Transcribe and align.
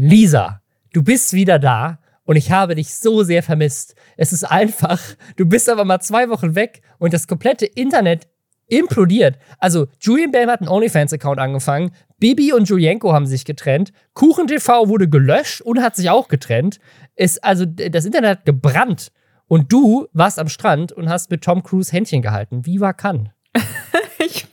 Lisa, 0.00 0.62
du 0.92 1.02
bist 1.02 1.32
wieder 1.32 1.58
da 1.58 1.98
und 2.22 2.36
ich 2.36 2.52
habe 2.52 2.76
dich 2.76 2.94
so 2.94 3.24
sehr 3.24 3.42
vermisst. 3.42 3.96
Es 4.16 4.32
ist 4.32 4.44
einfach, 4.44 5.02
du 5.34 5.44
bist 5.44 5.68
aber 5.68 5.84
mal 5.84 5.98
zwei 5.98 6.28
Wochen 6.28 6.54
weg 6.54 6.82
und 6.98 7.12
das 7.12 7.26
komplette 7.26 7.66
Internet 7.66 8.28
implodiert. 8.68 9.40
Also, 9.58 9.88
Julian 9.98 10.30
Bam 10.30 10.48
hat 10.50 10.60
einen 10.60 10.68
OnlyFans-Account 10.68 11.40
angefangen, 11.40 11.90
Bibi 12.20 12.52
und 12.52 12.68
Julienko 12.68 13.12
haben 13.12 13.26
sich 13.26 13.44
getrennt, 13.44 13.92
KuchenTV 14.14 14.86
wurde 14.86 15.08
gelöscht 15.08 15.62
und 15.62 15.82
hat 15.82 15.96
sich 15.96 16.10
auch 16.10 16.28
getrennt. 16.28 16.78
Es, 17.16 17.38
also, 17.38 17.64
das 17.66 18.04
Internet 18.04 18.30
hat 18.30 18.44
gebrannt. 18.44 19.10
Und 19.48 19.72
du 19.72 20.06
warst 20.12 20.38
am 20.38 20.48
Strand 20.48 20.92
und 20.92 21.08
hast 21.08 21.28
mit 21.32 21.42
Tom 21.42 21.64
Cruise 21.64 21.90
Händchen 21.90 22.22
gehalten. 22.22 22.64
Wie 22.66 22.78
war 22.78 22.94
kann? 22.94 23.30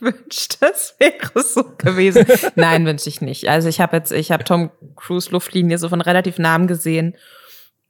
wünschte, 0.00 0.66
es 0.72 0.94
wäre 0.98 1.42
so 1.42 1.64
gewesen. 1.78 2.26
Nein, 2.54 2.86
wünsche 2.86 3.08
ich 3.08 3.20
nicht. 3.20 3.48
Also 3.48 3.68
ich 3.68 3.80
habe 3.80 3.96
jetzt, 3.96 4.12
ich 4.12 4.30
habe 4.30 4.44
Tom 4.44 4.70
Cruise 4.96 5.30
Luftlinie 5.30 5.78
so 5.78 5.88
von 5.88 6.00
relativ 6.00 6.38
Namen 6.38 6.66
gesehen. 6.66 7.16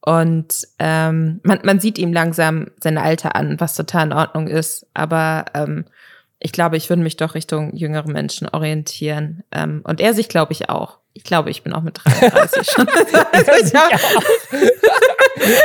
Und 0.01 0.69
ähm, 0.78 1.41
man, 1.42 1.61
man 1.64 1.80
sieht 1.80 1.98
ihm 1.98 2.12
langsam 2.12 2.69
sein 2.80 2.97
Alter 2.97 3.34
an, 3.34 3.59
was 3.59 3.74
total 3.74 4.06
in 4.06 4.12
Ordnung 4.12 4.47
ist. 4.47 4.87
Aber 4.95 5.47
ähm, 5.55 5.87
ich 6.38 6.52
glaube, 6.52 6.77
ich 6.77 6.88
würde 6.88 7.02
mich 7.02 7.16
doch 7.16 7.34
Richtung 7.34 7.74
jüngere 7.74 8.09
Menschen 8.09 8.48
orientieren. 8.48 9.42
Ähm, 9.50 9.80
und 9.84 10.00
er 10.00 10.14
sich, 10.14 10.28
glaube 10.28 10.52
ich, 10.52 10.69
auch. 10.69 10.98
Ich 11.12 11.25
glaube, 11.25 11.50
ich 11.50 11.62
bin 11.62 11.73
auch 11.73 11.83
mit 11.83 11.98
33 12.05 12.70
schon. 12.70 12.86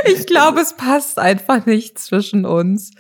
ich, 0.05 0.20
ich 0.20 0.26
glaube, 0.26 0.62
es 0.62 0.76
passt 0.77 1.20
einfach 1.20 1.66
nicht 1.66 1.99
zwischen 1.99 2.46
uns. 2.46 2.91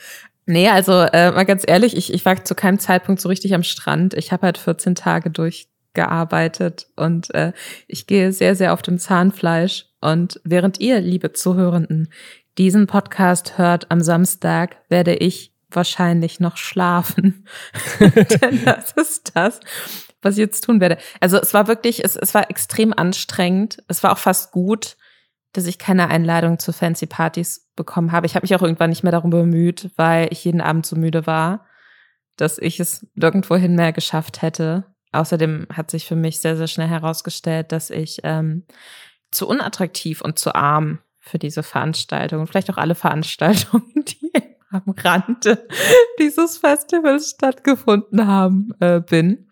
Nee, 0.45 0.69
also 0.69 0.91
äh, 0.91 1.31
mal 1.31 1.45
ganz 1.45 1.63
ehrlich, 1.67 1.95
ich, 1.95 2.13
ich 2.13 2.25
war 2.25 2.43
zu 2.43 2.55
keinem 2.55 2.79
Zeitpunkt 2.79 3.21
so 3.21 3.29
richtig 3.29 3.53
am 3.53 3.63
Strand. 3.63 4.13
Ich 4.15 4.31
habe 4.31 4.47
halt 4.47 4.57
14 4.57 4.95
Tage 4.95 5.29
durchgearbeitet 5.29 6.87
und 6.95 7.33
äh, 7.33 7.53
ich 7.87 8.07
gehe 8.07 8.31
sehr, 8.31 8.55
sehr 8.55 8.73
auf 8.73 8.81
dem 8.81 8.97
Zahnfleisch. 8.97 9.85
Und 10.01 10.41
während 10.43 10.79
ihr, 10.79 10.99
liebe 10.99 11.33
Zuhörenden, 11.33 12.09
diesen 12.57 12.87
Podcast 12.87 13.57
hört 13.57 13.91
am 13.91 14.01
Samstag, 14.01 14.77
werde 14.89 15.15
ich 15.15 15.53
wahrscheinlich 15.69 16.39
noch 16.39 16.57
schlafen. 16.57 17.45
Denn 17.99 18.65
das 18.65 18.91
ist 18.93 19.31
das, 19.35 19.59
was 20.21 20.35
ich 20.35 20.39
jetzt 20.39 20.65
tun 20.65 20.81
werde. 20.81 20.97
Also 21.19 21.37
es 21.37 21.53
war 21.53 21.67
wirklich, 21.67 22.03
es, 22.03 22.15
es 22.15 22.33
war 22.33 22.49
extrem 22.49 22.93
anstrengend. 22.93 23.81
Es 23.87 24.03
war 24.03 24.11
auch 24.11 24.17
fast 24.17 24.51
gut, 24.51 24.97
dass 25.53 25.65
ich 25.65 25.77
keine 25.77 26.09
Einladung 26.09 26.59
zu 26.59 26.71
fancy 26.71 27.05
Partys 27.05 27.69
bekommen 27.75 28.11
habe. 28.11 28.25
Ich 28.25 28.35
habe 28.35 28.43
mich 28.43 28.55
auch 28.55 28.61
irgendwann 28.61 28.89
nicht 28.89 29.03
mehr 29.03 29.11
darum 29.11 29.31
bemüht, 29.31 29.91
weil 29.97 30.27
ich 30.31 30.45
jeden 30.45 30.61
Abend 30.61 30.85
so 30.85 30.95
müde 30.95 31.27
war, 31.27 31.65
dass 32.37 32.57
ich 32.57 32.79
es 32.79 33.05
nirgendwohin 33.15 33.75
mehr 33.75 33.91
geschafft 33.91 34.41
hätte. 34.41 34.85
Außerdem 35.11 35.67
hat 35.73 35.91
sich 35.91 36.05
für 36.05 36.15
mich 36.15 36.39
sehr, 36.39 36.55
sehr 36.55 36.67
schnell 36.67 36.87
herausgestellt, 36.87 37.71
dass 37.71 37.89
ich 37.89 38.19
ähm, 38.23 38.65
zu 39.29 39.47
unattraktiv 39.47 40.21
und 40.21 40.39
zu 40.39 40.55
arm 40.55 40.99
für 41.19 41.37
diese 41.37 41.63
Veranstaltung 41.63 42.41
und 42.41 42.47
vielleicht 42.47 42.71
auch 42.71 42.77
alle 42.77 42.95
Veranstaltungen, 42.95 43.91
die 44.05 44.31
am 44.69 44.83
Rande 44.97 45.67
dieses 46.19 46.57
Festivals 46.57 47.31
stattgefunden 47.31 48.25
haben, 48.25 48.69
äh, 48.79 49.01
bin. 49.01 49.49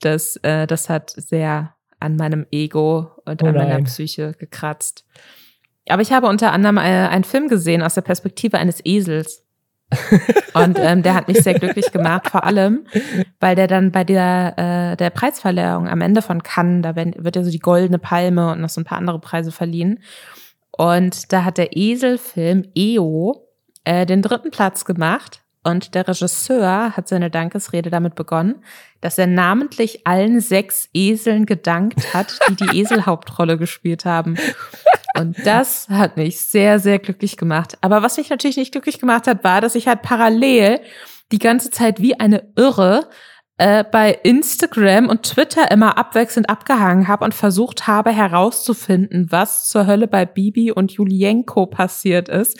Das, 0.00 0.36
äh, 0.42 0.66
das 0.66 0.88
hat 0.88 1.10
sehr 1.10 1.76
an 2.00 2.16
meinem 2.16 2.46
Ego 2.50 3.10
und 3.24 3.42
oh 3.42 3.46
an 3.46 3.54
meiner 3.54 3.82
Psyche 3.82 4.34
gekratzt. 4.38 5.06
Aber 5.88 6.02
ich 6.02 6.12
habe 6.12 6.26
unter 6.26 6.52
anderem 6.52 6.78
äh, 6.78 6.80
einen 6.80 7.24
Film 7.24 7.48
gesehen 7.48 7.82
aus 7.82 7.94
der 7.94 8.02
Perspektive 8.02 8.58
eines 8.58 8.84
Esels. 8.84 9.42
und 10.54 10.78
ähm, 10.80 11.04
der 11.04 11.14
hat 11.14 11.28
mich 11.28 11.38
sehr 11.38 11.54
glücklich 11.54 11.92
gemacht, 11.92 12.28
vor 12.28 12.42
allem, 12.42 12.88
weil 13.38 13.54
der 13.54 13.68
dann 13.68 13.92
bei 13.92 14.02
der, 14.02 14.54
äh, 14.92 14.96
der 14.96 15.10
Preisverleihung 15.10 15.86
am 15.86 16.00
Ende 16.00 16.22
von 16.22 16.42
Cannes, 16.42 16.82
da 16.82 16.96
wird 16.96 17.36
ja 17.36 17.44
so 17.44 17.52
die 17.52 17.60
goldene 17.60 18.00
Palme 18.00 18.50
und 18.50 18.60
noch 18.60 18.68
so 18.68 18.80
ein 18.80 18.84
paar 18.84 18.98
andere 18.98 19.20
Preise 19.20 19.52
verliehen. 19.52 20.00
Und 20.72 21.32
da 21.32 21.44
hat 21.44 21.56
der 21.56 21.76
Eselfilm 21.76 22.64
EO 22.76 23.46
äh, 23.84 24.06
den 24.06 24.22
dritten 24.22 24.50
Platz 24.50 24.84
gemacht 24.84 25.42
und 25.62 25.94
der 25.94 26.06
Regisseur 26.06 26.96
hat 26.96 27.08
seine 27.08 27.30
Dankesrede 27.30 27.90
damit 27.90 28.14
begonnen, 28.14 28.56
dass 29.00 29.18
er 29.18 29.26
namentlich 29.26 30.06
allen 30.06 30.40
sechs 30.40 30.88
Eseln 30.92 31.46
gedankt 31.46 32.14
hat, 32.14 32.38
die 32.48 32.56
die 32.56 32.78
Eselhauptrolle 32.80 33.58
gespielt 33.58 34.04
haben. 34.04 34.36
Und 35.18 35.36
das 35.44 35.88
hat 35.88 36.16
mich 36.16 36.40
sehr, 36.40 36.78
sehr 36.78 36.98
glücklich 36.98 37.36
gemacht. 37.36 37.78
Aber 37.80 38.02
was 38.02 38.16
mich 38.16 38.30
natürlich 38.30 38.56
nicht 38.56 38.72
glücklich 38.72 38.98
gemacht 38.98 39.26
hat, 39.26 39.44
war, 39.44 39.60
dass 39.60 39.74
ich 39.74 39.88
halt 39.88 40.02
parallel 40.02 40.80
die 41.32 41.38
ganze 41.38 41.70
Zeit 41.70 42.00
wie 42.00 42.18
eine 42.18 42.52
Irre 42.56 43.08
äh, 43.58 43.84
bei 43.84 44.12
Instagram 44.22 45.08
und 45.08 45.22
Twitter 45.22 45.70
immer 45.70 45.96
abwechselnd 45.96 46.50
abgehangen 46.50 47.08
habe 47.08 47.24
und 47.24 47.34
versucht 47.34 47.86
habe 47.86 48.10
herauszufinden, 48.10 49.28
was 49.30 49.68
zur 49.68 49.86
Hölle 49.86 50.08
bei 50.08 50.26
Bibi 50.26 50.72
und 50.72 50.92
Julienko 50.92 51.66
passiert 51.66 52.28
ist. 52.28 52.58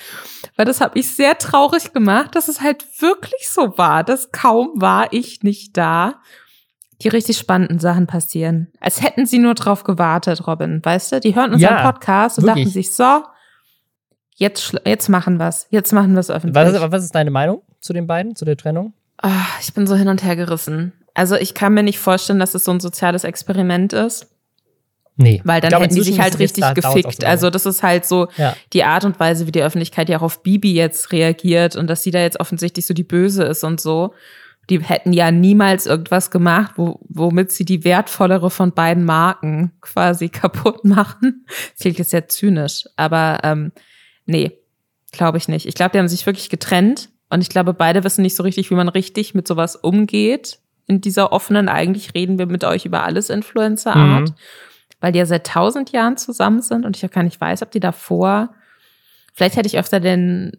Weil 0.56 0.64
das 0.64 0.80
hat 0.80 0.94
mich 0.94 1.14
sehr 1.14 1.36
traurig 1.36 1.92
gemacht, 1.92 2.34
dass 2.34 2.48
es 2.48 2.62
halt 2.62 2.86
wirklich 3.00 3.48
so 3.48 3.76
war, 3.76 4.04
dass 4.04 4.32
kaum 4.32 4.70
war 4.74 5.12
ich 5.12 5.42
nicht 5.42 5.76
da, 5.76 6.22
die 7.02 7.08
richtig 7.08 7.36
spannenden 7.36 7.78
Sachen 7.78 8.06
passieren. 8.06 8.68
Als 8.80 9.02
hätten 9.02 9.26
sie 9.26 9.38
nur 9.38 9.54
drauf 9.54 9.84
gewartet, 9.84 10.46
Robin, 10.46 10.80
weißt 10.82 11.12
du? 11.12 11.20
Die 11.20 11.34
hören 11.34 11.52
unseren 11.52 11.74
ja, 11.74 11.90
Podcast 11.90 12.38
und 12.38 12.44
wirklich. 12.44 12.64
dachten 12.64 12.72
sich, 12.72 12.94
so, 12.94 13.22
jetzt, 14.36 14.74
jetzt 14.84 15.08
machen 15.08 15.38
wir's. 15.38 15.66
Jetzt 15.70 15.92
machen 15.92 16.14
wir's 16.14 16.30
öffentlich. 16.30 16.54
Was, 16.54 16.90
was 16.90 17.04
ist 17.04 17.14
deine 17.14 17.30
Meinung 17.30 17.62
zu 17.80 17.92
den 17.92 18.06
beiden, 18.06 18.34
zu 18.34 18.44
der 18.44 18.56
Trennung? 18.56 18.94
Oh, 19.22 19.28
ich 19.60 19.72
bin 19.74 19.86
so 19.86 19.94
hin 19.94 20.08
und 20.08 20.22
her 20.24 20.36
gerissen. 20.36 20.92
Also 21.14 21.36
ich 21.36 21.54
kann 21.54 21.74
mir 21.74 21.82
nicht 21.82 21.98
vorstellen, 21.98 22.38
dass 22.38 22.54
es 22.54 22.64
so 22.64 22.72
ein 22.72 22.80
soziales 22.80 23.24
Experiment 23.24 23.92
ist. 23.92 24.28
Nee. 25.16 25.40
Weil 25.44 25.62
dann 25.62 25.70
glaube, 25.70 25.84
hätten 25.84 25.94
die 25.94 26.02
sich 26.02 26.20
halt 26.20 26.38
richtig 26.38 26.62
gefickt. 26.74 27.24
Also 27.24 27.48
das 27.48 27.64
ist 27.64 27.82
halt 27.82 28.04
so 28.04 28.28
ja. 28.36 28.54
die 28.74 28.84
Art 28.84 29.04
und 29.04 29.18
Weise, 29.18 29.46
wie 29.46 29.52
die 29.52 29.62
Öffentlichkeit 29.62 30.10
ja 30.10 30.18
auch 30.18 30.22
auf 30.22 30.42
Bibi 30.42 30.74
jetzt 30.74 31.10
reagiert 31.12 31.74
und 31.74 31.88
dass 31.88 32.02
sie 32.02 32.10
da 32.10 32.20
jetzt 32.20 32.38
offensichtlich 32.38 32.86
so 32.86 32.92
die 32.92 33.04
Böse 33.04 33.44
ist 33.44 33.64
und 33.64 33.80
so. 33.80 34.12
Die 34.68 34.82
hätten 34.82 35.12
ja 35.12 35.30
niemals 35.30 35.86
irgendwas 35.86 36.30
gemacht, 36.30 36.72
wo, 36.76 37.00
womit 37.08 37.52
sie 37.52 37.64
die 37.64 37.84
wertvollere 37.84 38.50
von 38.50 38.72
beiden 38.72 39.04
Marken 39.04 39.72
quasi 39.80 40.28
kaputt 40.30 40.84
machen. 40.84 41.46
Das 41.46 41.80
klingt 41.80 41.98
jetzt 41.98 42.10
sehr 42.10 42.28
zynisch, 42.28 42.84
aber 42.96 43.40
ähm, 43.44 43.72
nee, 44.24 44.58
glaube 45.12 45.38
ich 45.38 45.48
nicht. 45.48 45.66
Ich 45.66 45.74
glaube, 45.74 45.92
die 45.92 45.98
haben 45.98 46.08
sich 46.08 46.26
wirklich 46.26 46.50
getrennt 46.50 47.10
und 47.30 47.40
ich 47.40 47.48
glaube, 47.48 47.74
beide 47.74 48.04
wissen 48.04 48.22
nicht 48.22 48.36
so 48.36 48.42
richtig, 48.42 48.70
wie 48.70 48.74
man 48.74 48.88
richtig 48.88 49.34
mit 49.34 49.48
sowas 49.48 49.76
umgeht. 49.76 50.58
In 50.86 51.00
dieser 51.00 51.32
offenen, 51.32 51.68
eigentlich 51.68 52.14
reden 52.14 52.38
wir 52.38 52.46
mit 52.46 52.62
euch 52.62 52.86
über 52.86 53.02
alles 53.02 53.30
Influencer-Art, 53.30 54.30
mhm. 54.30 54.34
weil 55.00 55.12
die 55.12 55.18
ja 55.18 55.26
seit 55.26 55.46
tausend 55.46 55.90
Jahren 55.90 56.16
zusammen 56.16 56.62
sind 56.62 56.84
und 56.84 56.96
ich 56.96 57.04
auch 57.04 57.10
gar 57.10 57.24
nicht 57.24 57.40
weiß, 57.40 57.62
ob 57.62 57.72
die 57.72 57.80
davor, 57.80 58.54
vielleicht 59.34 59.56
hätte 59.56 59.66
ich 59.66 59.78
öfter 59.78 59.98
den 59.98 60.52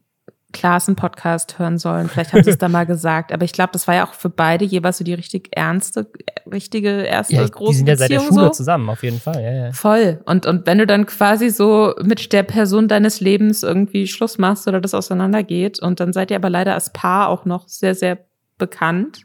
Klassen-Podcast 0.53 1.59
hören 1.59 1.77
sollen. 1.77 2.07
Vielleicht 2.07 2.33
haben 2.33 2.43
sie 2.43 2.51
es 2.51 2.57
da 2.57 2.69
mal 2.69 2.85
gesagt. 2.85 3.33
Aber 3.33 3.43
ich 3.43 3.51
glaube, 3.51 3.71
das 3.73 3.87
war 3.87 3.95
ja 3.95 4.07
auch 4.07 4.13
für 4.13 4.29
beide 4.29 4.63
jeweils 4.65 4.97
so 4.97 5.03
die 5.03 5.13
richtig 5.13 5.49
ernste, 5.51 6.09
richtige 6.51 7.03
erste 7.03 7.35
ja, 7.35 7.47
große 7.47 7.71
Die 7.71 7.77
sind 7.77 7.87
ja 7.89 7.95
seit 7.97 8.11
der 8.11 8.21
Schule 8.21 8.45
so. 8.45 8.49
zusammen, 8.49 8.89
auf 8.89 9.03
jeden 9.03 9.19
Fall. 9.19 9.43
Ja, 9.43 9.51
ja. 9.51 9.71
Voll. 9.73 10.21
Und, 10.25 10.45
und 10.45 10.65
wenn 10.65 10.77
du 10.77 10.87
dann 10.87 11.05
quasi 11.05 11.49
so 11.49 11.93
mit 12.01 12.31
der 12.31 12.43
Person 12.43 12.87
deines 12.87 13.19
Lebens 13.19 13.63
irgendwie 13.63 14.07
Schluss 14.07 14.37
machst 14.37 14.67
oder 14.67 14.79
das 14.79 14.93
auseinandergeht 14.93 15.79
und 15.79 15.99
dann 15.99 16.13
seid 16.13 16.31
ihr 16.31 16.37
aber 16.37 16.49
leider 16.49 16.73
als 16.73 16.93
Paar 16.93 17.27
auch 17.27 17.45
noch 17.45 17.67
sehr, 17.67 17.93
sehr 17.93 18.17
bekannt, 18.57 19.21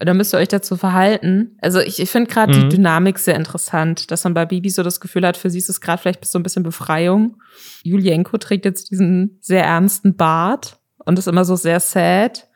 oder 0.00 0.14
müsst 0.14 0.32
ihr 0.32 0.38
euch 0.38 0.48
dazu 0.48 0.76
verhalten? 0.76 1.56
Also 1.60 1.80
ich, 1.80 2.00
ich 2.00 2.10
finde 2.10 2.30
gerade 2.30 2.54
mhm. 2.54 2.60
die 2.60 2.76
Dynamik 2.76 3.18
sehr 3.18 3.34
interessant, 3.34 4.10
dass 4.10 4.24
man 4.24 4.34
bei 4.34 4.46
Bibi 4.46 4.70
so 4.70 4.82
das 4.82 5.00
Gefühl 5.00 5.26
hat, 5.26 5.36
für 5.36 5.50
sie 5.50 5.58
ist 5.58 5.68
es 5.68 5.80
gerade 5.80 6.00
vielleicht 6.00 6.24
so 6.24 6.38
ein 6.38 6.42
bisschen 6.42 6.62
Befreiung. 6.62 7.36
Julienko 7.82 8.38
trägt 8.38 8.64
jetzt 8.64 8.90
diesen 8.90 9.38
sehr 9.40 9.64
ernsten 9.64 10.16
Bart 10.16 10.78
und 11.04 11.18
ist 11.18 11.26
immer 11.26 11.44
so 11.44 11.56
sehr 11.56 11.80
sad 11.80 12.48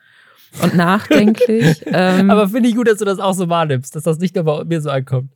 und 0.61 0.75
nachdenklich. 0.75 1.83
ähm, 1.87 2.29
Aber 2.29 2.47
finde 2.47 2.69
ich 2.69 2.75
gut, 2.75 2.87
dass 2.87 2.99
du 2.99 3.05
das 3.05 3.19
auch 3.19 3.33
so 3.33 3.49
wahrnimmst, 3.49 3.95
dass 3.95 4.03
das 4.03 4.19
nicht 4.19 4.35
nur 4.35 4.45
bei 4.45 4.63
mir 4.63 4.81
so 4.81 4.89
ankommt. 4.89 5.31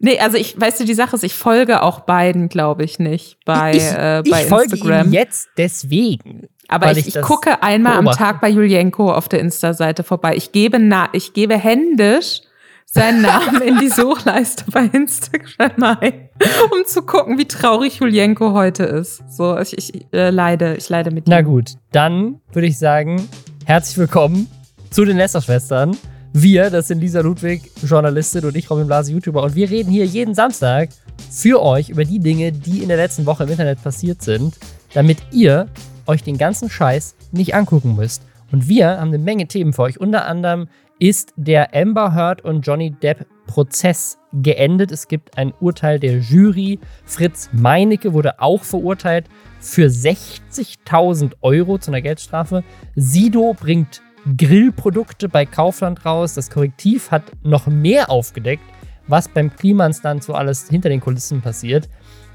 Nee, 0.00 0.18
also 0.20 0.36
ich, 0.36 0.58
weißt 0.58 0.80
du, 0.80 0.84
die 0.84 0.94
Sache 0.94 1.16
ist, 1.16 1.24
ich 1.24 1.34
folge 1.34 1.82
auch 1.82 2.00
beiden, 2.00 2.48
glaube 2.48 2.84
ich, 2.84 3.00
nicht 3.00 3.38
bei, 3.44 3.72
ich, 3.74 3.82
äh, 3.82 4.22
bei 4.28 4.42
ich 4.42 4.48
folge 4.48 4.76
Instagram. 4.76 5.12
jetzt 5.12 5.48
deswegen. 5.56 6.46
Aber 6.68 6.92
ich, 6.92 6.98
ich, 6.98 7.16
ich 7.16 7.22
gucke 7.22 7.62
einmal 7.62 7.94
beobachte. 7.94 8.20
am 8.20 8.26
Tag 8.26 8.40
bei 8.40 8.50
Julienko 8.50 9.12
auf 9.12 9.28
der 9.28 9.40
Insta-Seite 9.40 10.04
vorbei. 10.04 10.36
Ich 10.36 10.52
gebe, 10.52 10.78
na, 10.78 11.08
ich 11.12 11.32
gebe 11.32 11.56
händisch 11.56 12.42
seinen 12.84 13.22
Namen 13.22 13.60
in 13.62 13.78
die 13.78 13.88
Suchleiste 13.88 14.64
bei 14.70 14.84
Instagram 14.84 15.96
ein, 16.00 16.28
um 16.70 16.86
zu 16.86 17.02
gucken, 17.02 17.38
wie 17.38 17.46
traurig 17.46 17.96
Julienko 17.96 18.52
heute 18.52 18.84
ist. 18.84 19.22
So, 19.34 19.58
ich, 19.58 19.76
ich 19.76 20.06
äh, 20.12 20.30
leide, 20.30 20.74
ich 20.76 20.88
leide 20.88 21.10
mit 21.10 21.26
ihm. 21.26 21.30
Na 21.30 21.42
gut, 21.42 21.72
dann 21.92 22.40
würde 22.52 22.68
ich 22.68 22.78
sagen, 22.78 23.28
herzlich 23.64 23.98
willkommen 23.98 24.46
zu 24.90 25.04
den 25.04 25.16
Lester-Schwestern. 25.16 25.96
Wir, 26.32 26.70
das 26.70 26.88
sind 26.88 27.00
Lisa 27.00 27.20
Ludwig, 27.20 27.62
Journalistin 27.82 28.44
und 28.44 28.56
ich, 28.56 28.70
Robin 28.70 28.86
Blase, 28.86 29.12
YouTuber. 29.12 29.42
Und 29.42 29.54
wir 29.54 29.70
reden 29.70 29.90
hier 29.90 30.04
jeden 30.04 30.34
Samstag 30.34 30.90
für 31.30 31.62
euch 31.62 31.88
über 31.88 32.04
die 32.04 32.18
Dinge, 32.18 32.52
die 32.52 32.82
in 32.82 32.88
der 32.88 32.98
letzten 32.98 33.26
Woche 33.26 33.44
im 33.44 33.50
Internet 33.50 33.82
passiert 33.82 34.22
sind, 34.22 34.54
damit 34.94 35.18
ihr 35.32 35.68
euch 36.08 36.22
den 36.22 36.38
ganzen 36.38 36.70
Scheiß 36.70 37.14
nicht 37.32 37.54
angucken 37.54 37.94
müsst. 37.94 38.22
Und 38.50 38.68
wir 38.68 38.98
haben 38.98 39.08
eine 39.08 39.18
Menge 39.18 39.46
Themen 39.46 39.72
für 39.72 39.82
euch. 39.82 40.00
Unter 40.00 40.26
anderem 40.26 40.68
ist 40.98 41.32
der 41.36 41.74
Amber 41.74 42.14
Heard 42.14 42.42
und 42.42 42.62
Johnny 42.62 42.90
Depp 42.90 43.26
Prozess 43.46 44.18
geendet. 44.32 44.90
Es 44.90 45.08
gibt 45.08 45.38
ein 45.38 45.52
Urteil 45.60 46.00
der 46.00 46.18
Jury. 46.18 46.78
Fritz 47.04 47.50
Meinecke 47.52 48.12
wurde 48.12 48.40
auch 48.40 48.62
verurteilt 48.64 49.26
für 49.60 49.86
60.000 49.86 51.34
Euro 51.40 51.78
zu 51.78 51.90
einer 51.90 52.00
Geldstrafe. 52.00 52.64
Sido 52.96 53.54
bringt 53.58 54.02
Grillprodukte 54.36 55.28
bei 55.28 55.46
Kaufland 55.46 56.04
raus. 56.04 56.34
Das 56.34 56.50
Korrektiv 56.50 57.10
hat 57.10 57.24
noch 57.42 57.66
mehr 57.66 58.10
aufgedeckt, 58.10 58.64
was 59.06 59.28
beim 59.28 59.54
Klimans 59.54 60.02
dann 60.02 60.20
so 60.20 60.34
alles 60.34 60.68
hinter 60.68 60.88
den 60.88 61.00
Kulissen 61.00 61.40
passiert. 61.40 61.88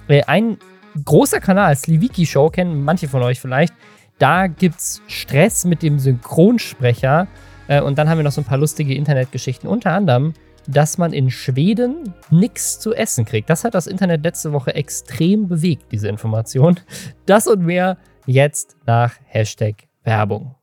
Äh, 0.08 0.24
ein 0.24 0.58
großer 1.04 1.40
Kanal, 1.40 1.76
Sliviki 1.76 2.26
Show, 2.26 2.50
kennen 2.50 2.84
manche 2.84 3.08
von 3.08 3.22
euch 3.24 3.40
vielleicht. 3.40 3.74
Da 4.20 4.48
gibt 4.48 4.80
es 4.80 5.02
Stress 5.08 5.66
mit 5.66 5.82
dem 5.82 6.00
Synchronsprecher. 6.00 7.28
Äh, 7.68 7.82
und 7.82 7.98
dann 7.98 8.10
haben 8.10 8.20
wir 8.20 8.24
noch 8.24 8.32
so 8.32 8.42
ein 8.42 8.46
paar 8.46 8.58
lustige 8.58 8.94
Internetgeschichten. 8.94 9.70
Unter 9.70 9.92
anderem, 9.92 10.34
dass 10.68 10.98
man 10.98 11.14
in 11.14 11.30
Schweden 11.30 12.14
nichts 12.30 12.80
zu 12.80 12.94
essen 12.94 13.26
kriegt. 13.26 13.50
Das 13.50 13.64
hat 13.64 13.74
das 13.74 13.88
Internet 13.88 14.24
letzte 14.24 14.54
Woche 14.54 14.76
extrem 14.76 15.48
bewegt, 15.48 15.92
diese 15.92 16.08
Information. 16.08 16.80
Das 17.26 17.48
und 17.48 17.66
mehr 17.66 17.98
jetzt 18.26 18.78
nach 18.86 19.16
Hashtag 19.26 19.88
Werbung. 20.04 20.56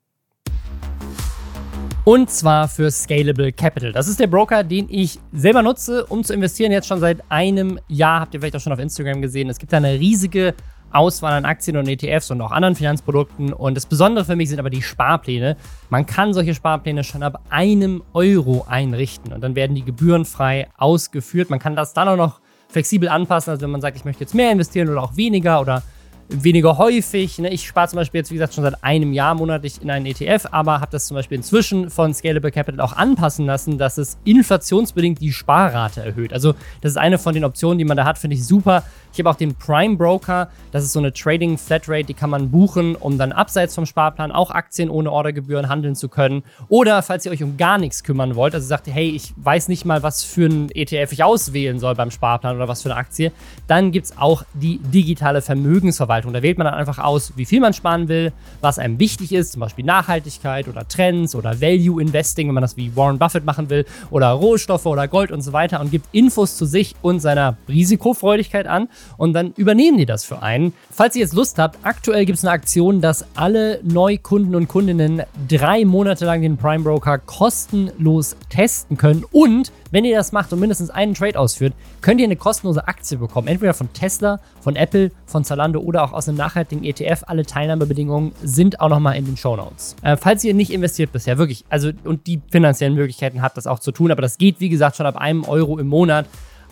Und 2.10 2.28
zwar 2.28 2.66
für 2.66 2.90
Scalable 2.90 3.52
Capital. 3.52 3.92
Das 3.92 4.08
ist 4.08 4.18
der 4.18 4.26
Broker, 4.26 4.64
den 4.64 4.88
ich 4.90 5.20
selber 5.32 5.62
nutze, 5.62 6.04
um 6.06 6.24
zu 6.24 6.34
investieren. 6.34 6.72
Jetzt 6.72 6.88
schon 6.88 6.98
seit 6.98 7.22
einem 7.28 7.78
Jahr. 7.86 8.18
Habt 8.18 8.34
ihr 8.34 8.40
vielleicht 8.40 8.56
auch 8.56 8.60
schon 8.60 8.72
auf 8.72 8.80
Instagram 8.80 9.22
gesehen. 9.22 9.48
Es 9.48 9.58
gibt 9.58 9.72
da 9.72 9.76
eine 9.76 9.92
riesige 9.92 10.54
Auswahl 10.90 11.34
an 11.34 11.44
Aktien 11.44 11.76
und 11.76 11.86
ETFs 11.86 12.32
und 12.32 12.40
auch 12.40 12.50
anderen 12.50 12.74
Finanzprodukten. 12.74 13.52
Und 13.52 13.76
das 13.76 13.86
Besondere 13.86 14.24
für 14.24 14.34
mich 14.34 14.48
sind 14.48 14.58
aber 14.58 14.70
die 14.70 14.82
Sparpläne. 14.82 15.56
Man 15.88 16.04
kann 16.04 16.34
solche 16.34 16.52
Sparpläne 16.52 17.04
schon 17.04 17.22
ab 17.22 17.44
einem 17.48 18.02
Euro 18.12 18.66
einrichten 18.68 19.32
und 19.32 19.40
dann 19.42 19.54
werden 19.54 19.76
die 19.76 19.84
gebührenfrei 19.84 20.66
ausgeführt. 20.78 21.48
Man 21.48 21.60
kann 21.60 21.76
das 21.76 21.92
dann 21.92 22.08
auch 22.08 22.16
noch 22.16 22.40
flexibel 22.70 23.08
anpassen. 23.08 23.52
Also 23.52 23.62
wenn 23.62 23.70
man 23.70 23.82
sagt, 23.82 23.96
ich 23.96 24.04
möchte 24.04 24.24
jetzt 24.24 24.34
mehr 24.34 24.50
investieren 24.50 24.88
oder 24.88 25.04
auch 25.04 25.16
weniger 25.16 25.60
oder 25.60 25.84
weniger 26.30 26.78
häufig. 26.78 27.38
Ne? 27.38 27.50
Ich 27.50 27.66
spare 27.66 27.88
zum 27.88 27.96
Beispiel 27.98 28.20
jetzt, 28.20 28.30
wie 28.30 28.34
gesagt, 28.34 28.54
schon 28.54 28.64
seit 28.64 28.82
einem 28.82 29.12
Jahr 29.12 29.34
monatlich 29.34 29.82
in 29.82 29.90
einen 29.90 30.06
ETF, 30.06 30.46
aber 30.50 30.80
habe 30.80 30.90
das 30.90 31.06
zum 31.06 31.16
Beispiel 31.16 31.36
inzwischen 31.36 31.90
von 31.90 32.14
Scalable 32.14 32.50
Capital 32.50 32.80
auch 32.80 32.92
anpassen 32.92 33.46
lassen, 33.46 33.78
dass 33.78 33.98
es 33.98 34.18
inflationsbedingt 34.24 35.20
die 35.20 35.32
Sparrate 35.32 36.02
erhöht. 36.02 36.32
Also 36.32 36.54
das 36.80 36.92
ist 36.92 36.96
eine 36.96 37.18
von 37.18 37.34
den 37.34 37.44
Optionen, 37.44 37.78
die 37.78 37.84
man 37.84 37.96
da 37.96 38.04
hat, 38.04 38.18
finde 38.18 38.36
ich 38.36 38.46
super. 38.46 38.84
Ich 39.12 39.18
habe 39.18 39.28
auch 39.28 39.34
den 39.34 39.56
Prime 39.56 39.96
Broker, 39.96 40.50
das 40.70 40.84
ist 40.84 40.92
so 40.92 41.00
eine 41.00 41.12
Trading 41.12 41.58
Flatrate, 41.58 42.04
die 42.04 42.14
kann 42.14 42.30
man 42.30 42.50
buchen, 42.50 42.94
um 42.94 43.18
dann 43.18 43.32
abseits 43.32 43.74
vom 43.74 43.84
Sparplan 43.84 44.30
auch 44.30 44.52
Aktien 44.52 44.88
ohne 44.88 45.10
Ordergebühren 45.10 45.68
handeln 45.68 45.96
zu 45.96 46.08
können. 46.08 46.44
Oder 46.68 47.02
falls 47.02 47.26
ihr 47.26 47.32
euch 47.32 47.42
um 47.42 47.56
gar 47.56 47.78
nichts 47.78 48.04
kümmern 48.04 48.36
wollt, 48.36 48.54
also 48.54 48.66
sagt, 48.66 48.86
hey, 48.86 49.10
ich 49.10 49.32
weiß 49.36 49.66
nicht 49.66 49.84
mal, 49.84 50.04
was 50.04 50.22
für 50.22 50.46
ein 50.46 50.70
ETF 50.70 51.12
ich 51.12 51.24
auswählen 51.24 51.80
soll 51.80 51.96
beim 51.96 52.12
Sparplan 52.12 52.54
oder 52.54 52.68
was 52.68 52.82
für 52.82 52.90
eine 52.90 53.00
Aktie, 53.00 53.32
dann 53.66 53.90
gibt 53.90 54.06
es 54.06 54.18
auch 54.18 54.44
die 54.54 54.78
digitale 54.78 55.42
Vermögensverwaltung. 55.42 56.19
Da 56.26 56.42
wählt 56.42 56.58
man 56.58 56.66
dann 56.66 56.74
einfach 56.74 56.98
aus, 56.98 57.32
wie 57.36 57.44
viel 57.44 57.60
man 57.60 57.72
sparen 57.72 58.08
will, 58.08 58.32
was 58.60 58.78
einem 58.78 58.98
wichtig 58.98 59.32
ist, 59.32 59.52
zum 59.52 59.60
Beispiel 59.60 59.84
Nachhaltigkeit 59.84 60.68
oder 60.68 60.86
Trends 60.86 61.34
oder 61.34 61.60
Value 61.60 62.00
Investing, 62.00 62.48
wenn 62.48 62.54
man 62.54 62.62
das 62.62 62.76
wie 62.76 62.94
Warren 62.96 63.18
Buffett 63.18 63.44
machen 63.44 63.70
will, 63.70 63.84
oder 64.10 64.28
Rohstoffe 64.30 64.86
oder 64.86 65.08
Gold 65.08 65.32
und 65.32 65.42
so 65.42 65.52
weiter 65.52 65.80
und 65.80 65.90
gibt 65.90 66.06
Infos 66.12 66.56
zu 66.56 66.66
sich 66.66 66.94
und 67.02 67.20
seiner 67.20 67.56
Risikofreudigkeit 67.68 68.66
an 68.66 68.88
und 69.16 69.32
dann 69.32 69.52
übernehmen 69.56 69.98
die 69.98 70.06
das 70.06 70.24
für 70.24 70.42
einen. 70.42 70.72
Falls 70.90 71.16
ihr 71.16 71.22
jetzt 71.22 71.34
Lust 71.34 71.58
habt, 71.58 71.78
aktuell 71.82 72.24
gibt 72.24 72.38
es 72.38 72.44
eine 72.44 72.52
Aktion, 72.52 73.00
dass 73.00 73.24
alle 73.34 73.80
Neukunden 73.82 74.54
und 74.54 74.68
Kundinnen 74.68 75.22
drei 75.48 75.84
Monate 75.84 76.24
lang 76.24 76.42
den 76.42 76.56
Prime 76.56 76.84
Broker 76.84 77.18
kostenlos 77.18 78.36
testen 78.48 78.96
können 78.96 79.24
und 79.30 79.72
wenn 79.90 80.04
ihr 80.04 80.16
das 80.16 80.32
macht 80.32 80.52
und 80.52 80.60
mindestens 80.60 80.90
einen 80.90 81.14
Trade 81.14 81.38
ausführt, 81.38 81.72
könnt 82.00 82.20
ihr 82.20 82.26
eine 82.26 82.36
kostenlose 82.36 82.86
Aktie 82.86 83.18
bekommen. 83.18 83.48
Entweder 83.48 83.74
von 83.74 83.92
Tesla, 83.92 84.40
von 84.60 84.76
Apple, 84.76 85.10
von 85.26 85.44
Zalando 85.44 85.80
oder 85.80 86.04
auch 86.04 86.12
aus 86.12 86.28
einem 86.28 86.38
nachhaltigen 86.38 86.84
ETF. 86.84 87.24
Alle 87.26 87.44
Teilnahmebedingungen 87.44 88.32
sind 88.42 88.80
auch 88.80 88.88
nochmal 88.88 89.16
in 89.16 89.24
den 89.24 89.36
Show 89.36 89.56
Notes. 89.56 89.96
Äh, 90.02 90.16
falls 90.16 90.44
ihr 90.44 90.54
nicht 90.54 90.72
investiert 90.72 91.12
bisher, 91.12 91.38
wirklich, 91.38 91.64
also 91.68 91.90
und 92.04 92.26
die 92.26 92.40
finanziellen 92.50 92.94
Möglichkeiten 92.94 93.42
habt, 93.42 93.56
das 93.56 93.66
auch 93.66 93.78
zu 93.78 93.92
tun, 93.92 94.10
aber 94.10 94.22
das 94.22 94.38
geht, 94.38 94.60
wie 94.60 94.68
gesagt, 94.68 94.96
schon 94.96 95.06
ab 95.06 95.16
einem 95.16 95.44
Euro 95.44 95.78
im 95.78 95.88
Monat. 95.88 96.26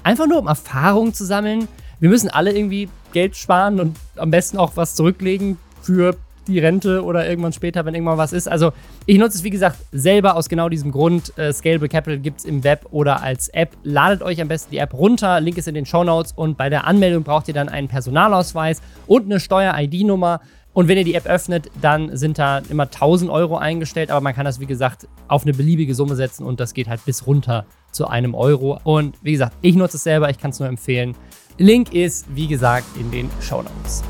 Einfach 0.04 0.26
nur 0.26 0.38
um 0.38 0.46
Erfahrung 0.46 1.12
zu 1.12 1.24
sammeln 1.24 1.68
wir 2.00 2.08
müssen 2.08 2.30
alle 2.30 2.56
irgendwie 2.56 2.88
Geld 3.12 3.36
sparen 3.36 3.80
und 3.80 3.96
am 4.16 4.30
besten 4.30 4.58
auch 4.58 4.72
was 4.76 4.94
zurücklegen 4.94 5.58
für 5.82 6.16
die 6.52 6.58
Rente 6.58 7.04
oder 7.04 7.28
irgendwann 7.28 7.52
später, 7.52 7.84
wenn 7.84 7.94
irgendwann 7.94 8.18
was 8.18 8.32
ist. 8.32 8.48
Also 8.48 8.72
ich 9.06 9.18
nutze 9.18 9.38
es, 9.38 9.44
wie 9.44 9.50
gesagt, 9.50 9.78
selber 9.92 10.36
aus 10.36 10.48
genau 10.48 10.68
diesem 10.68 10.90
Grund. 10.90 11.36
Äh, 11.38 11.52
Scalable 11.52 11.88
Capital 11.88 12.18
gibt 12.18 12.40
es 12.40 12.44
im 12.44 12.64
Web 12.64 12.86
oder 12.90 13.22
als 13.22 13.48
App. 13.48 13.76
Ladet 13.82 14.22
euch 14.22 14.40
am 14.40 14.48
besten 14.48 14.70
die 14.70 14.78
App 14.78 14.94
runter. 14.94 15.40
Link 15.40 15.58
ist 15.58 15.68
in 15.68 15.74
den 15.74 15.86
Show 15.86 16.04
Notes. 16.04 16.32
Und 16.32 16.56
bei 16.56 16.68
der 16.68 16.86
Anmeldung 16.86 17.22
braucht 17.22 17.48
ihr 17.48 17.54
dann 17.54 17.68
einen 17.68 17.88
Personalausweis 17.88 18.82
und 19.06 19.24
eine 19.24 19.40
Steuer-ID-Nummer. 19.40 20.40
Und 20.72 20.86
wenn 20.86 20.96
ihr 20.96 21.04
die 21.04 21.14
App 21.14 21.26
öffnet, 21.26 21.70
dann 21.80 22.16
sind 22.16 22.38
da 22.38 22.58
immer 22.68 22.84
1000 22.84 23.30
Euro 23.30 23.56
eingestellt. 23.56 24.10
Aber 24.10 24.20
man 24.20 24.34
kann 24.34 24.44
das, 24.44 24.60
wie 24.60 24.66
gesagt, 24.66 25.08
auf 25.26 25.42
eine 25.42 25.52
beliebige 25.52 25.94
Summe 25.94 26.14
setzen 26.14 26.46
und 26.46 26.60
das 26.60 26.72
geht 26.74 26.88
halt 26.88 27.04
bis 27.04 27.26
runter 27.26 27.64
zu 27.90 28.06
einem 28.06 28.34
Euro. 28.34 28.78
Und 28.84 29.16
wie 29.22 29.32
gesagt, 29.32 29.56
ich 29.60 29.74
nutze 29.74 29.96
es 29.96 30.04
selber. 30.04 30.30
Ich 30.30 30.38
kann 30.38 30.50
es 30.50 30.60
nur 30.60 30.68
empfehlen. 30.68 31.16
Link 31.56 31.92
ist, 31.92 32.26
wie 32.34 32.46
gesagt, 32.46 32.86
in 32.96 33.10
den 33.10 33.28
Show 33.40 33.62
Notes. 33.62 34.04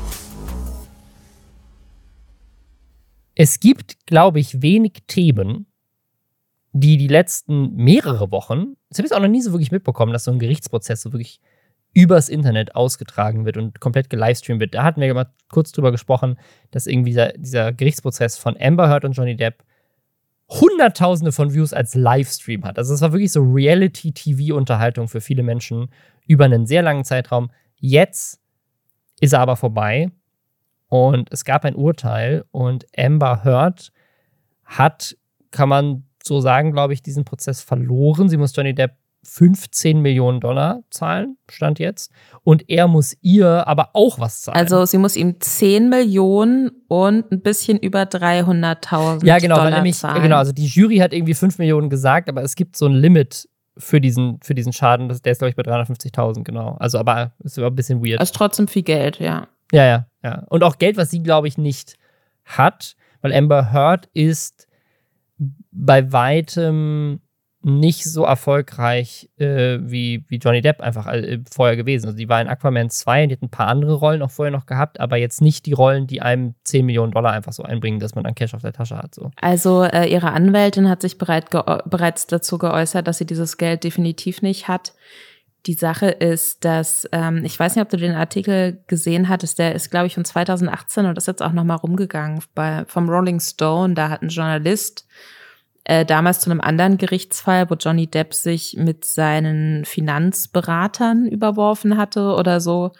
Es 3.41 3.61
gibt, 3.61 4.05
glaube 4.05 4.41
ich, 4.41 4.61
wenig 4.61 5.03
Themen, 5.07 5.65
die 6.73 6.97
die 6.97 7.07
letzten 7.07 7.73
mehrere 7.73 8.33
Wochen, 8.33 8.73
das 8.89 8.97
habe 8.97 9.07
ich 9.07 9.13
auch 9.13 9.21
noch 9.21 9.29
nie 9.29 9.41
so 9.41 9.53
wirklich 9.53 9.71
mitbekommen, 9.71 10.11
dass 10.11 10.25
so 10.25 10.31
ein 10.31 10.39
Gerichtsprozess 10.39 11.03
so 11.03 11.13
wirklich 11.13 11.39
übers 11.93 12.27
Internet 12.27 12.75
ausgetragen 12.75 13.45
wird 13.45 13.55
und 13.55 13.79
komplett 13.79 14.09
gelivestreamt 14.09 14.59
wird. 14.59 14.73
Da 14.73 14.83
hatten 14.83 14.99
wir 14.99 15.13
mal 15.13 15.31
kurz 15.47 15.71
drüber 15.71 15.93
gesprochen, 15.93 16.37
dass 16.71 16.85
irgendwie 16.85 17.11
dieser, 17.11 17.31
dieser 17.31 17.71
Gerichtsprozess 17.71 18.37
von 18.37 18.57
Amber 18.59 18.89
Heard 18.89 19.05
und 19.05 19.13
Johnny 19.13 19.37
Depp 19.37 19.63
Hunderttausende 20.49 21.31
von 21.31 21.53
Views 21.53 21.71
als 21.71 21.95
Livestream 21.95 22.65
hat. 22.65 22.77
Also 22.77 22.93
es 22.93 22.99
war 22.99 23.13
wirklich 23.13 23.31
so 23.31 23.41
Reality-TV-Unterhaltung 23.41 25.07
für 25.07 25.21
viele 25.21 25.43
Menschen 25.43 25.93
über 26.27 26.43
einen 26.43 26.65
sehr 26.65 26.81
langen 26.81 27.05
Zeitraum. 27.05 27.51
Jetzt 27.77 28.41
ist 29.21 29.31
er 29.31 29.39
aber 29.39 29.55
vorbei 29.55 30.11
und 30.89 31.31
es 31.31 31.45
gab 31.45 31.65
ein 31.65 31.75
Urteil 31.75 32.43
und 32.51 32.85
Amber 32.97 33.43
Heard 33.43 33.91
hat, 34.65 35.15
kann 35.51 35.69
man 35.69 36.03
so 36.23 36.41
sagen, 36.41 36.73
glaube 36.73 36.93
ich, 36.93 37.01
diesen 37.01 37.25
Prozess 37.25 37.61
verloren. 37.61 38.29
Sie 38.29 38.37
muss 38.37 38.55
Johnny 38.55 38.73
Depp 38.75 38.91
15 39.23 40.01
Millionen 40.01 40.39
Dollar 40.39 40.81
zahlen, 40.89 41.37
stand 41.49 41.77
jetzt. 41.79 42.11
Und 42.43 42.69
er 42.69 42.87
muss 42.87 43.17
ihr 43.21 43.67
aber 43.67 43.89
auch 43.93 44.19
was 44.19 44.41
zahlen. 44.41 44.57
Also 44.57 44.85
sie 44.85 44.97
muss 44.97 45.15
ihm 45.15 45.39
10 45.39 45.89
Millionen 45.89 46.71
und 46.87 47.31
ein 47.31 47.41
bisschen 47.41 47.77
über 47.79 48.03
300.000 48.03 49.25
Ja, 49.25 49.39
genau, 49.39 49.55
Dollar 49.55 49.71
weil 49.71 49.77
nämlich, 49.77 49.97
zahlen. 49.97 50.23
genau, 50.23 50.37
also 50.37 50.51
die 50.51 50.67
Jury 50.67 50.97
hat 50.97 51.13
irgendwie 51.13 51.33
5 51.33 51.57
Millionen 51.57 51.89
gesagt, 51.89 52.29
aber 52.29 52.43
es 52.43 52.55
gibt 52.55 52.77
so 52.77 52.85
ein 52.85 52.93
Limit 52.93 53.49
für 53.77 54.01
diesen, 54.01 54.39
für 54.41 54.55
diesen 54.55 54.73
Schaden. 54.73 55.09
Das, 55.09 55.21
der 55.21 55.33
ist, 55.33 55.39
glaube 55.39 55.49
ich, 55.49 55.55
bei 55.55 55.63
350.000, 55.63 56.43
genau. 56.43 56.75
Also, 56.79 56.97
aber 56.97 57.33
ist 57.43 57.57
aber 57.57 57.67
ein 57.67 57.75
bisschen 57.75 58.03
weird. 58.03 58.19
Also 58.19 58.33
trotzdem 58.33 58.67
viel 58.67 58.83
Geld, 58.83 59.19
ja. 59.19 59.47
Ja, 59.71 59.85
ja, 59.85 60.07
ja. 60.23 60.45
Und 60.49 60.63
auch 60.63 60.77
Geld, 60.77 60.97
was 60.97 61.11
sie, 61.11 61.21
glaube 61.21 61.47
ich, 61.47 61.57
nicht 61.57 61.97
hat, 62.45 62.95
weil 63.21 63.33
Amber 63.33 63.71
Heard 63.71 64.09
ist 64.13 64.67
bei 65.71 66.11
weitem 66.11 67.21
nicht 67.61 68.05
so 68.05 68.23
erfolgreich 68.23 69.29
äh, 69.37 69.79
wie, 69.81 70.23
wie 70.29 70.37
Johnny 70.37 70.61
Depp 70.61 70.79
einfach 70.79 71.07
äh, 71.07 71.39
vorher 71.51 71.75
gewesen. 71.75 72.05
Also 72.05 72.17
die 72.17 72.29
war 72.29 72.41
in 72.41 72.47
Aquaman 72.47 72.89
2 72.89 73.23
und 73.23 73.29
die 73.29 73.35
hat 73.35 73.41
ein 73.41 73.49
paar 73.49 73.67
andere 73.67 73.95
Rollen 73.95 74.21
auch 74.21 74.31
vorher 74.31 74.51
noch 74.51 74.65
gehabt, 74.65 74.99
aber 75.01 75.17
jetzt 75.17 75.41
nicht 75.41 75.65
die 75.65 75.73
Rollen, 75.73 76.07
die 76.07 76.21
einem 76.21 76.55
10 76.63 76.85
Millionen 76.85 77.11
Dollar 77.11 77.33
einfach 77.33 77.51
so 77.51 77.63
einbringen, 77.63 77.99
dass 77.99 78.15
man 78.15 78.23
dann 78.23 78.35
Cash 78.35 78.53
auf 78.53 78.61
der 78.61 78.71
Tasche 78.71 78.97
hat. 78.97 79.13
So. 79.13 79.31
Also 79.35 79.83
äh, 79.83 80.05
ihre 80.05 80.31
Anwältin 80.31 80.87
hat 80.87 81.01
sich 81.01 81.17
bereit 81.17 81.49
bereits 81.49 82.27
dazu 82.27 82.57
geäußert, 82.57 83.05
dass 83.07 83.17
sie 83.17 83.25
dieses 83.25 83.57
Geld 83.57 83.83
definitiv 83.83 84.41
nicht 84.41 84.69
hat. 84.69 84.93
Die 85.69 85.75
Sache 85.75 86.07
ist, 86.07 86.65
dass, 86.65 87.07
ähm, 87.11 87.45
ich 87.45 87.59
weiß 87.59 87.75
nicht, 87.75 87.83
ob 87.83 87.89
du 87.89 87.97
den 87.97 88.15
Artikel 88.15 88.83
gesehen 88.87 89.29
hattest, 89.29 89.59
der 89.59 89.75
ist, 89.75 89.91
glaube 89.91 90.07
ich, 90.07 90.15
von 90.15 90.25
2018 90.25 91.05
und 91.05 91.15
ist 91.15 91.27
jetzt 91.27 91.43
auch 91.43 91.51
nochmal 91.51 91.77
rumgegangen 91.77 92.41
bei, 92.55 92.85
vom 92.87 93.07
Rolling 93.07 93.39
Stone. 93.39 93.93
Da 93.93 94.09
hat 94.09 94.23
ein 94.23 94.29
Journalist 94.29 95.05
äh, 95.83 96.05
damals 96.05 96.39
zu 96.39 96.49
einem 96.49 96.59
anderen 96.59 96.97
Gerichtsfall, 96.97 97.69
wo 97.69 97.75
Johnny 97.75 98.07
Depp 98.07 98.33
sich 98.33 98.77
mit 98.79 99.05
seinen 99.05 99.85
Finanzberatern 99.85 101.27
überworfen 101.27 101.97
hatte 101.97 102.33
oder 102.33 102.61
so. 102.61 102.93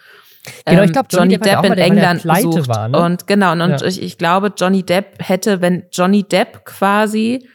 Genau, 0.64 0.84
ich 0.84 0.92
glaube, 0.92 1.08
Johnny, 1.10 1.34
Johnny, 1.34 1.38
Depp, 1.38 1.62
Depp 1.62 1.64
in 1.72 1.76
der 1.76 1.86
England 1.86 2.22
besucht. 2.22 2.68
war. 2.68 2.88
Ne? 2.88 2.98
Und 3.00 3.26
genau, 3.26 3.50
und, 3.50 3.58
Ja. 3.58 3.82
ich, 3.84 4.00
ich 4.00 4.16
glaube, 4.16 4.52
Johnny 4.56 4.84
Depp 4.84 5.16
hätte, 5.18 5.60
wenn 5.60 5.86
Johnny 5.90 6.22
Depp 6.22 6.64
quasi 6.64 7.48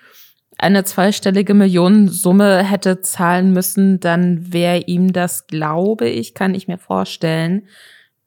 eine 0.65 0.83
zweistellige 0.83 1.53
Millionensumme 1.53 2.63
hätte 2.63 3.01
zahlen 3.01 3.53
müssen, 3.53 3.99
dann 3.99 4.51
wäre 4.51 4.79
ihm 4.79 5.13
das, 5.13 5.47
glaube 5.47 6.09
ich, 6.09 6.33
kann 6.33 6.55
ich 6.55 6.67
mir 6.67 6.79
vorstellen, 6.79 7.67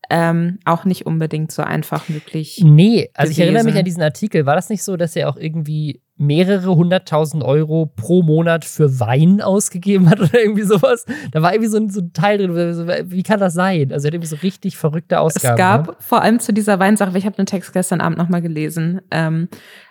ähm, 0.08 0.58
auch 0.64 0.84
nicht 0.84 1.04
unbedingt 1.04 1.50
so 1.52 1.62
einfach 1.62 2.08
möglich. 2.08 2.60
Nee, 2.64 3.10
also 3.14 3.32
ich 3.32 3.40
erinnere 3.40 3.64
mich 3.64 3.72
gewesen. 3.72 3.78
an 3.78 3.84
diesen 3.84 4.02
Artikel. 4.02 4.46
War 4.46 4.54
das 4.54 4.70
nicht 4.70 4.82
so, 4.82 4.96
dass 4.96 5.16
er 5.16 5.28
auch 5.28 5.36
irgendwie 5.36 6.00
mehrere 6.18 6.74
hunderttausend 6.74 7.42
Euro 7.44 7.86
pro 7.86 8.22
Monat 8.22 8.64
für 8.64 9.00
Wein 9.00 9.40
ausgegeben 9.40 10.10
hat 10.10 10.20
oder 10.20 10.40
irgendwie 10.40 10.64
sowas. 10.64 11.06
Da 11.32 11.42
war 11.42 11.52
irgendwie 11.52 11.70
so 11.70 11.78
ein, 11.78 11.90
so 11.90 12.00
ein 12.00 12.12
Teil 12.12 12.38
drin. 12.38 13.10
Wie 13.10 13.22
kann 13.22 13.40
das 13.40 13.54
sein? 13.54 13.92
Also 13.92 14.06
er 14.06 14.08
hat 14.08 14.14
irgendwie 14.14 14.28
so 14.28 14.36
richtig 14.36 14.76
verrückte 14.76 15.20
Ausgaben. 15.20 15.54
Es 15.54 15.58
gab 15.58 15.86
ne? 15.86 15.96
vor 16.00 16.22
allem 16.22 16.40
zu 16.40 16.52
dieser 16.52 16.78
Weinsache, 16.78 17.16
ich 17.16 17.24
habe 17.24 17.36
den 17.36 17.46
Text 17.46 17.72
gestern 17.72 18.00
Abend 18.00 18.18
nochmal 18.18 18.42
gelesen. 18.42 19.00
Ähm, 19.10 19.48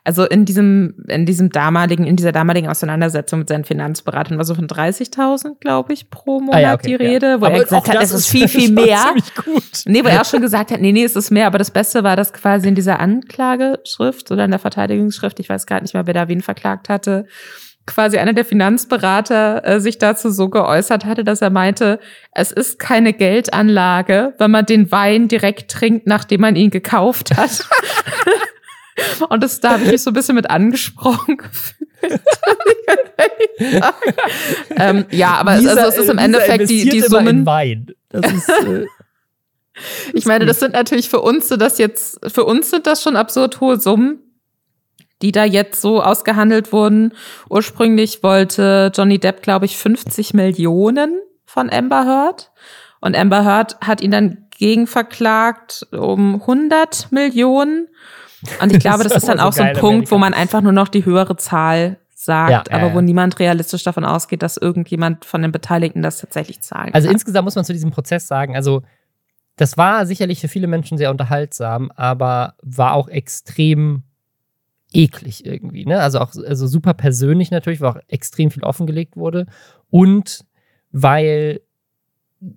also 0.07 0.24
in 0.24 0.46
diesem, 0.46 0.96
in 1.10 1.25
diesem 1.25 1.50
damaligen, 1.50 2.05
in 2.05 2.15
dieser 2.15 2.31
damaligen 2.31 2.69
Auseinandersetzung 2.69 3.39
mit 3.39 3.50
seinen 3.50 3.65
Finanzberatern 3.65 4.38
war 4.38 4.46
so 4.46 4.55
von 4.55 4.67
30.000, 4.67 5.60
glaube 5.60 5.91
ich, 5.91 6.10
pro 6.10 6.39
Monat 6.39 6.55
ah, 6.55 6.60
ja, 6.60 6.74
okay, 6.75 6.88
die 6.88 6.96
Rede, 6.96 7.27
ja. 7.27 7.41
wo 7.41 7.46
aber 7.46 7.55
er 7.55 7.63
gesagt 7.63 7.89
hat, 7.89 8.01
es 8.01 8.13
ist 8.13 8.29
viel, 8.29 8.48
viel 8.48 8.72
mehr. 8.72 9.13
Gut. 9.43 9.81
Nee, 9.86 10.05
wo 10.05 10.07
er 10.07 10.22
auch 10.22 10.25
schon 10.25 10.39
gesagt 10.39 10.72
hat, 10.72 10.79
nee, 10.79 10.93
nee, 10.93 11.03
es 11.03 11.17
ist 11.17 11.29
mehr. 11.29 11.48
Aber 11.48 11.57
das 11.57 11.72
Beste 11.72 12.05
war, 12.05 12.15
dass 12.15 12.31
quasi 12.31 12.69
in 12.69 12.75
dieser 12.75 13.01
Anklageschrift 13.01 14.31
oder 14.31 14.46
in 14.46 14.51
der 14.51 14.62
Verteidigungsschrift, 14.62 15.41
ich 15.41 15.50
weiß 15.50 15.65
gar 15.65 15.81
nicht 15.81 15.93
mehr, 15.93 16.07
wer 16.07 16.13
da 16.17 16.27
wen 16.27 16.41
verklagt 16.41 16.89
hatte, 16.89 17.25
quasi 17.88 18.17
einer 18.17 18.33
der 18.33 18.45
Finanzberater 18.45 19.65
äh, 19.65 19.79
sich 19.79 19.97
dazu 19.97 20.29
so 20.29 20.50
geäußert 20.50 21.05
hatte, 21.05 21.24
dass 21.24 21.41
er 21.41 21.50
meinte, 21.50 22.00
es 22.33 22.51
ist 22.51 22.77
keine 22.77 23.13
Geldanlage, 23.13 24.36
wenn 24.38 24.51
man 24.51 24.65
den 24.65 24.91
Wein 24.91 25.27
direkt 25.27 25.71
trinkt, 25.71 26.05
nachdem 26.05 26.41
man 26.41 26.55
ihn 26.55 26.69
gekauft 26.69 27.36
hat. 27.36 27.65
Und 29.29 29.41
das, 29.41 29.59
da 29.59 29.71
habe 29.71 29.83
ich 29.83 29.91
mich 29.91 30.03
so 30.03 30.12
ein 30.12 30.13
bisschen 30.13 30.36
mit 30.36 30.50
angesprochen 30.50 31.38
gefühlt. 31.38 31.89
ähm, 34.75 35.05
ja, 35.12 35.36
aber 35.36 35.55
Lisa, 35.57 35.71
also, 35.71 35.88
es 35.88 35.97
ist 35.97 36.09
im 36.09 36.17
Endeffekt 36.17 36.69
die, 36.69 36.89
die 36.89 37.01
Summen. 37.01 37.45
Wein. 37.45 37.88
Das 38.09 38.31
ist, 38.31 38.50
äh, 38.50 38.86
ich 40.13 40.25
meine, 40.25 40.45
das 40.45 40.59
sind 40.59 40.74
natürlich 40.74 41.09
für 41.09 41.21
uns 41.21 41.47
so 41.47 41.57
das 41.57 41.77
jetzt, 41.77 42.19
für 42.27 42.43
uns 42.45 42.69
sind 42.69 42.88
das 42.88 43.01
schon 43.01 43.15
absurd 43.15 43.62
hohe 43.62 43.79
Summen 43.79 44.26
die 45.21 45.31
da 45.31 45.43
jetzt 45.43 45.81
so 45.81 46.01
ausgehandelt 46.01 46.71
wurden. 46.71 47.13
Ursprünglich 47.50 48.24
wollte 48.24 48.91
Johnny 48.93 49.19
Depp, 49.19 49.41
glaube 49.41 49.65
ich, 49.65 49.77
50 49.77 50.33
Millionen 50.33 51.19
von 51.45 51.69
Amber 51.71 52.05
Heard. 52.05 52.51
Und 53.00 53.15
Amber 53.15 53.43
Heard 53.43 53.79
hat 53.81 54.01
ihn 54.01 54.12
dann 54.12 54.45
gegenverklagt 54.57 55.88
um 55.91 56.36
100 56.41 57.12
Millionen. 57.12 57.88
Und 58.62 58.74
ich 58.74 58.79
glaube, 58.81 59.03
das, 59.03 59.13
das 59.13 59.24
ist 59.24 59.29
dann 59.29 59.39
auch 59.39 59.53
so, 59.53 59.63
ein 59.63 59.74
Punkt, 59.74 59.86
Amerika. 59.86 60.12
wo 60.12 60.17
man 60.17 60.33
einfach 60.33 60.62
nur 60.62 60.71
noch 60.71 60.88
die 60.88 61.05
höhere 61.05 61.36
Zahl 61.38 61.97
sagt, 62.13 62.51
ja, 62.51 62.63
aber 62.75 62.91
äh, 62.91 62.93
wo 62.93 63.01
niemand 63.01 63.39
realistisch 63.39 63.83
davon 63.83 64.03
ausgeht, 64.03 64.41
dass 64.41 64.57
irgendjemand 64.57 65.24
von 65.24 65.41
den 65.41 65.51
Beteiligten 65.51 66.01
das 66.01 66.19
tatsächlich 66.19 66.62
zahlen 66.62 66.93
Also 66.93 67.09
insgesamt 67.09 67.45
muss 67.45 67.55
man 67.55 67.63
zu 67.63 67.74
diesem 67.74 67.91
Prozess 67.91 68.27
sagen, 68.27 68.55
also 68.55 68.81
das 69.55 69.77
war 69.77 70.05
sicherlich 70.05 70.41
für 70.41 70.47
viele 70.47 70.67
Menschen 70.67 70.97
sehr 70.97 71.09
unterhaltsam, 71.12 71.91
aber 71.95 72.55
war 72.62 72.93
auch 72.93 73.07
extrem 73.07 74.03
eklig 74.98 75.46
irgendwie. 75.46 75.86
Ne? 75.86 76.01
Also 76.01 76.20
auch 76.20 76.34
also 76.36 76.68
super 76.68 76.94
persönlich 76.94 77.51
natürlich, 77.51 77.80
weil 77.80 77.92
auch 77.92 78.00
extrem 78.08 78.50
viel 78.51 78.63
offengelegt 78.63 79.16
wurde. 79.16 79.46
Und 79.89 80.44
weil 80.92 81.62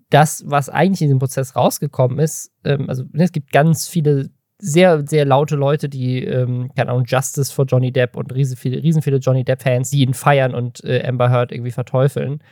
das, 0.08 0.44
was 0.46 0.68
eigentlich 0.68 1.02
in 1.02 1.10
dem 1.10 1.18
Prozess 1.18 1.54
rausgekommen 1.54 2.18
ist, 2.18 2.52
ähm, 2.64 2.88
also 2.88 3.04
ne, 3.12 3.24
es 3.24 3.32
gibt 3.32 3.52
ganz 3.52 3.86
viele 3.86 4.30
sehr, 4.58 5.06
sehr 5.06 5.24
laute 5.24 5.56
Leute, 5.56 5.88
die, 5.88 6.24
ähm, 6.24 6.70
keine 6.76 6.90
Ahnung, 6.90 7.04
Justice 7.06 7.52
for 7.52 7.64
Johnny 7.64 7.92
Depp 7.92 8.16
und 8.16 8.34
riesen 8.34 8.56
viele, 8.56 8.82
riesen 8.82 9.02
viele 9.02 9.16
Johnny 9.16 9.44
Depp-Fans, 9.44 9.90
die 9.90 10.02
ihn 10.02 10.14
feiern 10.14 10.54
und 10.54 10.84
äh, 10.84 11.02
Amber 11.06 11.30
Heard 11.30 11.52
irgendwie 11.52 11.70
verteufeln. 11.70 12.42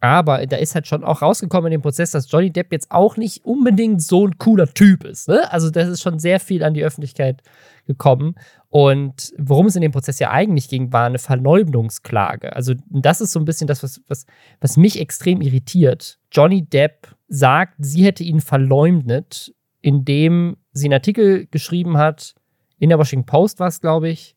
Aber 0.00 0.46
da 0.46 0.56
ist 0.56 0.74
halt 0.74 0.86
schon 0.86 1.02
auch 1.02 1.22
rausgekommen 1.22 1.72
in 1.72 1.78
dem 1.78 1.82
Prozess, 1.82 2.10
dass 2.10 2.30
Johnny 2.30 2.50
Depp 2.50 2.72
jetzt 2.72 2.90
auch 2.90 3.16
nicht 3.16 3.46
unbedingt 3.46 4.02
so 4.02 4.26
ein 4.26 4.36
cooler 4.36 4.66
Typ 4.66 5.04
ist. 5.04 5.28
Ne? 5.28 5.50
Also, 5.50 5.70
das 5.70 5.88
ist 5.88 6.02
schon 6.02 6.18
sehr 6.18 6.40
viel 6.40 6.62
an 6.62 6.74
die 6.74 6.84
Öffentlichkeit 6.84 7.42
gekommen. 7.86 8.34
Und 8.76 9.32
worum 9.38 9.66
es 9.66 9.76
in 9.76 9.82
dem 9.82 9.92
Prozess 9.92 10.18
ja 10.18 10.32
eigentlich 10.32 10.68
ging, 10.68 10.92
war 10.92 11.06
eine 11.06 11.20
Verleumdungsklage. 11.20 12.56
Also, 12.56 12.74
das 12.90 13.20
ist 13.20 13.30
so 13.30 13.38
ein 13.38 13.44
bisschen 13.44 13.68
das, 13.68 13.84
was, 13.84 14.00
was, 14.08 14.26
was 14.60 14.76
mich 14.76 15.00
extrem 15.00 15.40
irritiert. 15.42 16.18
Johnny 16.32 16.62
Depp 16.62 17.14
sagt, 17.28 17.76
sie 17.78 18.04
hätte 18.04 18.24
ihn 18.24 18.40
verleumdet, 18.40 19.54
indem 19.80 20.56
sie 20.72 20.86
einen 20.86 20.94
Artikel 20.94 21.46
geschrieben 21.46 21.98
hat, 21.98 22.34
in 22.80 22.88
der 22.88 22.98
Washington 22.98 23.26
Post 23.26 23.60
war 23.60 23.68
es, 23.68 23.80
glaube 23.80 24.08
ich, 24.08 24.34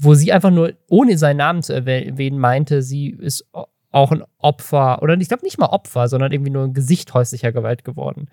wo 0.00 0.14
sie 0.14 0.32
einfach 0.32 0.50
nur, 0.50 0.72
ohne 0.88 1.18
seinen 1.18 1.36
Namen 1.36 1.62
zu 1.62 1.74
erwähnen, 1.74 2.38
meinte, 2.38 2.80
sie 2.80 3.10
ist 3.10 3.46
auch 3.90 4.12
ein 4.12 4.22
Opfer, 4.38 5.02
oder 5.02 5.14
ich 5.20 5.28
glaube 5.28 5.44
nicht 5.44 5.58
mal 5.58 5.66
Opfer, 5.66 6.08
sondern 6.08 6.32
irgendwie 6.32 6.52
nur 6.52 6.64
ein 6.64 6.72
Gesicht 6.72 7.12
häuslicher 7.12 7.52
Gewalt 7.52 7.84
geworden. 7.84 8.30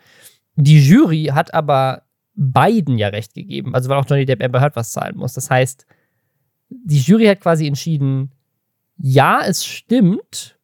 Die 0.55 0.79
Jury 0.79 1.31
hat 1.33 1.53
aber 1.53 2.03
beiden 2.35 2.97
ja 2.97 3.09
recht 3.09 3.33
gegeben, 3.33 3.75
also 3.75 3.89
weil 3.89 3.97
auch 3.97 4.05
Johnny 4.07 4.25
Depp 4.25 4.43
Amber 4.43 4.61
Heard 4.61 4.75
was 4.75 4.91
zahlen 4.91 5.17
muss. 5.17 5.33
Das 5.33 5.49
heißt, 5.49 5.85
die 6.69 6.99
Jury 6.99 7.25
hat 7.25 7.41
quasi 7.41 7.67
entschieden, 7.67 8.31
ja, 8.97 9.41
es 9.45 9.65
stimmt, 9.65 10.57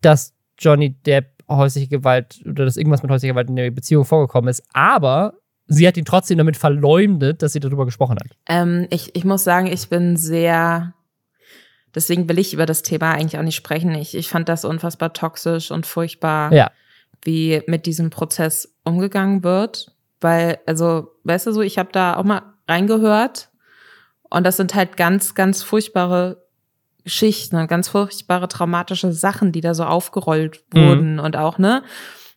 dass 0.00 0.34
Johnny 0.58 0.90
Depp 0.90 1.42
häusliche 1.48 1.88
Gewalt 1.88 2.40
oder 2.46 2.64
dass 2.64 2.76
irgendwas 2.76 3.02
mit 3.02 3.10
häuslicher 3.10 3.32
Gewalt 3.32 3.48
in 3.48 3.56
der 3.56 3.70
Beziehung 3.70 4.04
vorgekommen 4.04 4.48
ist, 4.48 4.62
aber 4.72 5.34
sie 5.66 5.86
hat 5.86 5.96
ihn 5.96 6.04
trotzdem 6.04 6.38
damit 6.38 6.56
verleumdet, 6.56 7.42
dass 7.42 7.52
sie 7.52 7.60
darüber 7.60 7.86
gesprochen 7.86 8.18
hat. 8.18 8.36
Ähm, 8.46 8.86
ich, 8.90 9.14
ich 9.16 9.24
muss 9.24 9.44
sagen, 9.44 9.66
ich 9.66 9.88
bin 9.88 10.16
sehr 10.16 10.94
Deswegen 11.94 12.28
will 12.28 12.38
ich 12.38 12.52
über 12.52 12.66
das 12.66 12.82
Thema 12.82 13.12
eigentlich 13.12 13.38
auch 13.38 13.44
nicht 13.44 13.54
sprechen. 13.54 13.94
Ich, 13.94 14.16
ich 14.16 14.28
fand 14.28 14.48
das 14.48 14.64
unfassbar 14.64 15.12
toxisch 15.12 15.70
und 15.70 15.86
furchtbar, 15.86 16.52
ja. 16.52 16.70
wie 17.22 17.62
mit 17.66 17.86
diesem 17.86 18.10
Prozess 18.10 18.74
umgegangen 18.84 19.44
wird. 19.44 19.93
Weil, 20.24 20.58
also, 20.66 21.12
weißt 21.24 21.46
du 21.46 21.52
so, 21.52 21.60
ich 21.60 21.78
habe 21.78 21.90
da 21.92 22.16
auch 22.16 22.24
mal 22.24 22.54
reingehört 22.66 23.50
und 24.30 24.44
das 24.44 24.56
sind 24.56 24.74
halt 24.74 24.96
ganz, 24.96 25.34
ganz 25.34 25.62
furchtbare 25.62 26.42
Geschichten 27.04 27.66
ganz 27.66 27.88
furchtbare 27.88 28.48
traumatische 28.48 29.12
Sachen, 29.12 29.52
die 29.52 29.60
da 29.60 29.74
so 29.74 29.84
aufgerollt 29.84 30.64
mhm. 30.72 30.80
wurden 30.80 31.12
mhm. 31.14 31.20
und 31.20 31.36
auch, 31.36 31.58
ne? 31.58 31.82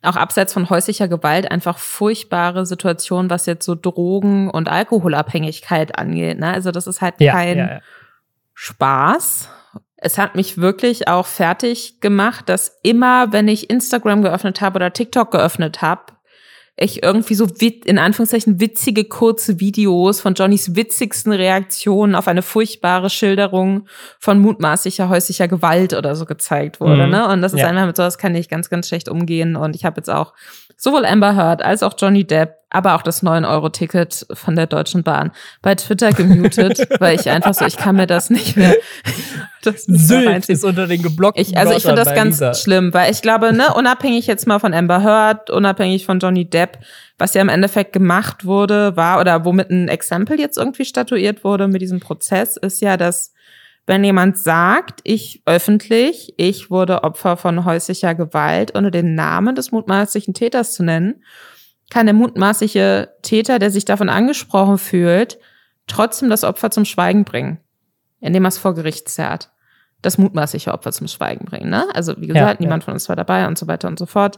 Auch 0.04 0.18
abseits 0.18 0.54
von 0.54 0.70
häuslicher 0.70 1.08
Gewalt 1.08 1.50
einfach 1.50 1.78
furchtbare 1.78 2.66
Situationen, 2.66 3.32
was 3.32 3.46
jetzt 3.46 3.66
so 3.66 3.74
Drogen- 3.74 4.50
und 4.50 4.68
Alkoholabhängigkeit 4.68 5.98
angeht. 5.98 6.38
Ne? 6.38 6.54
Also 6.54 6.72
das 6.72 6.86
ist 6.86 7.02
halt 7.02 7.16
ja, 7.20 7.32
kein, 7.32 7.58
ja, 7.58 7.68
ja. 7.68 7.80
Spaß. 8.54 9.50
Es 9.96 10.18
hat 10.18 10.36
mich 10.36 10.60
wirklich 10.60 11.08
auch 11.08 11.26
fertig 11.26 12.00
gemacht, 12.00 12.48
dass 12.48 12.78
immer, 12.84 13.32
wenn 13.34 13.48
ich 13.48 13.72
Instagram 13.72 14.22
geöffnet 14.22 14.62
habe 14.62 14.76
oder 14.76 14.94
TikTok 14.94 15.32
geöffnet 15.32 15.82
habe, 15.82 16.14
ich 16.80 17.02
irgendwie 17.02 17.34
so 17.34 17.48
in 17.86 17.98
Anführungszeichen 17.98 18.60
witzige 18.60 19.06
kurze 19.06 19.60
Videos 19.60 20.22
von 20.22 20.36
Johnnys 20.36 20.76
witzigsten 20.76 21.34
Reaktionen 21.34 22.14
auf 22.14 22.28
eine 22.28 22.44
furchtbare 22.44 23.10
Schilderung 23.10 23.88
von 24.20 24.40
mutmaßlicher 24.40 25.10
häuslicher 25.10 25.48
Gewalt 25.48 25.94
oder 25.94 26.16
so 26.16 26.26
gezeigt 26.26 26.80
wurde. 26.80 27.06
Mhm. 27.06 27.12
Ne? 27.12 27.28
Und 27.30 27.42
das 27.42 27.54
ist 27.54 27.62
ja. 27.62 27.68
einfach 27.68 27.88
mit 27.88 27.98
sowas 27.98 28.20
kann 28.20 28.36
ich 28.36 28.48
ganz, 28.48 28.70
ganz 28.70 28.88
schlecht 28.88 29.10
umgehen. 29.10 29.56
Und 29.56 29.76
ich 29.76 29.86
habe 29.86 29.98
jetzt 29.98 30.10
auch 30.10 30.34
sowohl 30.78 31.06
Amber 31.06 31.36
Heard 31.36 31.62
als 31.62 31.84
auch 31.84 31.96
Johnny 31.98 32.24
Depp, 32.24 32.56
aber 32.70 32.96
auch 32.96 33.02
das 33.02 33.24
9-Euro-Ticket 33.24 34.28
von 34.34 34.56
der 34.56 34.68
Deutschen 34.68 35.04
Bahn 35.04 35.32
bei 35.62 35.74
Twitter 35.76 36.12
gemutet, 36.12 36.88
weil 37.00 37.20
ich 37.20 37.30
einfach 37.30 37.54
so, 37.54 37.66
ich 37.66 37.78
kann 37.78 37.96
mir 37.96 38.08
das 38.08 38.30
nicht 38.30 38.56
mehr. 38.56 38.76
Das 39.64 39.84
Sylt 39.84 40.48
ist 40.48 40.64
unter 40.64 40.88
den 40.88 41.02
geblockten 41.02 41.42
ich, 41.44 41.58
Also 41.58 41.74
ich 41.74 41.82
finde 41.82 42.02
das 42.02 42.14
ganz 42.14 42.36
Lisa. 42.40 42.54
schlimm, 42.54 42.94
weil 42.94 43.12
ich 43.12 43.22
glaube, 43.22 43.52
ne, 43.52 43.74
unabhängig 43.74 44.26
jetzt 44.26 44.48
mal 44.48 44.60
von 44.60 44.74
Amber 44.74 45.04
Heard, 45.04 45.50
unabhängig 45.50 46.06
von 46.06 46.20
Johnny 46.20 46.46
Depp, 46.46 46.78
was 47.18 47.34
ja 47.34 47.42
im 47.42 47.50
Endeffekt 47.50 47.92
gemacht 47.92 48.46
wurde, 48.46 48.96
war 48.96 49.20
oder 49.20 49.44
womit 49.44 49.70
ein 49.70 49.90
Exempel 49.90 50.40
jetzt 50.40 50.58
irgendwie 50.58 50.86
statuiert 50.86 51.44
wurde 51.44 51.68
mit 51.68 51.82
diesem 51.82 52.00
Prozess, 52.00 52.56
ist 52.56 52.80
ja, 52.82 52.96
dass 52.96 53.34
wenn 53.88 54.04
jemand 54.04 54.38
sagt, 54.38 55.00
ich 55.06 55.42
öffentlich, 55.46 56.34
ich 56.36 56.70
wurde 56.70 57.04
Opfer 57.04 57.38
von 57.38 57.64
häuslicher 57.64 58.14
Gewalt, 58.16 58.76
ohne 58.78 58.92
den 58.92 59.16
Namen 59.16 59.56
des 59.56 59.72
mutmaßlichen 59.72 60.34
Täters 60.34 60.74
zu 60.74 60.84
nennen, 60.84 61.24
kann 61.90 62.06
der 62.06 62.14
mutmaßliche 62.14 63.14
Täter, 63.22 63.60
der 63.60 63.72
sich 63.72 63.86
davon 63.86 64.10
angesprochen 64.10 64.78
fühlt, 64.78 65.40
trotzdem 65.88 66.30
das 66.30 66.44
Opfer 66.44 66.70
zum 66.70 66.84
Schweigen 66.84 67.24
bringen, 67.24 67.60
indem 68.20 68.44
er 68.44 68.50
es 68.50 68.58
vor 68.58 68.76
Gericht 68.76 69.08
zerrt. 69.08 69.52
Das 70.02 70.18
mutmaßliche 70.18 70.74
Opfer 70.74 70.92
zum 70.92 71.08
Schweigen 71.08 71.46
bringen. 71.46 71.70
Ne? 71.70 71.86
Also 71.94 72.14
wie 72.18 72.28
gesagt, 72.28 72.60
ja, 72.60 72.64
niemand 72.64 72.84
ja. 72.84 72.86
von 72.86 72.94
uns 72.94 73.08
war 73.08 73.16
dabei 73.16 73.48
und 73.48 73.58
so 73.58 73.68
weiter 73.68 73.88
und 73.88 73.98
so 73.98 74.06
fort. 74.06 74.38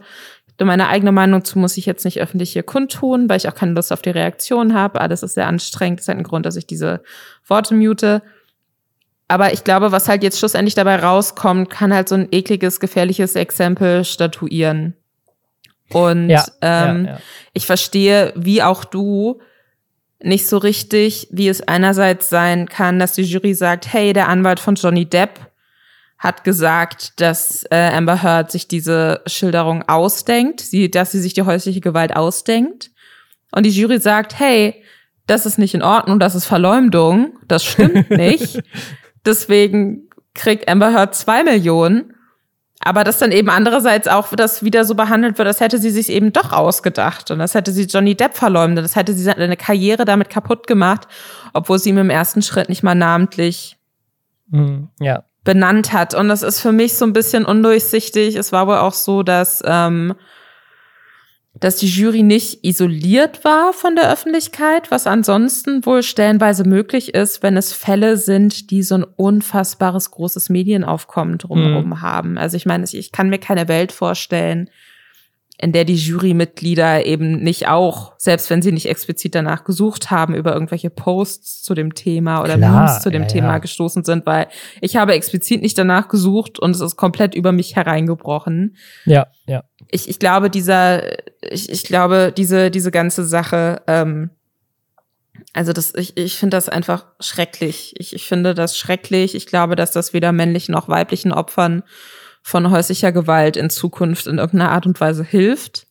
Meine 0.62 0.90
eigene 0.90 1.12
Meinung 1.12 1.44
zu 1.44 1.58
muss 1.58 1.76
ich 1.78 1.86
jetzt 1.86 2.06
nicht 2.06 2.22
öffentlich 2.22 2.52
hier 2.52 2.64
kundtun, 2.64 3.30
weil 3.30 3.38
ich 3.38 3.48
auch 3.48 3.56
keine 3.56 3.72
Lust 3.72 3.92
auf 3.92 4.02
die 4.02 4.10
Reaktion 4.10 4.74
habe. 4.74 5.02
Alles 5.02 5.24
ist 5.24 5.34
sehr 5.34 5.48
anstrengend. 5.48 6.00
Das 6.00 6.04
ist 6.04 6.08
halt 6.10 6.20
ein 6.20 6.24
Grund, 6.24 6.46
dass 6.46 6.56
ich 6.56 6.68
diese 6.68 7.02
Worte 7.48 7.74
mute. 7.74 8.22
Aber 9.30 9.54
ich 9.54 9.64
glaube, 9.64 9.92
was 9.92 10.10
halt 10.10 10.24
jetzt 10.24 10.40
schlussendlich 10.40 10.74
dabei 10.74 10.98
rauskommt, 10.98 11.70
kann 11.70 11.94
halt 11.94 12.10
so 12.10 12.16
ein 12.16 12.28
ekliges, 12.32 12.80
gefährliches 12.80 13.36
Exempel 13.36 14.04
statuieren. 14.04 14.96
Und 15.92 16.30
ja, 16.30 16.46
ähm, 16.62 17.06
ja, 17.06 17.12
ja. 17.12 17.20
ich 17.54 17.66
verstehe, 17.66 18.34
wie 18.36 18.64
auch 18.64 18.84
du, 18.84 19.40
nicht 20.22 20.48
so 20.48 20.58
richtig, 20.58 21.28
wie 21.32 21.48
es 21.48 21.62
einerseits 21.62 22.28
sein 22.28 22.68
kann, 22.68 23.00
dass 23.00 23.14
die 23.14 23.22
Jury 23.22 23.54
sagt, 23.54 23.94
hey, 23.94 24.14
der 24.14 24.28
Anwalt 24.28 24.60
von 24.60 24.76
Johnny 24.76 25.06
Depp 25.06 25.40
hat 26.18 26.44
gesagt, 26.44 27.22
dass 27.22 27.64
äh, 27.72 27.92
Amber 27.94 28.22
Heard 28.22 28.52
sich 28.52 28.68
diese 28.68 29.22
Schilderung 29.28 29.88
ausdenkt, 29.88 30.60
sie, 30.60 30.92
dass 30.92 31.12
sie 31.12 31.22
sich 31.22 31.34
die 31.34 31.44
häusliche 31.44 31.80
Gewalt 31.80 32.16
ausdenkt. 32.16 32.92
Und 33.52 33.66
die 33.66 33.70
Jury 33.70 34.00
sagt, 34.00 34.38
hey, 34.38 34.84
das 35.28 35.46
ist 35.46 35.58
nicht 35.60 35.76
in 35.76 35.84
Ordnung, 35.84 36.20
das 36.20 36.36
ist 36.36 36.46
Verleumdung, 36.46 37.38
das 37.48 37.64
stimmt 37.64 38.10
nicht. 38.10 38.62
Deswegen 39.26 40.10
kriegt 40.34 40.70
Amber 40.70 40.94
Heard 40.94 41.16
zwei 41.16 41.44
Millionen. 41.44 42.14
Aber 42.82 43.04
dass 43.04 43.18
dann 43.18 43.34
eben 43.34 43.50
andererseits 43.50 44.08
auch 44.08 44.30
das 44.30 44.64
wieder 44.64 44.86
so 44.86 44.96
behandelt 44.96 45.38
wird, 45.38 45.48
als 45.48 45.60
hätte 45.60 45.80
sie 45.80 45.90
sich 45.90 46.10
eben 46.10 46.32
doch 46.32 46.54
ausgedacht 46.54 47.30
und 47.30 47.40
das 47.40 47.54
hätte 47.54 47.74
sie 47.74 47.84
Johnny 47.84 48.16
Depp 48.16 48.38
verleumdet, 48.38 48.86
das 48.86 48.96
hätte 48.96 49.12
sie 49.14 49.24
seine 49.24 49.58
Karriere 49.58 50.06
damit 50.06 50.30
kaputt 50.30 50.66
gemacht, 50.66 51.06
obwohl 51.54 51.78
sie 51.78 51.90
ihm 51.90 51.98
im 51.98 52.10
ersten 52.10 52.42
Schritt 52.42 52.70
nicht 52.70 52.82
mal 52.82 52.96
namentlich 52.96 53.78
mhm, 54.48 54.88
ja. 55.02 55.24
benannt 55.44 55.92
hat. 55.92 56.16
Und 56.16 56.30
das 56.30 56.42
ist 56.42 56.62
für 56.62 56.72
mich 56.72 56.94
so 56.96 57.04
ein 57.04 57.12
bisschen 57.12 57.44
undurchsichtig. 57.44 58.38
Es 58.38 58.54
war 58.54 58.66
wohl 58.66 58.78
auch 58.78 58.94
so, 58.94 59.24
dass 59.24 59.62
ähm, 59.66 60.16
dass 61.60 61.78
die 61.78 61.88
Jury 61.88 62.24
nicht 62.24 62.64
isoliert 62.64 63.44
war 63.44 63.74
von 63.74 63.96
der 63.96 64.12
Öffentlichkeit, 64.12 64.92
was 64.92 65.08
ansonsten 65.08 65.86
wohl 65.86 66.04
stellenweise 66.04 66.64
möglich 66.64 67.14
ist, 67.14 67.44
wenn 67.44 67.58
es 67.58 67.74
Fälle 67.74 68.18
sind, 68.18 68.72
die 68.72 68.84
so 68.84 68.96
ein 68.96 69.04
unfassbares 69.04 70.12
großes 70.12 70.50
Medienaufkommen 70.50 71.38
drumherum 71.38 71.88
mhm. 71.88 72.02
haben. 72.02 72.38
Also 72.38 72.58
ich 72.58 72.66
meine, 72.66 72.86
ich 72.90 73.12
kann 73.12 73.30
mir 73.30 73.40
keine 73.40 73.68
Welt 73.68 73.92
vorstellen, 73.92 74.70
in 75.62 75.74
der 75.74 75.84
die 75.84 75.96
Jurymitglieder 75.96 77.06
eben 77.06 77.44
nicht 77.44 77.68
auch, 77.68 78.14
selbst 78.18 78.50
wenn 78.50 78.62
sie 78.62 78.72
nicht 78.72 78.86
explizit 78.86 79.36
danach 79.36 79.66
gesucht 79.66 80.10
haben, 80.10 80.34
über 80.34 80.54
irgendwelche 80.54 80.90
Posts 80.90 81.64
zu 81.64 81.74
dem 81.74 81.96
Thema 81.96 82.42
oder 82.42 82.56
Klar, 82.56 82.86
Memes 82.86 83.02
zu 83.02 83.10
dem 83.10 83.24
ja, 83.24 83.28
Thema 83.28 83.48
ja. 83.50 83.58
gestoßen 83.58 84.06
sind, 84.06 84.26
weil 84.26 84.48
ich 84.80 84.96
habe 84.96 85.14
explizit 85.14 85.62
nicht 85.62 85.78
danach 85.78 86.08
gesucht 86.08 86.60
und 86.60 86.72
es 86.72 86.80
ist 86.80 86.96
komplett 86.96 87.36
über 87.36 87.52
mich 87.52 87.76
hereingebrochen. 87.76 88.78
Ja, 89.04 89.28
ja. 89.48 89.64
Ich, 89.92 90.08
ich 90.08 90.20
glaube, 90.20 90.50
dieser, 90.50 91.20
ich, 91.42 91.70
ich 91.70 91.84
glaube, 91.84 92.34
diese, 92.36 92.70
diese 92.72 92.92
ganze 92.92 93.26
Sache, 93.26 93.82
ähm, 93.88 94.30
also 95.54 95.74
das, 95.74 95.94
ich, 95.96 96.16
ich 96.18 96.38
finde 96.38 96.58
das 96.58 96.70
einfach 96.70 97.06
schrecklich. 97.20 97.96
Ich, 97.98 98.14
ich 98.14 98.28
finde 98.28 98.54
das 98.54 98.78
schrecklich. 98.78 99.36
Ich 99.36 99.48
glaube, 99.48 99.76
dass 99.76 99.92
das 99.92 100.14
weder 100.14 100.32
männlichen 100.32 100.74
noch 100.74 100.88
weiblichen 100.88 101.32
Opfern 101.32 101.84
von 102.42 102.70
häuslicher 102.72 103.12
Gewalt 103.12 103.58
in 103.58 103.70
Zukunft 103.70 104.28
in 104.28 104.38
irgendeiner 104.38 104.72
Art 104.72 104.86
und 104.86 105.00
Weise 105.00 105.24
hilft. 105.24 105.88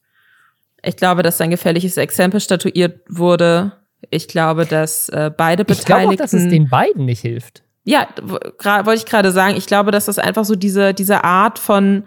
Ich 0.83 0.97
glaube, 0.97 1.23
dass 1.23 1.41
ein 1.41 1.51
gefährliches 1.51 1.97
Exempel 1.97 2.41
statuiert 2.41 3.01
wurde. 3.09 3.73
Ich 4.11 4.29
glaube, 4.29 4.65
dass 4.65 5.09
äh, 5.09 5.31
beide 5.37 5.65
Beteiligten. 5.65 5.81
Ich 5.81 5.87
glaube 5.87 6.09
auch, 6.09 6.17
dass 6.17 6.33
es 6.33 6.49
den 6.49 6.69
beiden 6.69 7.05
nicht 7.05 7.21
hilft. 7.21 7.63
Ja, 7.85 8.07
wollte 8.19 8.95
ich 8.95 9.07
gerade 9.07 9.33
sagen. 9.33 9.57
Ich 9.57 9.67
glaube, 9.67 9.91
dass 9.91 10.07
das 10.07 10.19
einfach 10.19 10.45
so 10.45 10.55
diese, 10.55 10.95
diese 10.95 11.25
Art 11.25 11.59
von 11.59 12.05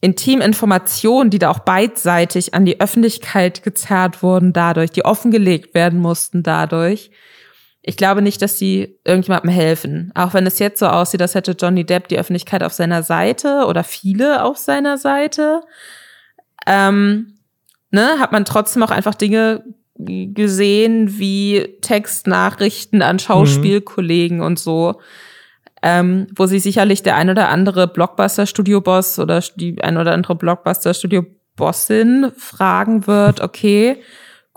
Intiminformationen, 0.00 1.30
die 1.30 1.38
da 1.38 1.50
auch 1.50 1.60
beidseitig 1.60 2.54
an 2.54 2.64
die 2.64 2.80
Öffentlichkeit 2.80 3.62
gezerrt 3.62 4.22
wurden 4.22 4.52
dadurch, 4.52 4.90
die 4.90 5.04
offengelegt 5.04 5.74
werden 5.74 6.00
mussten 6.00 6.42
dadurch, 6.42 7.10
ich 7.88 7.96
glaube 7.96 8.20
nicht, 8.20 8.42
dass 8.42 8.56
die 8.56 8.98
irgendjemandem 9.04 9.50
helfen. 9.50 10.12
Auch 10.14 10.34
wenn 10.34 10.46
es 10.46 10.58
jetzt 10.58 10.78
so 10.78 10.86
aussieht, 10.86 11.22
als 11.22 11.34
hätte 11.34 11.56
Johnny 11.58 11.84
Depp 11.84 12.08
die 12.08 12.18
Öffentlichkeit 12.18 12.62
auf 12.62 12.74
seiner 12.74 13.02
Seite 13.02 13.64
oder 13.66 13.82
viele 13.82 14.44
auf 14.44 14.58
seiner 14.58 14.98
Seite. 14.98 15.62
Ähm, 16.66 17.38
ne, 17.90 18.18
hat 18.18 18.30
man 18.30 18.44
trotzdem 18.44 18.82
auch 18.82 18.90
einfach 18.90 19.14
Dinge 19.14 19.64
gesehen 19.96 21.18
wie 21.18 21.78
Textnachrichten 21.80 23.00
an 23.00 23.18
Schauspielkollegen 23.18 24.36
mhm. 24.36 24.44
und 24.44 24.58
so, 24.58 25.00
ähm, 25.82 26.26
wo 26.36 26.46
sich 26.46 26.62
sicherlich 26.62 27.02
der 27.02 27.16
ein 27.16 27.30
oder 27.30 27.48
andere 27.48 27.88
Blockbuster-Studio-Boss 27.88 29.18
oder 29.18 29.42
die 29.56 29.82
ein 29.82 29.96
oder 29.96 30.12
andere 30.12 30.34
Blockbuster-Studio-Bossin 30.34 32.32
fragen 32.36 33.06
wird, 33.06 33.40
okay, 33.40 33.98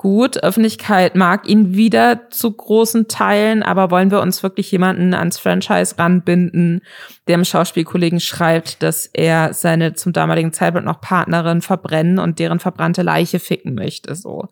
gut. 0.01 0.43
Öffentlichkeit 0.43 1.13
mag 1.13 1.47
ihn 1.47 1.75
wieder 1.75 2.31
zu 2.31 2.51
großen 2.51 3.07
Teilen, 3.07 3.61
aber 3.61 3.91
wollen 3.91 4.09
wir 4.09 4.19
uns 4.19 4.41
wirklich 4.41 4.71
jemanden 4.71 5.13
ans 5.13 5.37
Franchise 5.37 5.99
ranbinden, 5.99 6.81
der 7.27 7.37
dem 7.37 7.45
Schauspielkollegen 7.45 8.19
schreibt, 8.19 8.81
dass 8.81 9.05
er 9.05 9.53
seine 9.53 9.93
zum 9.93 10.11
damaligen 10.11 10.53
Zeitpunkt 10.53 10.87
noch 10.87 11.01
Partnerin 11.01 11.61
verbrennen 11.61 12.17
und 12.17 12.39
deren 12.39 12.57
verbrannte 12.57 13.03
Leiche 13.03 13.39
ficken 13.39 13.75
möchte, 13.75 14.15
so. 14.15 14.49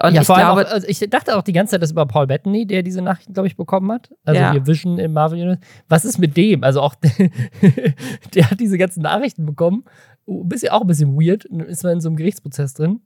Und 0.00 0.14
ja, 0.14 0.22
ich 0.22 0.26
glaube, 0.26 0.66
auch, 0.66 0.72
also 0.72 0.88
ich 0.88 0.98
dachte 1.10 1.36
auch 1.36 1.42
die 1.42 1.52
ganze 1.52 1.72
Zeit, 1.72 1.82
das 1.82 1.90
über 1.90 2.06
Paul 2.06 2.26
Bettany, 2.26 2.66
der 2.66 2.82
diese 2.82 3.02
Nachrichten, 3.02 3.34
glaube 3.34 3.48
ich, 3.48 3.58
bekommen 3.58 3.92
hat. 3.92 4.08
Also 4.24 4.40
ja. 4.40 4.52
hier 4.52 4.66
Vision 4.66 4.98
im 4.98 5.12
Marvel 5.12 5.38
Universe. 5.38 5.60
Was 5.90 6.06
ist 6.06 6.18
mit 6.18 6.34
dem? 6.34 6.64
Also 6.64 6.80
auch, 6.80 6.94
der 8.34 8.50
hat 8.50 8.58
diese 8.58 8.78
ganzen 8.78 9.02
Nachrichten 9.02 9.44
bekommen. 9.44 9.84
Ein 10.26 10.48
bisschen, 10.48 10.70
auch 10.70 10.80
ein 10.80 10.86
bisschen 10.86 11.14
weird. 11.20 11.44
Ist 11.44 11.84
man 11.84 11.92
in 11.92 12.00
so 12.00 12.08
einem 12.08 12.16
Gerichtsprozess 12.16 12.72
drin. 12.72 13.02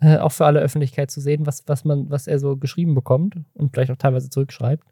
Äh, 0.00 0.18
auch 0.18 0.32
für 0.32 0.44
alle 0.44 0.60
Öffentlichkeit 0.60 1.10
zu 1.10 1.20
sehen, 1.20 1.46
was, 1.46 1.62
was, 1.66 1.84
man, 1.84 2.10
was 2.10 2.26
er 2.26 2.38
so 2.38 2.56
geschrieben 2.56 2.94
bekommt 2.94 3.36
und 3.54 3.72
vielleicht 3.72 3.90
auch 3.90 3.96
teilweise 3.96 4.28
zurückschreibt. 4.28 4.84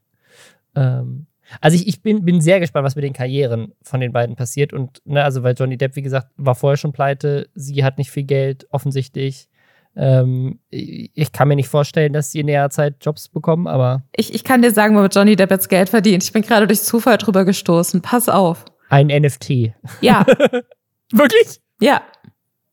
Ähm, 0.74 1.26
also 1.60 1.74
ich, 1.76 1.86
ich 1.86 2.02
bin, 2.02 2.24
bin 2.24 2.40
sehr 2.40 2.60
gespannt, 2.60 2.84
was 2.84 2.94
mit 2.94 3.04
den 3.04 3.12
Karrieren 3.12 3.72
von 3.82 4.00
den 4.00 4.12
beiden 4.12 4.36
passiert. 4.36 4.72
Und, 4.72 5.02
ne, 5.04 5.22
also 5.22 5.42
weil 5.42 5.54
Johnny 5.58 5.76
Depp, 5.76 5.96
wie 5.96 6.02
gesagt, 6.02 6.28
war 6.36 6.54
vorher 6.54 6.76
schon 6.76 6.92
pleite, 6.92 7.48
sie 7.54 7.84
hat 7.84 7.98
nicht 7.98 8.10
viel 8.10 8.24
Geld, 8.24 8.66
offensichtlich. 8.70 9.48
Ähm, 9.94 10.60
ich 10.70 11.32
kann 11.32 11.48
mir 11.48 11.56
nicht 11.56 11.68
vorstellen, 11.68 12.14
dass 12.14 12.30
sie 12.30 12.40
in 12.40 12.46
näherer 12.46 12.70
Zeit 12.70 12.96
Jobs 13.02 13.28
bekommen, 13.28 13.66
aber. 13.66 14.02
Ich, 14.16 14.32
ich 14.32 14.44
kann 14.44 14.62
dir 14.62 14.70
sagen, 14.70 14.96
womit 14.96 15.14
Johnny 15.14 15.36
Depp 15.36 15.50
jetzt 15.50 15.68
Geld 15.68 15.90
verdient. 15.90 16.22
Ich 16.22 16.32
bin 16.32 16.42
gerade 16.42 16.66
durch 16.66 16.82
Zufall 16.82 17.18
drüber 17.18 17.44
gestoßen. 17.44 18.00
Pass 18.00 18.28
auf. 18.28 18.64
Ein 18.88 19.08
NFT. 19.08 19.74
Ja. 20.00 20.24
Wirklich? 21.12 21.60
Ja. 21.80 22.02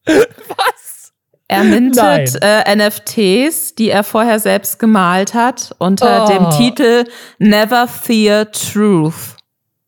Er 1.52 1.64
mintet 1.64 2.38
äh, 2.44 2.76
NFTs, 2.76 3.74
die 3.74 3.90
er 3.90 4.04
vorher 4.04 4.40
selbst 4.40 4.78
gemalt 4.78 5.34
hat, 5.34 5.76
unter 5.80 6.26
oh. 6.26 6.28
dem 6.28 6.50
Titel 6.52 7.06
Never 7.40 7.88
Fear 7.88 8.52
Truth. 8.52 9.36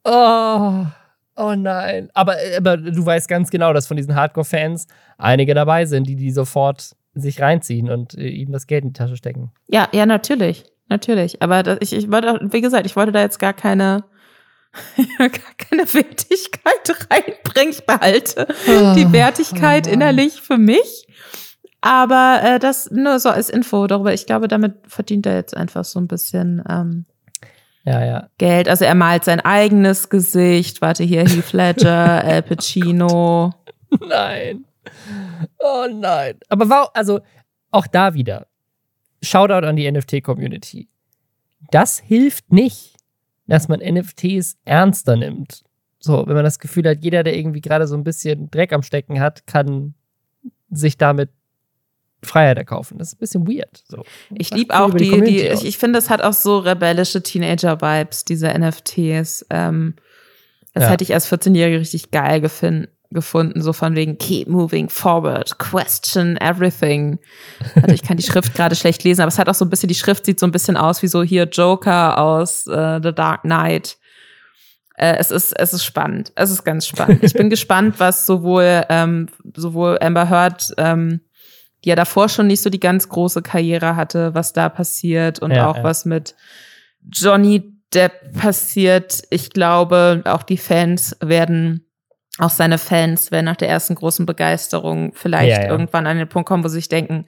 Oh. 0.04 0.86
Oh 1.36 1.54
nein. 1.56 2.10
Aber, 2.15 2.36
aber 2.58 2.78
du 2.78 3.06
weißt 3.06 3.28
ganz 3.28 3.52
genau, 3.52 3.74
dass 3.74 3.86
von 3.86 3.95
diesen 3.95 4.15
Hardcore-Fans 4.15 4.88
einige 5.19 5.54
dabei 5.54 5.86
sind, 5.86 6.08
die 6.08 6.15
die 6.15 6.32
sofort 6.32 6.95
sich 7.13 7.39
reinziehen 7.39 7.91
und 7.91 8.15
äh, 8.15 8.28
ihm 8.28 8.52
das 8.52 8.65
Geld 8.65 8.84
in 8.84 8.93
die 8.93 8.97
Tasche 8.97 9.15
stecken. 9.15 9.52
Ja, 9.67 9.88
ja, 9.91 10.08
natürlich. 10.08 10.65
Natürlich. 10.89 11.43
Aber 11.43 11.62
das, 11.62 11.78
ich, 11.82 11.93
ich 11.93 12.12
wollte, 12.12 12.39
wie 12.41 12.62
gesagt, 12.62 12.88
ich 12.88 12.95
wollte 12.95 13.12
da 13.12 13.21
jetzt 13.21 13.38
gar 13.38 13.54
keine, 13.54 14.04
gar 15.19 15.30
keine 15.30 15.84
Wertigkeit 15.93 17.08
reinbringen. 17.12 17.69
Ich 17.69 17.86
behalte 17.86 18.47
oh, 18.67 18.93
die 18.95 19.12
Wertigkeit 19.13 19.88
oh 19.88 19.91
innerlich 19.91 20.41
für 20.41 20.58
mich. 20.58 21.08
Aber 21.82 22.41
äh, 22.44 22.60
das 22.60 22.91
nur 22.91 23.20
so 23.20 23.30
als 23.30 23.50
Info 23.50 23.88
darüber. 23.88 24.13
Ich 24.13 24.28
glaube, 24.28 24.48
damit 24.48 24.76
verdient 24.88 25.26
er 25.26 25.36
jetzt 25.36 25.58
einfach 25.58 25.84
so 25.84 26.00
ein 26.00 26.08
bisschen 26.08 26.63
ähm, 26.70 27.06
ja, 27.84 28.06
ja. 28.06 28.30
Geld. 28.38 28.70
Also 28.70 28.86
er 28.86 28.96
malt 28.96 29.24
sein 29.24 29.39
eigenes 29.39 30.10
Gesicht. 30.10 30.82
Warte 30.82 31.04
hier, 31.04 31.22
Heath 31.22 31.54
Ledger, 31.54 32.24
Al 32.24 32.44
Pacino. 32.44 33.54
Nein. 34.08 34.65
Oh 35.60 35.88
nein. 35.91 36.36
Aber 36.50 36.70
warum, 36.70 36.89
also 36.94 37.22
auch 37.72 37.88
da 37.88 38.13
wieder. 38.13 38.48
Shoutout 39.24 39.65
an 39.65 39.76
die 39.76 39.91
NFT-Community. 39.91 40.88
Das 41.72 42.00
hilft 42.00 42.52
nicht, 42.52 42.96
dass 43.48 43.67
man 43.67 43.80
NFTs 43.80 44.58
ernster 44.65 45.15
nimmt. 45.15 45.63
So, 46.00 46.26
wenn 46.26 46.34
man 46.36 46.44
das 46.44 46.60
Gefühl 46.60 46.88
hat, 46.89 47.04
jeder, 47.04 47.24
der 47.24 47.36
irgendwie 47.38 47.62
gerade 47.62 47.88
so 47.88 47.96
ein 47.96 48.04
bisschen 48.04 48.50
Dreck 48.50 48.74
am 48.74 48.82
Stecken 48.82 49.20
hat, 49.20 49.46
kann 49.46 49.94
sich 50.72 50.98
damit 50.98 51.30
Freiheit 52.24 52.58
erkaufen. 52.58 52.98
Das 52.98 53.10
ist 53.10 53.16
ein 53.16 53.20
bisschen 53.20 53.48
weird. 53.48 53.84
So. 53.88 54.04
Ich 54.34 54.52
liebe 54.52 54.80
auch 54.80 54.94
die, 54.94 55.10
die, 55.10 55.22
die 55.22 55.40
ich, 55.42 55.66
ich 55.66 55.78
finde, 55.78 56.00
es 56.00 56.10
hat 56.10 56.22
auch 56.22 56.34
so 56.34 56.60
rebellische 56.60 57.24
Teenager-Vibes, 57.24 58.26
diese 58.26 58.48
NFTs. 58.48 59.46
Ähm, 59.50 59.96
das 60.74 60.84
ja. 60.84 60.90
hätte 60.90 61.04
ich 61.04 61.14
als 61.14 61.32
14-Jährige 61.32 61.80
richtig 61.80 62.12
geil 62.12 62.42
gefunden 62.42 62.88
gefunden, 63.12 63.62
so 63.62 63.74
von 63.74 63.96
wegen 63.96 64.18
keep 64.18 64.48
moving 64.48 64.90
forward, 64.90 65.58
question 65.58 66.38
everything. 66.38 67.20
Also 67.76 67.94
ich 67.94 68.04
kann 68.04 68.18
die 68.18 68.24
Schrift 68.24 68.54
gerade 68.56 68.76
schlecht 68.76 69.04
lesen, 69.04 69.22
aber 69.22 69.28
es 69.28 69.38
hat 69.38 69.50
auch 69.50 69.56
so 69.56 69.66
ein 69.66 69.70
bisschen, 69.70 69.90
die 69.90 69.96
Schrift 69.96 70.26
sieht 70.26 70.40
so 70.40 70.46
ein 70.46 70.52
bisschen 70.52 70.78
aus 70.78 71.02
wie 71.04 71.08
so 71.08 71.22
hier 71.22 71.44
Joker 71.44 72.18
aus 72.18 72.68
uh, 72.68 73.00
The 73.04 73.14
Dark 73.14 73.42
Knight. 73.42 73.98
Äh, 74.96 75.18
es 75.18 75.32
ist, 75.32 75.54
es 75.60 75.74
ist 75.74 75.84
spannend. 75.84 76.32
Es 76.36 76.52
ist 76.52 76.64
ganz 76.64 76.88
spannend. 76.88 77.24
Ich 77.24 77.34
bin 77.34 77.50
gespannt, 77.50 77.96
was 78.00 78.26
sowohl, 78.26 78.86
ähm, 78.90 79.28
sowohl 79.56 79.98
Amber 80.02 80.30
Heard, 80.30 80.74
ähm, 80.78 81.22
die 81.84 81.89
ja 81.89 81.96
davor 81.96 82.30
schon 82.30 82.48
nicht 82.48 82.62
so 82.62 82.70
die 82.70 82.80
ganz 82.80 83.10
große 83.10 83.41
Karriere 83.41 83.96
hatte, 83.96 84.34
was 84.34 84.54
da 84.54 84.70
passiert 84.70 85.39
und 85.39 85.52
ja, 85.52 85.70
auch 85.70 85.78
ja. 85.78 85.84
was 85.84 86.06
mit 86.06 86.36
Johnny 87.10 87.74
Depp 87.94 88.34
passiert. 88.34 89.24
Ich 89.30 89.50
glaube, 89.50 90.22
auch 90.26 90.44
die 90.44 90.58
Fans 90.58 91.17
werden, 91.20 91.86
auch 92.38 92.50
seine 92.50 92.78
Fans 92.78 93.32
werden 93.32 93.46
nach 93.46 93.56
der 93.56 93.70
ersten 93.70 93.96
großen 93.96 94.26
Begeisterung 94.26 95.13
vielleicht 95.13 95.63
ja, 95.63 95.70
irgendwann 95.70 96.08
an 96.08 96.17
den 96.17 96.30
Punkt 96.30 96.48
kommen, 96.48 96.63
wo 96.63 96.67
sie 96.67 96.76
sich 96.76 96.89
denken, 96.89 97.26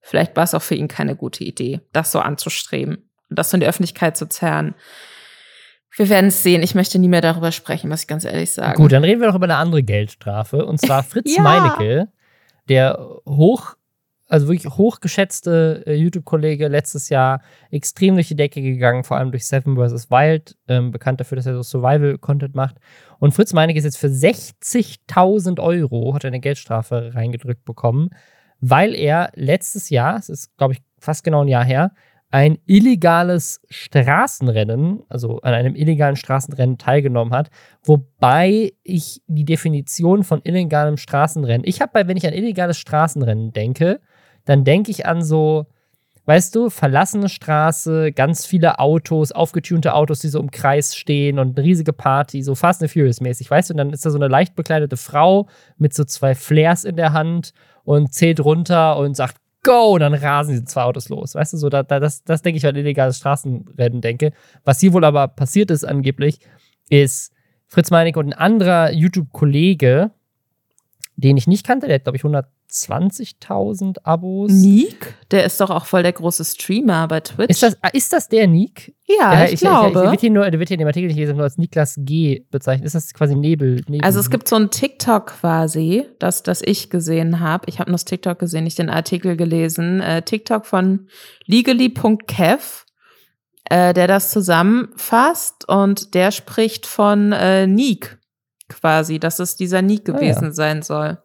vielleicht 0.00 0.36
war 0.36 0.44
es 0.44 0.54
auch 0.54 0.62
für 0.62 0.76
ihn 0.76 0.88
keine 0.88 1.16
gute 1.16 1.44
Idee, 1.44 1.80
das 1.92 2.12
so 2.12 2.20
anzustreben 2.20 3.10
und 3.28 3.38
das 3.38 3.50
so 3.50 3.56
in 3.56 3.60
die 3.60 3.66
Öffentlichkeit 3.66 4.16
zu 4.16 4.28
zerren. 4.28 4.74
Wir 5.96 6.08
werden 6.08 6.26
es 6.26 6.42
sehen. 6.42 6.62
Ich 6.62 6.74
möchte 6.74 6.98
nie 6.98 7.08
mehr 7.08 7.20
darüber 7.20 7.50
sprechen, 7.50 7.88
muss 7.90 8.02
ich 8.02 8.06
ganz 8.06 8.24
ehrlich 8.24 8.54
sagen. 8.54 8.80
Gut, 8.80 8.92
dann 8.92 9.02
reden 9.02 9.20
wir 9.20 9.28
doch 9.28 9.34
über 9.34 9.46
eine 9.46 9.56
andere 9.56 9.82
Geldstrafe. 9.82 10.64
Und 10.64 10.80
zwar 10.80 11.02
Fritz 11.02 11.34
ja. 11.34 11.42
Meinecke, 11.42 12.08
der 12.68 12.98
hoch 13.26 13.74
also 14.28 14.48
wirklich 14.48 14.72
hochgeschätzte 14.72 15.82
äh, 15.86 15.94
YouTube-Kollege, 15.94 16.68
letztes 16.68 17.08
Jahr 17.08 17.40
extrem 17.70 18.14
durch 18.14 18.28
die 18.28 18.36
Decke 18.36 18.60
gegangen, 18.60 19.02
vor 19.02 19.16
allem 19.16 19.30
durch 19.30 19.46
Seven 19.46 19.76
vs. 19.76 20.10
Wild, 20.10 20.56
ähm, 20.68 20.90
bekannt 20.92 21.20
dafür, 21.20 21.36
dass 21.36 21.46
er 21.46 21.54
so 21.54 21.62
Survival-Content 21.62 22.54
macht. 22.54 22.76
Und 23.18 23.32
Fritz 23.32 23.54
Meinecke 23.54 23.78
ist 23.78 23.84
jetzt 23.84 23.98
für 23.98 24.08
60.000 24.08 25.60
Euro, 25.60 26.14
hat 26.14 26.24
er 26.24 26.28
eine 26.28 26.40
Geldstrafe 26.40 27.12
reingedrückt 27.14 27.64
bekommen, 27.64 28.10
weil 28.60 28.94
er 28.94 29.30
letztes 29.34 29.88
Jahr, 29.88 30.18
es 30.18 30.28
ist, 30.28 30.56
glaube 30.58 30.74
ich, 30.74 30.82
fast 30.98 31.24
genau 31.24 31.42
ein 31.42 31.48
Jahr 31.48 31.64
her, 31.64 31.92
ein 32.30 32.58
illegales 32.66 33.62
Straßenrennen, 33.70 35.02
also 35.08 35.40
an 35.40 35.54
einem 35.54 35.74
illegalen 35.74 36.16
Straßenrennen 36.16 36.76
teilgenommen 36.76 37.32
hat, 37.32 37.48
wobei 37.82 38.72
ich 38.82 39.22
die 39.26 39.46
Definition 39.46 40.24
von 40.24 40.42
illegalem 40.44 40.98
Straßenrennen, 40.98 41.66
ich 41.66 41.80
habe 41.80 41.92
bei, 41.94 42.06
wenn 42.06 42.18
ich 42.18 42.26
an 42.26 42.34
illegales 42.34 42.76
Straßenrennen 42.76 43.52
denke, 43.52 44.00
dann 44.48 44.64
denke 44.64 44.90
ich 44.90 45.04
an 45.04 45.22
so, 45.22 45.66
weißt 46.24 46.54
du, 46.54 46.70
verlassene 46.70 47.28
Straße, 47.28 48.12
ganz 48.12 48.46
viele 48.46 48.78
Autos, 48.78 49.30
aufgetunte 49.30 49.92
Autos, 49.92 50.20
die 50.20 50.28
so 50.28 50.40
im 50.40 50.50
Kreis 50.50 50.96
stehen 50.96 51.38
und 51.38 51.58
eine 51.58 51.66
riesige 51.66 51.92
Party, 51.92 52.42
so 52.42 52.54
Fast 52.54 52.82
and 52.82 52.90
Furious 52.90 53.20
mäßig, 53.20 53.50
weißt 53.50 53.68
du, 53.68 53.74
und 53.74 53.78
dann 53.78 53.90
ist 53.90 54.06
da 54.06 54.10
so 54.10 54.16
eine 54.16 54.28
leicht 54.28 54.56
bekleidete 54.56 54.96
Frau 54.96 55.48
mit 55.76 55.92
so 55.92 56.04
zwei 56.04 56.34
Flares 56.34 56.84
in 56.84 56.96
der 56.96 57.12
Hand 57.12 57.52
und 57.84 58.14
zählt 58.14 58.40
runter 58.40 58.96
und 58.96 59.16
sagt, 59.16 59.36
go, 59.62 59.94
und 59.94 60.00
dann 60.00 60.14
rasen 60.14 60.52
diese 60.52 60.64
zwei 60.64 60.82
Autos 60.82 61.10
los. 61.10 61.34
Weißt 61.34 61.52
du, 61.52 61.58
so, 61.58 61.68
da, 61.68 61.82
da, 61.82 62.00
das, 62.00 62.24
das 62.24 62.40
denke 62.40 62.56
ich, 62.56 62.62
wenn 62.62 62.70
an 62.70 62.76
illegales 62.76 63.18
Straßenrennen 63.18 64.00
denke. 64.00 64.32
Was 64.64 64.80
hier 64.80 64.94
wohl 64.94 65.04
aber 65.04 65.28
passiert 65.28 65.70
ist 65.70 65.84
angeblich, 65.84 66.40
ist 66.88 67.34
Fritz 67.66 67.90
Meinecke 67.90 68.18
und 68.18 68.32
ein 68.32 68.38
anderer 68.38 68.92
YouTube-Kollege, 68.92 70.10
den 71.16 71.36
ich 71.36 71.46
nicht 71.46 71.66
kannte, 71.66 71.86
der 71.86 71.96
hat, 71.96 72.04
glaube 72.04 72.16
ich, 72.16 72.24
120.000 72.70 73.98
Abos. 74.04 74.52
Nick? 74.52 75.14
Der 75.30 75.44
ist 75.44 75.60
doch 75.60 75.70
auch 75.70 75.86
voll 75.86 76.02
der 76.02 76.12
große 76.12 76.44
Streamer 76.44 77.08
bei 77.08 77.20
Twitch. 77.20 77.50
Ist 77.50 77.62
das, 77.62 77.76
ah, 77.82 77.88
ist 77.88 78.12
das 78.12 78.28
der 78.28 78.46
Nick? 78.46 78.94
Ja, 79.06 79.34
Ja, 79.34 79.44
ich, 79.46 79.54
ich, 79.54 79.60
glaube. 79.60 80.02
Ich, 80.04 80.10
wird 80.10 80.20
hier 80.20 80.30
nur, 80.30 80.50
der 80.50 80.58
wird 80.58 80.68
hier 80.68 80.74
in 80.76 80.80
dem 80.80 80.86
Artikel, 80.86 81.10
lese, 81.10 81.32
nur 81.34 81.44
als 81.44 81.56
Niklas 81.58 81.94
G 81.98 82.44
bezeichnet. 82.50 82.86
Ist 82.86 82.94
das 82.94 83.12
quasi 83.14 83.34
Nebel? 83.34 83.82
Nebel 83.88 84.04
also 84.04 84.20
es 84.20 84.30
gibt 84.30 84.48
so 84.48 84.56
ein 84.56 84.70
TikTok 84.70 85.26
quasi, 85.26 86.06
das, 86.18 86.42
das 86.42 86.62
ich 86.62 86.90
gesehen 86.90 87.40
habe. 87.40 87.64
Ich 87.68 87.78
habe 87.80 87.90
nur 87.90 87.94
das 87.94 88.04
TikTok 88.04 88.38
gesehen, 88.38 88.64
nicht 88.64 88.78
den 88.78 88.90
Artikel 88.90 89.36
gelesen. 89.36 90.00
Äh, 90.00 90.22
TikTok 90.22 90.66
von 90.66 91.08
legally.kev, 91.46 92.84
äh, 93.64 93.94
der 93.94 94.06
das 94.06 94.30
zusammenfasst 94.30 95.68
und 95.68 96.14
der 96.14 96.30
spricht 96.30 96.86
von 96.86 97.32
äh, 97.32 97.66
Nick 97.66 98.18
quasi, 98.68 99.18
dass 99.18 99.38
es 99.38 99.56
dieser 99.56 99.80
Nick 99.80 100.08
Ah, 100.08 100.12
ja. 100.12 100.18
gewesen 100.18 100.52
sein 100.52 100.82
soll. 100.82 101.18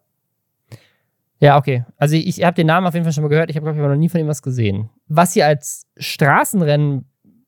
Ja, 1.43 1.57
okay. 1.57 1.83
Also 1.97 2.15
ich, 2.15 2.41
habe 2.41 2.55
den 2.55 2.67
Namen 2.67 2.87
auf 2.87 2.93
jeden 2.93 3.03
Fall 3.03 3.11
schon 3.11 3.23
mal 3.23 3.27
gehört. 3.27 3.49
Ich 3.49 3.57
habe, 3.57 3.65
glaube 3.65 3.77
ich, 3.77 3.83
aber 3.83 3.93
noch 3.93 3.99
nie 3.99 4.07
von 4.07 4.21
ihm 4.21 4.29
was 4.29 4.41
gesehen. 4.41 4.89
Was 5.09 5.33
hier 5.33 5.45
als 5.45 5.87
Straßenrennen 5.97 7.05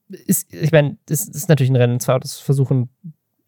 ist, 0.09 0.53
ich 0.53 0.73
meine, 0.73 0.97
das 1.05 1.25
ist 1.25 1.47
natürlich 1.47 1.71
ein 1.71 1.77
Rennen. 1.77 2.01
Zwei 2.01 2.15
Autos 2.15 2.37
versuchen 2.37 2.89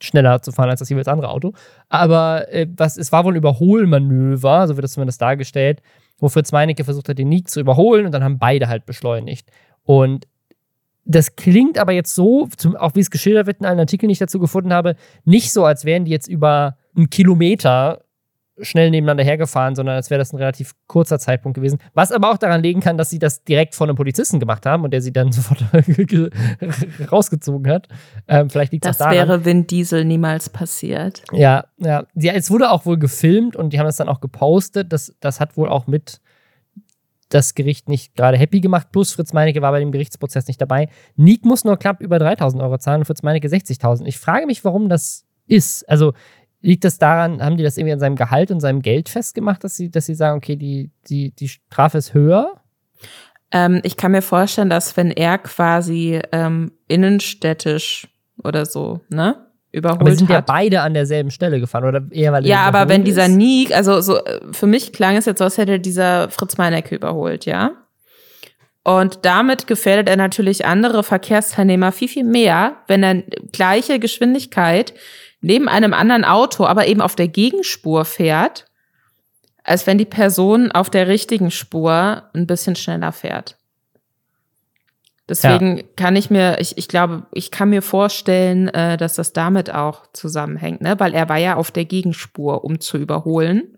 schneller 0.02 0.42
zu 0.42 0.54
fahren 0.54 0.70
als 0.70 0.80
das 0.80 0.88
jeweils 0.88 1.10
andere 1.10 1.32
Auto. 1.32 1.52
Aber 1.90 2.48
äh, 2.50 2.66
was, 2.78 2.96
es 2.96 3.12
war 3.12 3.26
wohl 3.26 3.34
ein 3.34 3.38
Überholmanöver, 3.38 4.70
so 4.70 4.78
wird 4.78 4.86
das 4.86 4.94
zumindest 4.94 5.22
dargestellt, 5.22 5.82
wo 6.18 6.30
Fritz 6.30 6.54
Meinecke 6.54 6.86
versucht 6.86 7.10
hat, 7.10 7.18
den 7.18 7.28
Nick 7.28 7.50
zu 7.50 7.60
überholen 7.60 8.06
und 8.06 8.14
dann 8.14 8.24
haben 8.24 8.40
beide 8.40 8.70
halt 8.70 8.86
beschleunigt. 8.86 9.50
Und 9.84 10.30
das 11.04 11.36
klingt 11.36 11.78
aber 11.78 11.92
jetzt 11.92 12.16
so, 12.16 12.48
zum, 12.56 12.78
auch 12.78 12.96
wie 12.96 13.02
es 13.02 13.12
geschildert 13.12 13.48
wird 13.48 13.60
in 13.60 13.66
allen 13.66 13.80
Artikeln, 13.80 14.08
die 14.08 14.14
ich 14.14 14.20
dazu 14.20 14.40
gefunden 14.40 14.72
habe, 14.72 14.96
nicht 15.26 15.52
so, 15.52 15.66
als 15.66 15.84
wären 15.84 16.06
die 16.06 16.12
jetzt 16.12 16.28
über 16.30 16.78
einen 16.96 17.10
Kilometer 17.10 18.04
schnell 18.62 18.90
nebeneinander 18.92 19.24
hergefahren, 19.24 19.76
sondern 19.76 19.96
als 19.96 20.10
wäre 20.10 20.20
das 20.20 20.34
ein 20.34 20.38
relativ 20.38 20.74
kurzer 20.88 21.20
Zeitpunkt 21.20 21.56
gewesen. 21.56 21.80
Was 21.94 22.12
aber 22.12 22.32
auch 22.32 22.38
daran 22.38 22.62
liegen 22.62 22.82
kann, 22.82 22.98
dass 22.98 23.10
sie 23.10 23.20
das 23.20 23.44
direkt 23.44 23.76
von 23.76 23.90
einem 23.90 23.96
Polizisten 23.96 24.40
gemacht 24.40 24.66
haben 24.66 24.84
und 24.84 24.92
der 24.92 25.02
sie 25.02 25.14
dann 25.14 25.32
sofort 25.32 25.64
rausgezogen 27.12 27.72
hat. 27.72 27.88
Ähm, 28.28 28.50
vielleicht 28.50 28.72
liegt 28.72 28.86
Das 28.86 28.98
daran. 28.98 29.14
wäre 29.14 29.46
Vin 29.46 29.68
Diesel 29.68 30.06
niemals 30.06 30.50
passiert. 30.50 31.24
Ja, 31.32 31.66
ja. 31.78 32.06
ja. 32.16 32.34
Es 32.34 32.50
wurde 32.52 32.72
auch 32.72 32.86
wohl 32.86 32.98
gefilmt 32.98 33.56
und 33.56 33.74
die 33.74 33.80
haben 33.80 33.86
das 33.86 33.98
dann 33.98 34.10
auch 34.10 34.22
gepostet. 34.22 34.92
Das, 34.92 35.16
das 35.20 35.40
hat 35.40 35.58
wohl 35.58 35.70
auch 35.70 35.88
mit 35.88 36.20
das 37.30 37.56
Gericht 37.56 37.90
nicht 37.90 38.16
gerade 38.16 38.38
happy 38.38 38.62
gemacht. 38.62 38.88
Plus 38.92 39.12
Fritz 39.12 39.34
Meinecke 39.34 39.62
war 39.62 39.72
bei 39.72 39.80
dem 39.80 39.92
Gerichtsprozess 39.92 40.48
nicht 40.48 40.62
dabei. 40.62 40.90
Nick 41.16 41.46
muss 41.46 41.66
nur 41.66 41.78
knapp 41.78 42.02
über 42.02 42.20
3000 42.20 42.64
Euro 42.64 42.78
zahlen 42.78 43.02
und 43.02 43.06
Fritz 43.06 43.22
Meinecke 43.22 43.48
60.000. 43.48 44.06
Ich 44.06 44.18
frage 44.18 44.46
mich, 44.46 44.64
warum 44.64 44.90
das 44.90 45.26
ist. 45.48 45.88
Also 45.90 46.14
liegt 46.62 46.84
das 46.84 46.98
daran, 46.98 47.42
haben 47.42 47.58
die 47.58 47.64
das 47.64 47.78
irgendwie 47.78 47.94
an 47.94 48.00
seinem 48.00 48.16
Gehalt 48.16 48.52
und 48.52 48.60
seinem 48.60 48.82
Geld 48.82 49.10
festgemacht, 49.10 49.64
dass 49.64 49.76
sie, 49.76 49.90
dass 49.90 50.06
sie 50.06 50.16
sagen, 50.16 50.38
okay, 50.38 50.56
die, 50.56 50.92
die, 51.10 51.32
die 51.32 51.48
Strafe 51.48 51.98
ist 51.98 52.14
höher? 52.14 52.62
Ähm, 53.52 53.80
ich 53.84 53.96
kann 53.98 54.12
mir 54.12 54.22
vorstellen, 54.22 54.70
dass 54.70 54.98
wenn 54.98 55.12
er 55.12 55.38
quasi 55.38 56.20
ähm, 56.32 56.72
innenstädtisch 56.88 58.08
oder 58.44 58.66
so, 58.66 59.02
ne, 59.10 59.48
überholt 59.72 60.02
Aber 60.02 60.16
sind 60.16 60.30
ja 60.30 60.38
hat. 60.38 60.48
beide 60.48 60.82
an 60.82 60.94
derselben 60.94 61.32
Stelle 61.32 61.60
gefahren 61.60 61.86
oder 61.86 62.04
eher 62.12 62.32
weil 62.34 62.46
Ja, 62.46 62.62
aber 62.62 62.90
wenn 62.90 63.04
dieser 63.04 63.26
ist? 63.26 63.36
Nick, 63.36 63.76
also 63.76 64.02
so 64.02 64.18
äh, 64.24 64.40
für 64.52 64.68
mich 64.68 64.94
klang 64.94 65.16
es 65.16 65.26
jetzt 65.26 65.40
so, 65.40 65.46
als 65.46 65.58
hätte 65.58 65.80
dieser 65.80 66.30
Fritz 66.30 66.58
Meinecke 66.58 66.96
überholt, 66.96 67.46
ja. 67.46 67.72
Und 68.84 69.26
damit 69.26 69.68
gefährdet 69.68 70.08
er 70.08 70.16
natürlich 70.16 70.66
andere 70.66 71.04
Verkehrsteilnehmer 71.04 71.92
viel, 71.92 72.08
viel 72.08 72.24
mehr, 72.24 72.78
wenn 72.88 73.04
er 73.04 73.16
gleiche 73.52 74.00
Geschwindigkeit 74.00 74.94
neben 75.42 75.68
einem 75.68 75.94
anderen 75.94 76.26
Auto, 76.26 76.66
aber 76.66 76.88
eben 76.88 77.02
auf 77.02 77.16
der 77.16 77.28
Gegenspur 77.28 78.06
fährt, 78.06 78.66
als 79.64 79.86
wenn 79.86 79.98
die 79.98 80.06
Person 80.06 80.72
auf 80.72 80.90
der 80.90 81.08
richtigen 81.08 81.52
Spur 81.52 82.24
ein 82.34 82.48
bisschen 82.48 82.76
schneller 82.76 83.12
fährt. 83.12 83.58
Deswegen 85.30 85.84
kann 85.98 86.16
ich 86.16 86.30
mir, 86.30 86.60
ich, 86.60 86.78
ich 86.78 86.88
glaube, 86.88 87.26
ich 87.34 87.52
kann 87.52 87.70
mir 87.70 87.82
vorstellen, 87.82 88.70
äh, 88.70 88.96
dass 88.96 89.16
das 89.16 89.34
damit 89.34 89.74
auch 89.74 90.08
zusammenhängt, 90.14 90.80
ne? 90.80 90.98
Weil 91.00 91.14
er 91.14 91.28
war 91.28 91.38
ja 91.38 91.56
auf 91.58 91.70
der 91.70 91.84
Gegenspur, 91.84 92.64
um 92.64 92.80
zu 92.80 92.98
überholen. 92.98 93.77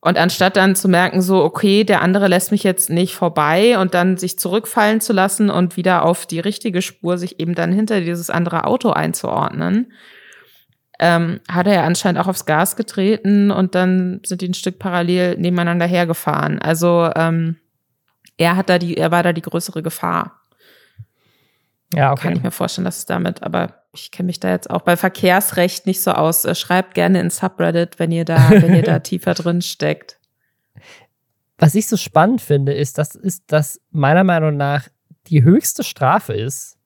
Und 0.00 0.18
anstatt 0.18 0.56
dann 0.56 0.76
zu 0.76 0.88
merken, 0.88 1.20
so, 1.20 1.42
okay, 1.42 1.82
der 1.82 2.02
andere 2.02 2.28
lässt 2.28 2.52
mich 2.52 2.62
jetzt 2.62 2.90
nicht 2.90 3.14
vorbei 3.14 3.78
und 3.78 3.94
dann 3.94 4.16
sich 4.16 4.38
zurückfallen 4.38 5.00
zu 5.00 5.12
lassen 5.12 5.50
und 5.50 5.76
wieder 5.76 6.04
auf 6.04 6.26
die 6.26 6.38
richtige 6.38 6.82
Spur 6.82 7.18
sich 7.18 7.40
eben 7.40 7.54
dann 7.54 7.72
hinter 7.72 8.00
dieses 8.00 8.30
andere 8.30 8.64
Auto 8.64 8.90
einzuordnen, 8.90 9.92
ähm, 11.00 11.40
hat 11.50 11.66
er 11.66 11.74
ja 11.74 11.84
anscheinend 11.84 12.20
auch 12.20 12.28
aufs 12.28 12.46
Gas 12.46 12.76
getreten 12.76 13.50
und 13.50 13.74
dann 13.74 14.20
sind 14.24 14.42
die 14.42 14.48
ein 14.48 14.54
Stück 14.54 14.78
parallel 14.78 15.38
nebeneinander 15.38 15.86
hergefahren. 15.86 16.60
Also 16.60 17.10
ähm, 17.16 17.56
er 18.36 18.56
hat 18.56 18.68
da 18.68 18.78
die, 18.78 18.96
er 18.96 19.10
war 19.10 19.22
da 19.22 19.32
die 19.32 19.42
größere 19.42 19.82
Gefahr. 19.82 20.45
Ja, 21.94 22.14
Kann 22.14 22.28
okay. 22.28 22.36
ich 22.38 22.42
mir 22.42 22.50
vorstellen, 22.50 22.84
dass 22.84 22.98
es 22.98 23.06
damit, 23.06 23.42
aber 23.42 23.82
ich 23.92 24.10
kenne 24.10 24.26
mich 24.26 24.40
da 24.40 24.50
jetzt 24.50 24.70
auch 24.70 24.82
bei 24.82 24.96
Verkehrsrecht 24.96 25.86
nicht 25.86 26.02
so 26.02 26.12
aus. 26.12 26.44
Äh, 26.44 26.54
Schreibt 26.54 26.94
gerne 26.94 27.20
in 27.20 27.30
Subreddit, 27.30 27.98
wenn 27.98 28.12
ihr 28.12 28.24
da, 28.24 28.50
wenn 28.50 28.74
ihr 28.74 28.82
da 28.82 28.98
tiefer 29.00 29.34
drin 29.34 29.62
steckt. 29.62 30.18
Was 31.58 31.74
ich 31.74 31.88
so 31.88 31.96
spannend 31.96 32.42
finde, 32.42 32.74
ist, 32.74 32.98
dass 32.98 33.14
ist, 33.14 33.44
dass 33.46 33.80
meiner 33.90 34.24
Meinung 34.24 34.56
nach 34.56 34.88
die 35.28 35.42
höchste 35.42 35.82
Strafe 35.82 36.34
ist 36.34 36.76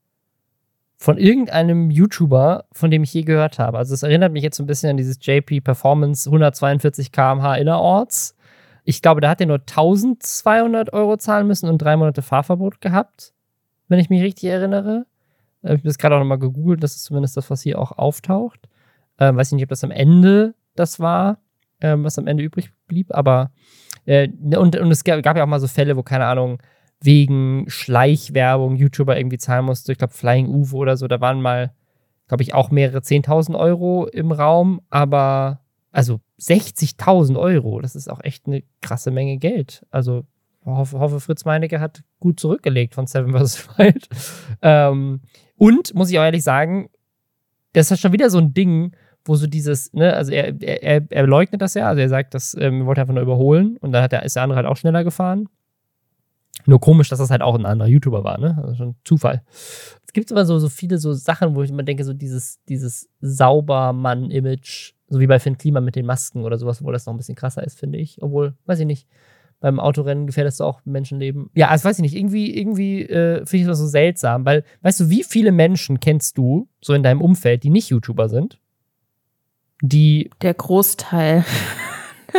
von 0.96 1.16
irgendeinem 1.16 1.90
YouTuber, 1.90 2.66
von 2.72 2.90
dem 2.90 3.02
ich 3.02 3.12
je 3.12 3.22
gehört 3.22 3.58
habe. 3.58 3.78
Also 3.78 3.94
es 3.94 4.02
erinnert 4.02 4.32
mich 4.32 4.42
jetzt 4.42 4.58
so 4.58 4.62
ein 4.62 4.66
bisschen 4.66 4.90
an 4.90 4.96
dieses 4.96 5.18
JP 5.20 5.62
Performance 5.62 6.28
142 6.28 7.10
km/h 7.10 7.56
innerorts. 7.56 8.36
Ich 8.84 9.02
glaube, 9.02 9.20
da 9.20 9.30
hat 9.30 9.40
er 9.40 9.46
nur 9.46 9.60
1200 9.60 10.92
Euro 10.92 11.16
zahlen 11.16 11.46
müssen 11.46 11.68
und 11.68 11.78
drei 11.78 11.96
Monate 11.96 12.22
Fahrverbot 12.22 12.80
gehabt, 12.80 13.32
wenn 13.90 13.98
ich 13.98 14.08
mich 14.08 14.22
richtig 14.22 14.48
erinnere. 14.48 15.06
Äh, 15.62 15.74
Ich 15.74 15.78
habe 15.78 15.82
das 15.82 15.98
gerade 15.98 16.14
auch 16.14 16.20
nochmal 16.20 16.38
gegoogelt, 16.38 16.82
das 16.82 16.96
ist 16.96 17.04
zumindest 17.04 17.36
das, 17.36 17.50
was 17.50 17.62
hier 17.62 17.78
auch 17.78 17.92
auftaucht. 17.92 18.60
Ähm, 19.18 19.36
weiß 19.36 19.48
ich 19.48 19.52
nicht, 19.54 19.64
ob 19.64 19.68
das 19.68 19.84
am 19.84 19.90
Ende 19.90 20.54
das 20.74 20.98
war, 21.00 21.38
ähm, 21.82 22.04
was 22.04 22.18
am 22.18 22.26
Ende 22.26 22.42
übrig 22.42 22.70
blieb, 22.86 23.14
aber 23.14 23.50
äh, 24.06 24.28
und, 24.56 24.76
und 24.76 24.90
es 24.90 25.04
gab, 25.04 25.22
gab 25.22 25.36
ja 25.36 25.42
auch 25.44 25.48
mal 25.48 25.60
so 25.60 25.68
Fälle, 25.68 25.96
wo, 25.96 26.02
keine 26.02 26.24
Ahnung, 26.26 26.58
wegen 27.02 27.64
Schleichwerbung 27.68 28.76
YouTuber 28.76 29.16
irgendwie 29.18 29.38
zahlen 29.38 29.64
musste. 29.64 29.92
Ich 29.92 29.98
glaube, 29.98 30.12
Flying 30.12 30.48
Uwe 30.48 30.76
oder 30.76 30.96
so, 30.96 31.08
da 31.08 31.20
waren 31.20 31.40
mal, 31.40 31.72
glaube 32.28 32.42
ich, 32.42 32.54
auch 32.54 32.70
mehrere 32.70 32.98
10.000 32.98 33.58
Euro 33.58 34.06
im 34.06 34.32
Raum, 34.32 34.80
aber 34.90 35.60
also 35.92 36.20
60.000 36.40 37.38
Euro, 37.38 37.80
das 37.80 37.96
ist 37.96 38.08
auch 38.08 38.20
echt 38.22 38.46
eine 38.46 38.62
krasse 38.80 39.10
Menge 39.10 39.38
Geld. 39.38 39.84
Also 39.90 40.24
hoffe, 40.76 40.98
hoffe 40.98 41.20
Fritz 41.20 41.44
Meinecke 41.44 41.80
hat 41.80 42.02
gut 42.18 42.40
zurückgelegt 42.40 42.94
von 42.94 43.06
Seven 43.06 43.32
vs. 43.32 43.68
Wild. 43.78 44.08
Ähm, 44.62 45.20
und, 45.56 45.94
muss 45.94 46.10
ich 46.10 46.18
auch 46.18 46.24
ehrlich 46.24 46.42
sagen, 46.42 46.90
das 47.72 47.90
ist 47.90 48.00
schon 48.00 48.12
wieder 48.12 48.30
so 48.30 48.38
ein 48.38 48.52
Ding, 48.54 48.92
wo 49.24 49.34
so 49.36 49.46
dieses, 49.46 49.92
ne, 49.92 50.14
also 50.14 50.32
er, 50.32 50.60
er, 50.62 51.02
er- 51.10 51.26
leugnet 51.26 51.60
das 51.60 51.74
ja, 51.74 51.88
also 51.88 52.00
er 52.00 52.08
sagt, 52.08 52.32
dass 52.34 52.56
ähm, 52.58 52.86
wollte 52.86 53.02
einfach 53.02 53.14
nur 53.14 53.22
überholen 53.22 53.76
und 53.78 53.92
dann 53.92 54.02
hat 54.02 54.12
der, 54.12 54.24
ist 54.24 54.36
der 54.36 54.42
andere 54.44 54.56
halt 54.56 54.66
auch 54.66 54.76
schneller 54.76 55.04
gefahren. 55.04 55.48
Nur 56.66 56.80
komisch, 56.80 57.08
dass 57.08 57.18
das 57.18 57.30
halt 57.30 57.42
auch 57.42 57.54
ein 57.54 57.64
anderer 57.64 57.88
YouTuber 57.88 58.22
war, 58.24 58.38
ne? 58.38 58.58
Also 58.62 58.74
schon 58.74 58.94
Zufall. 59.04 59.42
Es 60.06 60.12
gibt 60.12 60.30
aber 60.32 60.44
so, 60.44 60.58
so 60.58 60.68
viele 60.68 60.98
so 60.98 61.12
Sachen, 61.12 61.54
wo 61.54 61.62
ich 61.62 61.70
immer 61.70 61.82
denke, 61.84 62.04
so 62.04 62.12
dieses, 62.12 62.58
dieses 62.68 63.08
Saubermann-Image, 63.20 64.92
so 65.08 65.20
wie 65.20 65.26
bei 65.26 65.38
Finn 65.38 65.56
Klima 65.58 65.80
mit 65.80 65.96
den 65.96 66.06
Masken 66.06 66.44
oder 66.44 66.58
sowas, 66.58 66.82
wo 66.84 66.90
das 66.92 67.06
noch 67.06 67.14
ein 67.14 67.16
bisschen 67.16 67.34
krasser 67.34 67.64
ist, 67.64 67.78
finde 67.78 67.98
ich. 67.98 68.22
Obwohl, 68.22 68.54
weiß 68.66 68.80
ich 68.80 68.86
nicht. 68.86 69.06
Beim 69.60 69.78
Autorennen 69.78 70.26
gefährdest 70.26 70.60
du 70.60 70.64
auch 70.64 70.80
Menschenleben. 70.84 71.50
Ja, 71.54 71.68
also 71.68 71.84
weiß 71.84 71.98
ich 71.98 72.02
nicht, 72.02 72.16
irgendwie, 72.16 72.56
irgendwie 72.56 73.02
äh, 73.02 73.44
finde 73.46 73.62
ich 73.62 73.66
das 73.66 73.78
so 73.78 73.86
seltsam, 73.86 74.44
weil, 74.44 74.64
weißt 74.82 75.00
du, 75.00 75.10
wie 75.10 75.22
viele 75.22 75.52
Menschen 75.52 76.00
kennst 76.00 76.38
du 76.38 76.68
so 76.80 76.94
in 76.94 77.02
deinem 77.02 77.20
Umfeld, 77.20 77.62
die 77.62 77.70
nicht 77.70 77.90
YouTuber 77.90 78.28
sind, 78.28 78.58
die 79.82 80.30
Der 80.42 80.54
Großteil. 80.54 81.44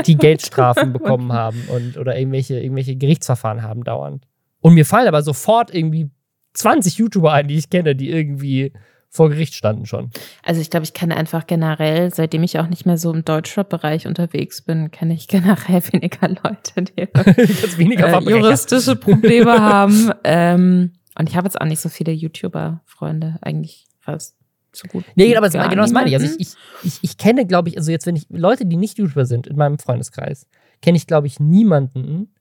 die 0.06 0.16
Geldstrafen 0.18 0.94
bekommen 0.94 1.32
haben 1.32 1.64
und 1.74 1.98
oder 1.98 2.18
irgendwelche, 2.18 2.60
irgendwelche 2.60 2.96
Gerichtsverfahren 2.96 3.62
haben 3.62 3.84
dauernd. 3.84 4.28
Und 4.60 4.74
mir 4.74 4.86
fallen 4.86 5.08
aber 5.08 5.22
sofort 5.22 5.74
irgendwie 5.74 6.10
20 6.54 6.98
YouTuber 6.98 7.34
ein, 7.34 7.48
die 7.48 7.58
ich 7.58 7.70
kenne, 7.70 7.96
die 7.96 8.10
irgendwie 8.10 8.74
vor 9.14 9.30
Gericht 9.30 9.54
standen 9.54 9.86
schon. 9.86 10.10
Also 10.42 10.62
ich 10.62 10.70
glaube, 10.70 10.86
ich 10.86 10.94
kenne 10.94 11.18
einfach 11.18 11.46
generell, 11.46 12.14
seitdem 12.14 12.44
ich 12.44 12.58
auch 12.60 12.68
nicht 12.68 12.86
mehr 12.86 12.98
so 12.98 13.14
im 13.14 13.26
Deutschrap-Bereich 13.26 14.08
unterwegs 14.08 14.62
bin, 14.62 14.90
kenne 14.90 15.14
ich 15.14 15.28
generell 15.28 15.84
weniger 15.92 16.30
Leute, 16.30 16.82
die 16.84 17.08
weniger 17.78 18.08
äh, 18.08 18.30
juristische 18.30 18.96
Probleme 18.96 19.60
haben. 19.60 20.12
Ähm, 20.24 20.94
und 21.20 21.30
ich 21.30 21.36
habe 21.36 21.46
jetzt 21.46 21.60
auch 21.60 21.66
nicht 21.66 21.82
so 21.82 21.90
viele 21.90 22.14
YouTuber-Freunde, 22.14 23.38
eigentlich 23.42 23.86
fast 24.00 24.38
so 24.72 24.88
gut. 24.88 25.04
Nee, 25.16 25.36
aber 25.36 25.50
genau 25.50 25.82
das 25.82 25.92
meine 25.92 26.08
ich. 26.08 26.16
Also 26.16 26.34
ich, 26.40 26.54
ich, 26.84 27.00
ich 27.02 27.18
kenne, 27.18 27.46
glaube 27.46 27.68
ich, 27.68 27.78
also 27.78 27.92
jetzt, 27.92 28.06
wenn 28.06 28.16
ich 28.16 28.28
Leute, 28.30 28.66
die 28.66 28.78
nicht 28.78 28.98
YouTuber 28.98 29.26
sind, 29.26 29.46
in 29.46 29.58
meinem 29.58 29.78
Freundeskreis, 29.78 30.48
kenne 30.82 30.96
ich, 30.96 31.06
glaube 31.06 31.28
ich, 31.28 31.42
niemanden, 31.42 32.34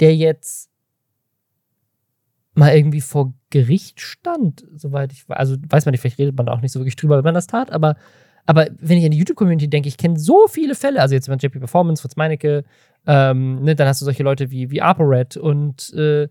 der 0.00 0.16
jetzt 0.16 0.70
mal 2.56 2.74
irgendwie 2.74 3.00
vor 3.00 3.34
Gericht 3.50 4.00
stand, 4.00 4.66
soweit 4.76 5.12
ich 5.12 5.28
weiß. 5.28 5.36
Also 5.36 5.56
weiß 5.68 5.84
man 5.84 5.92
nicht, 5.92 6.00
vielleicht 6.00 6.18
redet 6.18 6.36
man 6.36 6.48
auch 6.48 6.60
nicht 6.60 6.72
so 6.72 6.80
wirklich 6.80 6.96
drüber, 6.96 7.16
wenn 7.16 7.24
man 7.24 7.34
das 7.34 7.46
tat, 7.46 7.70
aber, 7.70 7.96
aber 8.46 8.68
wenn 8.80 8.98
ich 8.98 9.04
an 9.04 9.10
die 9.10 9.18
YouTube-Community 9.18 9.68
denke, 9.68 9.88
ich 9.88 9.96
kenne 9.96 10.18
so 10.18 10.46
viele 10.48 10.74
Fälle, 10.74 11.00
also 11.00 11.14
jetzt 11.14 11.28
mit 11.28 11.42
JP 11.42 11.58
Performance, 11.58 12.00
Fritz 12.00 12.16
Meinecke, 12.16 12.64
ähm, 13.06 13.62
ne, 13.62 13.76
dann 13.76 13.86
hast 13.86 14.00
du 14.00 14.04
solche 14.04 14.22
Leute 14.22 14.50
wie, 14.50 14.70
wie 14.70 14.80
ApoRed 14.80 15.36
und 15.36 15.92
äh, 15.94 16.28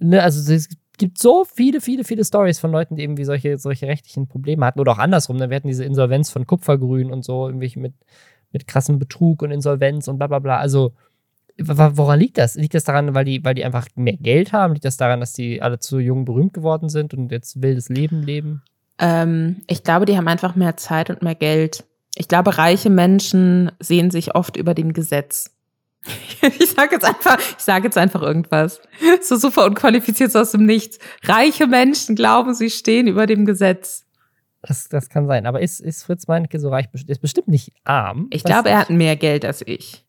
ne, 0.00 0.22
also 0.22 0.52
es 0.52 0.68
gibt 0.98 1.18
so 1.18 1.44
viele, 1.44 1.80
viele, 1.80 2.04
viele 2.04 2.24
Stories 2.24 2.58
von 2.58 2.70
Leuten, 2.70 2.96
die 2.96 3.02
irgendwie 3.02 3.24
solche, 3.24 3.58
solche 3.58 3.86
rechtlichen 3.86 4.28
Probleme 4.28 4.66
hatten 4.66 4.80
oder 4.80 4.92
auch 4.92 4.98
andersrum. 4.98 5.36
Ne? 5.36 5.48
Wir 5.48 5.56
hatten 5.56 5.68
diese 5.68 5.84
Insolvenz 5.84 6.30
von 6.30 6.46
Kupfergrün 6.46 7.10
und 7.10 7.24
so, 7.24 7.46
irgendwelche 7.46 7.80
mit, 7.80 7.94
mit 8.52 8.66
krassem 8.66 8.98
Betrug 8.98 9.42
und 9.42 9.50
Insolvenz 9.50 10.08
und 10.08 10.18
bla 10.18 10.26
bla 10.26 10.38
bla. 10.38 10.58
Also, 10.58 10.92
woran 11.58 12.18
liegt 12.18 12.38
das? 12.38 12.54
Liegt 12.54 12.74
das 12.74 12.84
daran, 12.84 13.14
weil 13.14 13.24
die, 13.24 13.44
weil 13.44 13.54
die 13.54 13.64
einfach 13.64 13.86
mehr 13.94 14.16
Geld 14.16 14.52
haben? 14.52 14.74
Liegt 14.74 14.84
das 14.84 14.96
daran, 14.96 15.20
dass 15.20 15.32
die 15.32 15.62
alle 15.62 15.78
zu 15.78 15.98
jung 15.98 16.24
berühmt 16.24 16.54
geworden 16.54 16.88
sind 16.88 17.14
und 17.14 17.30
jetzt 17.30 17.62
wildes 17.62 17.88
Leben 17.88 18.22
leben? 18.22 18.62
Ähm, 18.98 19.62
ich 19.66 19.82
glaube, 19.82 20.06
die 20.06 20.16
haben 20.16 20.28
einfach 20.28 20.54
mehr 20.54 20.76
Zeit 20.76 21.10
und 21.10 21.22
mehr 21.22 21.34
Geld. 21.34 21.84
Ich 22.14 22.28
glaube, 22.28 22.58
reiche 22.58 22.90
Menschen 22.90 23.72
sehen 23.80 24.10
sich 24.10 24.34
oft 24.34 24.56
über 24.56 24.74
dem 24.74 24.92
Gesetz. 24.92 25.50
Ich 26.58 26.70
sage 26.70 26.96
jetzt 26.96 27.04
einfach, 27.04 27.38
ich 27.38 27.62
sage 27.62 27.84
jetzt 27.84 27.98
einfach 27.98 28.22
irgendwas. 28.22 28.80
So 29.22 29.36
super 29.36 29.66
unqualifiziert 29.66 30.32
so 30.32 30.40
aus 30.40 30.50
dem 30.50 30.66
Nichts. 30.66 30.98
Reiche 31.22 31.68
Menschen 31.68 32.16
glauben, 32.16 32.54
sie 32.54 32.70
stehen 32.70 33.06
über 33.06 33.26
dem 33.26 33.44
Gesetz. 33.44 34.04
Das, 34.62 34.88
das 34.88 35.08
kann 35.08 35.26
sein. 35.26 35.46
Aber 35.46 35.60
ist, 35.60 35.80
ist 35.80 36.04
Fritz 36.04 36.26
Meinecke 36.28 36.58
so 36.58 36.70
reich? 36.70 36.86
Ist 37.06 37.20
bestimmt 37.20 37.48
nicht 37.48 37.72
arm. 37.84 38.28
Ich 38.30 38.44
glaube, 38.44 38.70
er 38.70 38.78
hat 38.78 38.90
mehr 38.90 39.16
Geld 39.16 39.44
als 39.44 39.62
ich. 39.66 40.01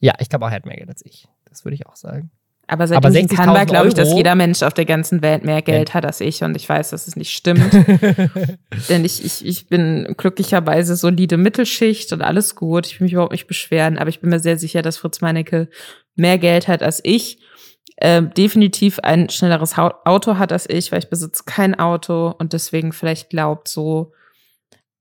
Ja, 0.00 0.14
ich 0.18 0.28
glaube 0.28 0.44
auch, 0.44 0.50
er 0.50 0.56
hat 0.56 0.66
mehr 0.66 0.76
Geld 0.76 0.88
als 0.88 1.04
ich. 1.04 1.28
Das 1.44 1.64
würde 1.64 1.74
ich 1.74 1.86
auch 1.86 1.96
sagen. 1.96 2.30
Aber 2.70 2.84
ihn 2.84 3.28
kann, 3.28 3.48
60.000 3.48 3.54
war, 3.54 3.66
glaube 3.66 3.88
ich, 3.88 3.94
dass 3.94 4.12
jeder 4.12 4.34
Mensch 4.34 4.62
auf 4.62 4.74
der 4.74 4.84
ganzen 4.84 5.22
Welt 5.22 5.42
mehr 5.42 5.62
Geld 5.62 5.94
hat 5.94 6.04
als 6.04 6.20
ich. 6.20 6.42
Und 6.44 6.54
ich 6.54 6.68
weiß, 6.68 6.90
dass 6.90 7.08
es 7.08 7.16
nicht 7.16 7.34
stimmt. 7.34 7.72
Denn 8.90 9.06
ich, 9.06 9.24
ich, 9.24 9.44
ich 9.44 9.68
bin 9.68 10.14
glücklicherweise 10.18 10.94
solide 10.94 11.38
Mittelschicht 11.38 12.12
und 12.12 12.20
alles 12.20 12.54
gut. 12.54 12.86
Ich 12.86 13.00
will 13.00 13.06
mich 13.06 13.14
überhaupt 13.14 13.32
nicht 13.32 13.46
beschweren, 13.46 13.96
aber 13.96 14.10
ich 14.10 14.20
bin 14.20 14.28
mir 14.28 14.38
sehr 14.38 14.58
sicher, 14.58 14.82
dass 14.82 14.98
Fritz 14.98 15.22
Meinecke 15.22 15.70
mehr 16.14 16.36
Geld 16.36 16.68
hat 16.68 16.82
als 16.82 17.00
ich. 17.04 17.38
Ähm, 18.00 18.34
definitiv 18.34 18.98
ein 19.00 19.30
schnelleres 19.30 19.76
Auto 19.78 20.36
hat 20.36 20.52
als 20.52 20.68
ich, 20.68 20.92
weil 20.92 20.98
ich 20.98 21.08
besitze 21.08 21.44
kein 21.46 21.74
Auto 21.74 22.34
und 22.38 22.52
deswegen 22.52 22.92
vielleicht 22.92 23.30
glaubt 23.30 23.66
so, 23.66 24.12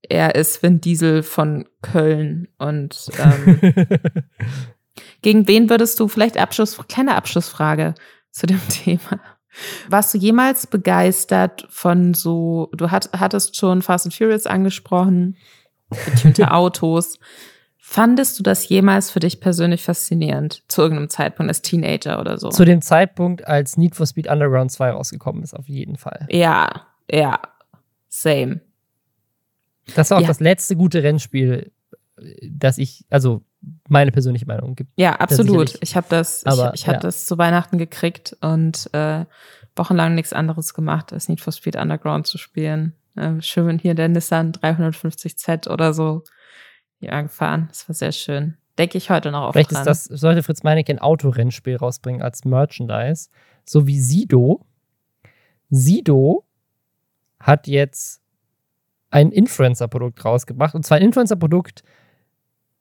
er 0.01 0.35
ist 0.35 0.63
Vin 0.63 0.79
Diesel 0.79 1.21
von 1.21 1.67
Köln. 1.81 2.47
Und 2.57 3.09
ähm, 3.19 3.59
gegen 5.21 5.47
wen 5.47 5.69
würdest 5.69 5.99
du 5.99 6.07
vielleicht 6.07 6.37
Abschluss, 6.37 6.77
kleine 6.87 7.15
Abschlussfrage 7.15 7.95
zu 8.31 8.45
dem 8.47 8.61
Thema. 8.69 9.19
Warst 9.89 10.13
du 10.13 10.17
jemals 10.19 10.67
begeistert 10.67 11.65
von 11.69 12.13
so, 12.13 12.69
du 12.75 12.91
hat, 12.91 13.09
hattest 13.17 13.55
schon 13.57 13.81
Fast 13.81 14.05
and 14.05 14.13
Furious 14.13 14.45
angesprochen, 14.45 15.35
getunte 16.05 16.51
Autos. 16.51 17.17
Fandest 17.79 18.37
du 18.37 18.43
das 18.43 18.67
jemals 18.67 19.09
für 19.11 19.21
dich 19.21 19.39
persönlich 19.39 19.81
faszinierend? 19.83 20.61
Zu 20.67 20.81
irgendeinem 20.81 21.09
Zeitpunkt 21.09 21.49
als 21.49 21.61
Teenager 21.61 22.19
oder 22.19 22.37
so? 22.37 22.49
Zu 22.49 22.65
dem 22.65 22.81
Zeitpunkt, 22.81 23.47
als 23.47 23.77
Need 23.77 23.95
for 23.95 24.05
Speed 24.05 24.27
Underground 24.27 24.71
2 24.71 24.91
rausgekommen 24.91 25.41
ist, 25.41 25.53
auf 25.55 25.67
jeden 25.69 25.95
Fall. 25.97 26.27
ja, 26.29 26.85
ja, 27.09 27.39
same. 28.09 28.59
Das 29.95 30.11
war 30.11 30.17
auch 30.17 30.21
Ja. 30.21 30.27
das 30.27 30.41
letzte 30.41 30.75
gute 30.75 31.01
Rennspiel, 31.01 31.71
das 32.51 32.77
ich, 32.77 33.05
also 33.09 33.45
meine 33.87 34.11
persönliche 34.11 34.45
Meinung 34.45 34.75
gibt. 34.75 34.91
Ja, 34.95 35.15
absolut. 35.15 35.77
Ich 35.81 35.95
habe 35.95 36.07
das, 36.09 36.45
Aber, 36.45 36.73
ich, 36.73 36.81
ich 36.81 36.87
habe 36.87 36.97
ja. 36.97 37.01
das 37.01 37.25
zu 37.25 37.37
Weihnachten 37.37 37.77
gekriegt 37.77 38.35
und 38.41 38.89
äh, 38.93 39.25
wochenlang 39.75 40.15
nichts 40.15 40.33
anderes 40.33 40.73
gemacht, 40.73 41.13
als 41.13 41.29
Need 41.29 41.41
for 41.41 41.53
Speed 41.53 41.75
Underground 41.75 42.27
zu 42.27 42.37
spielen. 42.37 42.93
Äh, 43.15 43.41
schön 43.41 43.79
hier 43.79 43.95
der 43.95 44.09
Nissan 44.09 44.51
350Z 44.51 45.69
oder 45.69 45.93
so 45.93 46.23
ja, 46.99 47.21
gefahren. 47.21 47.67
Das 47.69 47.87
war 47.87 47.95
sehr 47.95 48.11
schön. 48.11 48.57
Denke 48.77 48.97
ich 48.97 49.09
heute 49.09 49.31
noch 49.31 49.43
auf 49.43 49.53
Vielleicht 49.53 49.71
dran. 49.71 49.87
ist 49.87 50.09
das, 50.09 50.19
sollte 50.19 50.43
Fritz 50.43 50.63
Meinecke 50.63 50.91
ein 50.91 50.99
Autorennspiel 50.99 51.77
rausbringen 51.77 52.21
als 52.21 52.45
Merchandise, 52.45 53.29
so 53.65 53.87
wie 53.87 53.99
Sido. 53.99 54.65
Sido 55.69 56.45
hat 57.39 57.67
jetzt 57.67 58.21
ein 59.09 59.31
Influencer-Produkt 59.31 60.23
rausgebracht. 60.23 60.75
Und 60.75 60.85
zwar 60.85 60.97
ein 60.97 61.03
Influencer-Produkt, 61.03 61.83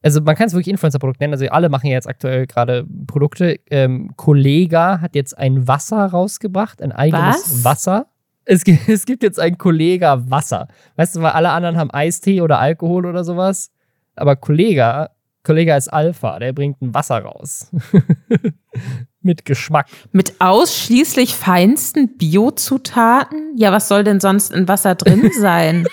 also 0.01 0.21
man 0.21 0.35
kann 0.35 0.47
es 0.47 0.53
wirklich 0.53 0.69
Influencer-Produkt 0.69 1.19
nennen. 1.19 1.33
Also 1.33 1.47
alle 1.47 1.69
machen 1.69 1.87
ja 1.87 1.93
jetzt 1.93 2.07
aktuell 2.07 2.45
gerade 2.45 2.85
Produkte. 3.07 3.59
Ähm, 3.69 4.11
Kollega 4.15 5.01
hat 5.01 5.15
jetzt 5.15 5.37
ein 5.37 5.67
Wasser 5.67 6.05
rausgebracht, 6.05 6.81
ein 6.81 6.91
eigenes 6.91 7.63
Was? 7.63 7.63
Wasser. 7.63 8.07
Es 8.45 8.63
gibt, 8.63 8.87
es 8.89 9.05
gibt 9.05 9.23
jetzt 9.23 9.39
ein 9.39 9.57
Kollega 9.57 10.29
Wasser. 10.29 10.67
Weißt 10.95 11.15
du, 11.15 11.21
weil 11.21 11.31
alle 11.31 11.49
anderen 11.49 11.77
haben 11.77 11.91
Eistee 11.91 12.41
oder 12.41 12.59
Alkohol 12.59 13.05
oder 13.05 13.23
sowas. 13.23 13.71
Aber 14.15 14.35
Kollega, 14.35 15.09
Kollega 15.43 15.77
ist 15.77 15.89
Alpha, 15.89 16.39
der 16.39 16.53
bringt 16.53 16.81
ein 16.81 16.93
Wasser 16.93 17.19
raus. 17.19 17.71
Mit 19.21 19.45
Geschmack. 19.45 19.87
Mit 20.11 20.35
ausschließlich 20.39 21.35
feinsten 21.35 22.17
Biozutaten? 22.17 23.53
Ja, 23.57 23.71
was 23.71 23.87
soll 23.89 24.03
denn 24.03 24.19
sonst 24.19 24.53
in 24.53 24.67
Wasser 24.67 24.95
drin 24.95 25.31
sein? 25.39 25.87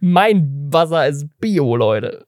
Mein 0.00 0.68
Wasser 0.70 1.08
ist 1.08 1.26
Bio, 1.40 1.76
Leute. 1.76 2.26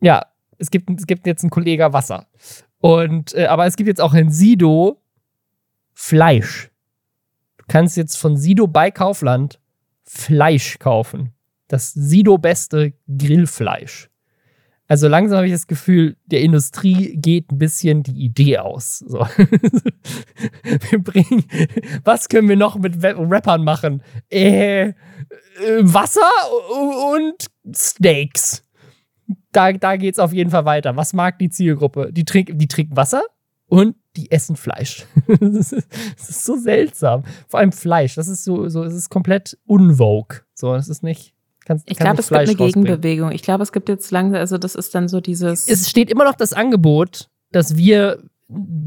Ja, 0.00 0.26
es 0.58 0.70
gibt, 0.70 0.90
es 0.98 1.06
gibt 1.06 1.26
jetzt 1.26 1.42
ein 1.42 1.50
Kollega 1.50 1.92
Wasser. 1.92 2.26
Und, 2.78 3.34
äh, 3.34 3.46
aber 3.46 3.66
es 3.66 3.76
gibt 3.76 3.88
jetzt 3.88 4.00
auch 4.00 4.14
ein 4.14 4.30
Sido 4.30 5.02
Fleisch. 5.92 6.70
Du 7.58 7.64
kannst 7.68 7.96
jetzt 7.96 8.16
von 8.16 8.36
Sido 8.36 8.66
bei 8.66 8.90
Kaufland 8.90 9.60
Fleisch 10.04 10.78
kaufen. 10.78 11.32
Das 11.68 11.92
Sido 11.92 12.38
beste 12.38 12.94
Grillfleisch. 13.06 14.10
Also 14.90 15.06
langsam 15.06 15.36
habe 15.36 15.46
ich 15.46 15.52
das 15.52 15.68
Gefühl, 15.68 16.16
der 16.26 16.40
Industrie 16.40 17.16
geht 17.16 17.52
ein 17.52 17.58
bisschen 17.58 18.02
die 18.02 18.24
Idee 18.24 18.58
aus. 18.58 18.98
So. 18.98 19.20
wir 20.64 20.98
bringen, 20.98 21.44
was 22.02 22.28
können 22.28 22.48
wir 22.48 22.56
noch 22.56 22.76
mit 22.76 22.96
Rappern 23.00 23.62
machen? 23.62 24.02
Äh, 24.32 24.88
äh, 24.88 24.94
Wasser 25.78 26.28
und 27.14 27.46
Steaks. 27.72 28.64
Da, 29.52 29.72
da 29.72 29.96
geht 29.96 30.14
es 30.14 30.18
auf 30.18 30.32
jeden 30.32 30.50
Fall 30.50 30.64
weiter. 30.64 30.96
Was 30.96 31.12
mag 31.12 31.38
die 31.38 31.50
Zielgruppe? 31.50 32.12
Die, 32.12 32.24
trink, 32.24 32.50
die 32.54 32.68
trinken 32.68 32.96
Wasser 32.96 33.22
und 33.66 33.96
die 34.16 34.30
essen 34.30 34.56
Fleisch. 34.56 35.06
das, 35.26 35.72
ist, 35.72 35.88
das 36.16 36.30
ist 36.30 36.44
so 36.44 36.56
seltsam. 36.56 37.24
Vor 37.48 37.60
allem 37.60 37.72
Fleisch. 37.72 38.14
Das 38.14 38.28
ist 38.28 38.44
so, 38.44 38.68
so 38.68 38.82
es 38.84 38.94
ist 38.94 39.08
komplett 39.08 39.58
unvogue. 39.66 40.42
So, 40.54 40.74
das 40.74 40.88
ist 40.88 41.02
nicht. 41.02 41.34
Kannst, 41.64 41.88
Ich 41.90 41.98
glaube, 41.98 42.20
es 42.20 42.28
gibt 42.28 42.38
eine 42.38 42.46
Fleisch. 42.48 42.74
Gegenbewegung. 42.74 43.32
Ich 43.32 43.42
glaube, 43.42 43.62
es 43.62 43.72
gibt 43.72 43.88
jetzt 43.88 44.10
langsam, 44.10 44.40
also 44.40 44.58
das 44.58 44.74
ist 44.74 44.94
dann 44.94 45.08
so 45.08 45.20
dieses. 45.20 45.68
Es 45.68 45.88
steht 45.88 46.10
immer 46.10 46.24
noch 46.24 46.34
das 46.34 46.52
Angebot, 46.52 47.28
dass 47.52 47.76
wir 47.76 48.22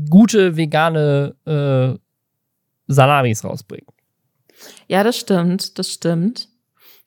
gute 0.09 0.57
vegane 0.57 1.35
äh, 1.45 1.97
Salamis 2.87 3.43
rausbringen. 3.43 3.87
Ja, 4.87 5.03
das 5.03 5.17
stimmt, 5.17 5.77
das 5.79 5.89
stimmt. 5.89 6.49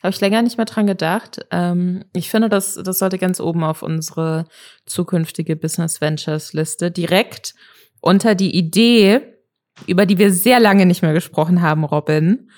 Habe 0.02 0.11
ich 0.11 0.20
länger 0.20 0.42
nicht 0.42 0.56
mehr 0.56 0.66
dran 0.66 0.87
gedacht. 0.87 1.46
Ähm, 1.50 2.04
ich 2.12 2.30
finde, 2.30 2.48
das, 2.48 2.74
das 2.74 2.98
sollte 2.98 3.18
ganz 3.18 3.40
oben 3.40 3.64
auf 3.64 3.82
unsere 3.82 4.44
zukünftige 4.85 5.56
Business 5.56 6.00
Ventures 6.00 6.52
Liste 6.52 6.90
direkt 6.90 7.54
unter 8.00 8.35
die 8.35 8.54
Idee, 8.56 9.22
über 9.87 10.06
die 10.06 10.18
wir 10.18 10.32
sehr 10.32 10.61
lange 10.61 10.87
nicht 10.87 11.02
mehr 11.02 11.12
gesprochen 11.12 11.62
haben, 11.62 11.85
Robin, 11.85 12.50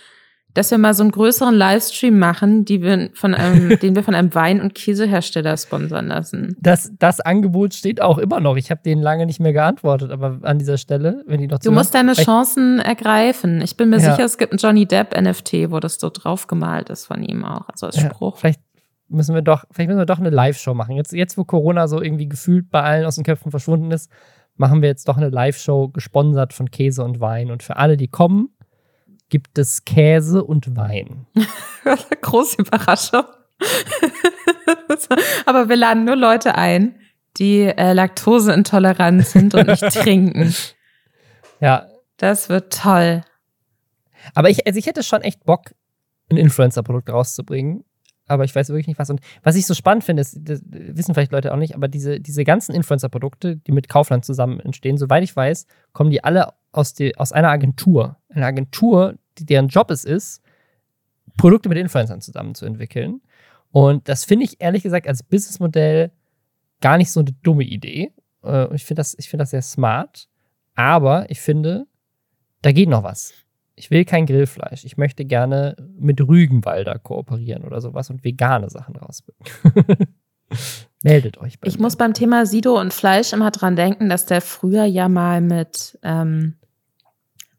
dass 0.58 0.72
wir 0.72 0.78
mal 0.78 0.92
so 0.92 1.04
einen 1.04 1.12
größeren 1.12 1.54
Livestream 1.54 2.18
machen, 2.18 2.64
wir 2.82 3.10
einem, 3.34 3.78
den 3.80 3.94
wir 3.94 4.02
von 4.02 4.16
einem 4.16 4.34
Wein- 4.34 4.60
und 4.60 4.74
Käsehersteller 4.74 5.56
sponsern 5.56 6.08
lassen. 6.08 6.56
Das, 6.60 6.90
das 6.98 7.20
Angebot 7.20 7.74
steht 7.74 8.02
auch 8.02 8.18
immer 8.18 8.40
noch. 8.40 8.56
Ich 8.56 8.72
habe 8.72 8.80
denen 8.84 9.00
lange 9.00 9.24
nicht 9.26 9.38
mehr 9.38 9.52
geantwortet, 9.52 10.10
aber 10.10 10.40
an 10.42 10.58
dieser 10.58 10.76
Stelle, 10.76 11.22
wenn 11.28 11.40
die 11.40 11.46
noch 11.46 11.60
Du 11.60 11.70
musst 11.70 11.94
deine 11.94 12.14
Chancen 12.14 12.80
ergreifen. 12.80 13.60
Ich 13.60 13.76
bin 13.76 13.90
mir 13.90 14.00
ja. 14.00 14.10
sicher, 14.10 14.24
es 14.24 14.36
gibt 14.36 14.52
ein 14.52 14.56
Johnny 14.56 14.84
Depp 14.84 15.16
NFT, 15.16 15.70
wo 15.70 15.78
das 15.78 15.94
so 16.00 16.10
draufgemalt 16.10 16.90
ist 16.90 17.06
von 17.06 17.22
ihm 17.22 17.44
auch, 17.44 17.68
also 17.68 17.86
als 17.86 18.00
Spruch. 18.00 18.34
Ja, 18.34 18.40
vielleicht 18.40 18.60
müssen 19.06 19.36
wir 19.36 19.42
doch, 19.42 19.64
vielleicht 19.70 19.88
müssen 19.90 20.00
wir 20.00 20.06
doch 20.06 20.18
eine 20.18 20.30
Live-Show 20.30 20.74
machen. 20.74 20.96
Jetzt, 20.96 21.12
jetzt, 21.12 21.38
wo 21.38 21.44
Corona 21.44 21.86
so 21.86 22.02
irgendwie 22.02 22.28
gefühlt 22.28 22.68
bei 22.72 22.82
allen 22.82 23.06
aus 23.06 23.14
den 23.14 23.22
Köpfen 23.22 23.52
verschwunden 23.52 23.92
ist, 23.92 24.10
machen 24.56 24.82
wir 24.82 24.88
jetzt 24.88 25.08
doch 25.08 25.18
eine 25.18 25.28
Live-Show 25.28 25.90
gesponsert 25.90 26.52
von 26.52 26.68
Käse 26.72 27.04
und 27.04 27.20
Wein. 27.20 27.52
Und 27.52 27.62
für 27.62 27.76
alle, 27.76 27.96
die 27.96 28.08
kommen, 28.08 28.48
gibt 29.28 29.58
es 29.58 29.84
Käse 29.84 30.44
und 30.44 30.76
Wein. 30.76 31.26
Große 32.22 32.62
Überraschung. 32.62 33.24
Aber 35.46 35.68
wir 35.68 35.76
laden 35.76 36.04
nur 36.04 36.16
Leute 36.16 36.54
ein, 36.54 36.98
die 37.36 37.62
äh, 37.62 37.92
laktoseintolerant 37.92 39.26
sind 39.26 39.54
und 39.54 39.66
nicht 39.66 39.82
trinken. 39.92 40.54
Ja. 41.60 41.88
Das 42.16 42.48
wird 42.48 42.72
toll. 42.72 43.22
Aber 44.34 44.50
ich, 44.50 44.66
also 44.66 44.78
ich 44.78 44.86
hätte 44.86 45.04
schon 45.04 45.22
echt 45.22 45.44
Bock, 45.44 45.72
ein 46.30 46.36
Influencer-Produkt 46.36 47.10
rauszubringen. 47.10 47.84
Aber 48.26 48.44
ich 48.44 48.54
weiß 48.54 48.68
wirklich 48.68 48.88
nicht 48.88 48.98
was. 48.98 49.08
Und 49.08 49.20
was 49.42 49.56
ich 49.56 49.66
so 49.66 49.72
spannend 49.72 50.04
finde, 50.04 50.20
ist, 50.20 50.36
das 50.42 50.60
wissen 50.66 51.14
vielleicht 51.14 51.32
Leute 51.32 51.52
auch 51.52 51.56
nicht, 51.56 51.74
aber 51.74 51.88
diese, 51.88 52.20
diese 52.20 52.44
ganzen 52.44 52.74
Influencer-Produkte, 52.74 53.56
die 53.56 53.72
mit 53.72 53.88
Kaufland 53.88 54.24
zusammen 54.24 54.60
entstehen, 54.60 54.98
soweit 54.98 55.22
ich 55.22 55.34
weiß, 55.34 55.66
kommen 55.92 56.10
die 56.10 56.22
alle 56.22 56.52
aus, 56.78 56.94
die, 56.94 57.16
aus 57.18 57.32
einer 57.32 57.48
Agentur. 57.48 58.16
Eine 58.28 58.46
Agentur, 58.46 59.16
die, 59.38 59.44
deren 59.44 59.68
Job 59.68 59.90
es 59.90 60.04
ist, 60.04 60.42
Produkte 61.36 61.68
mit 61.68 61.76
Influencern 61.78 62.20
zusammenzuentwickeln. 62.20 63.20
Und 63.70 64.08
das 64.08 64.24
finde 64.24 64.44
ich 64.44 64.60
ehrlich 64.60 64.84
gesagt 64.84 65.06
als 65.06 65.22
Businessmodell 65.22 66.12
gar 66.80 66.96
nicht 66.96 67.10
so 67.10 67.20
eine 67.20 67.32
dumme 67.42 67.64
Idee. 67.64 68.12
Äh, 68.44 68.74
ich 68.74 68.84
finde 68.84 69.00
das, 69.00 69.16
find 69.20 69.40
das 69.40 69.50
sehr 69.50 69.62
smart. 69.62 70.28
Aber 70.76 71.28
ich 71.30 71.40
finde, 71.40 71.86
da 72.62 72.70
geht 72.72 72.88
noch 72.88 73.02
was. 73.02 73.34
Ich 73.74 73.90
will 73.90 74.04
kein 74.04 74.26
Grillfleisch. 74.26 74.84
Ich 74.84 74.96
möchte 74.96 75.24
gerne 75.24 75.76
mit 75.98 76.20
Rügenwalder 76.20 76.98
kooperieren 76.98 77.64
oder 77.64 77.80
sowas 77.80 78.10
und 78.10 78.24
vegane 78.24 78.70
Sachen 78.70 78.96
rausbringen. 78.96 79.42
Meldet 81.02 81.38
euch 81.38 81.60
bei 81.60 81.68
Ich 81.68 81.76
mir. 81.76 81.82
muss 81.82 81.96
beim 81.96 82.14
Thema 82.14 82.46
Sido 82.46 82.80
und 82.80 82.92
Fleisch 82.92 83.32
immer 83.32 83.50
dran 83.50 83.76
denken, 83.76 84.08
dass 84.08 84.26
der 84.26 84.40
früher 84.40 84.84
ja 84.84 85.08
mal 85.08 85.40
mit 85.40 85.98
ähm, 86.02 86.57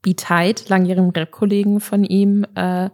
B-Tide, 0.02 0.64
langjährigen 0.68 1.12
Rap-Kollegen 1.12 1.80
von 1.80 2.04
ihm, 2.04 2.46
äh, 2.56 2.90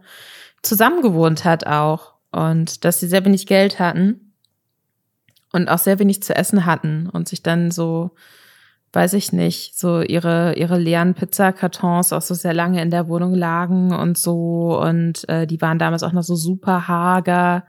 zusammengewohnt 0.61 1.45
hat 1.45 1.67
auch. 1.67 2.13
Und 2.31 2.83
dass 2.83 2.99
sie 2.99 3.07
sehr 3.07 3.23
wenig 3.23 3.47
Geld 3.47 3.79
hatten 3.79 4.33
und 5.53 5.69
auch 5.69 5.77
sehr 5.77 5.99
wenig 5.99 6.21
zu 6.21 6.35
essen 6.35 6.65
hatten 6.65 7.07
und 7.09 7.29
sich 7.29 7.41
dann 7.41 7.71
so, 7.71 8.11
weiß 8.91 9.13
ich 9.13 9.31
nicht, 9.31 9.77
so 9.77 10.01
ihre, 10.01 10.55
ihre 10.55 10.77
leeren 10.77 11.13
Pizzakartons 11.13 12.11
auch 12.11 12.21
so 12.21 12.33
sehr 12.33 12.53
lange 12.53 12.81
in 12.81 12.91
der 12.91 13.07
Wohnung 13.07 13.33
lagen 13.33 13.93
und 13.93 14.17
so. 14.17 14.77
Und 14.81 15.27
äh, 15.29 15.47
die 15.47 15.61
waren 15.61 15.79
damals 15.79 16.03
auch 16.03 16.11
noch 16.11 16.23
so 16.23 16.35
super 16.35 16.89
hager 16.89 17.63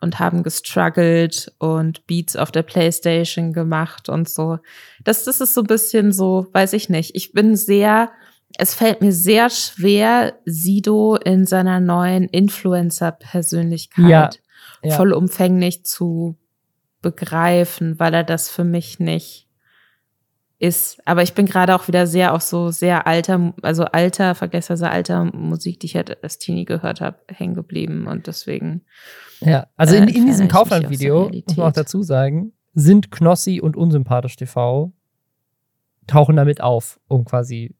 und 0.00 0.18
haben 0.18 0.42
gestruggelt 0.42 1.52
und 1.58 2.06
Beats 2.06 2.36
auf 2.36 2.52
der 2.52 2.62
Playstation 2.62 3.52
gemacht 3.52 4.08
und 4.08 4.28
so. 4.28 4.58
Das, 5.04 5.24
das 5.24 5.40
ist 5.40 5.54
so 5.54 5.62
ein 5.62 5.66
bisschen 5.66 6.12
so, 6.12 6.46
weiß 6.52 6.72
ich 6.72 6.88
nicht. 6.88 7.14
Ich 7.14 7.32
bin 7.32 7.56
sehr, 7.56 8.10
es 8.56 8.74
fällt 8.74 9.00
mir 9.00 9.12
sehr 9.12 9.50
schwer, 9.50 10.34
Sido 10.44 11.16
in 11.16 11.46
seiner 11.46 11.80
neuen 11.80 12.24
Influencer-Persönlichkeit 12.24 14.08
ja, 14.08 14.30
ja. 14.82 14.96
vollumfänglich 14.96 15.84
zu 15.84 16.36
begreifen, 17.00 17.98
weil 17.98 18.14
er 18.14 18.24
das 18.24 18.48
für 18.50 18.64
mich 18.64 18.98
nicht 18.98 19.48
ist. 20.58 21.00
Aber 21.06 21.22
ich 21.22 21.32
bin 21.34 21.46
gerade 21.46 21.74
auch 21.74 21.88
wieder 21.88 22.06
sehr 22.06 22.34
auf 22.34 22.42
so 22.42 22.70
sehr 22.70 23.06
alter, 23.06 23.54
also 23.62 23.84
alter, 23.86 24.34
vergleichsweise 24.34 24.90
alter 24.90 25.24
Musik, 25.24 25.80
die 25.80 25.86
ich 25.86 25.96
halt 25.96 26.22
als 26.22 26.38
Teenie 26.38 26.66
gehört 26.66 27.00
habe, 27.00 27.18
hängen 27.28 27.54
geblieben 27.54 28.06
und 28.06 28.26
deswegen. 28.26 28.82
Ja, 29.40 29.68
also 29.76 29.96
in, 29.96 30.08
äh, 30.08 30.12
in 30.12 30.26
diesem 30.26 30.48
Kaufland-Video, 30.48 31.30
muss 31.46 31.56
man 31.56 31.68
auch 31.68 31.72
dazu 31.72 32.02
sagen, 32.02 32.52
sind 32.74 33.10
Knossi 33.10 33.60
und 33.60 33.76
Unsympathisch 33.76 34.36
TV 34.36 34.92
tauchen 36.06 36.36
damit 36.36 36.60
auf, 36.60 37.00
um 37.08 37.24
quasi 37.24 37.74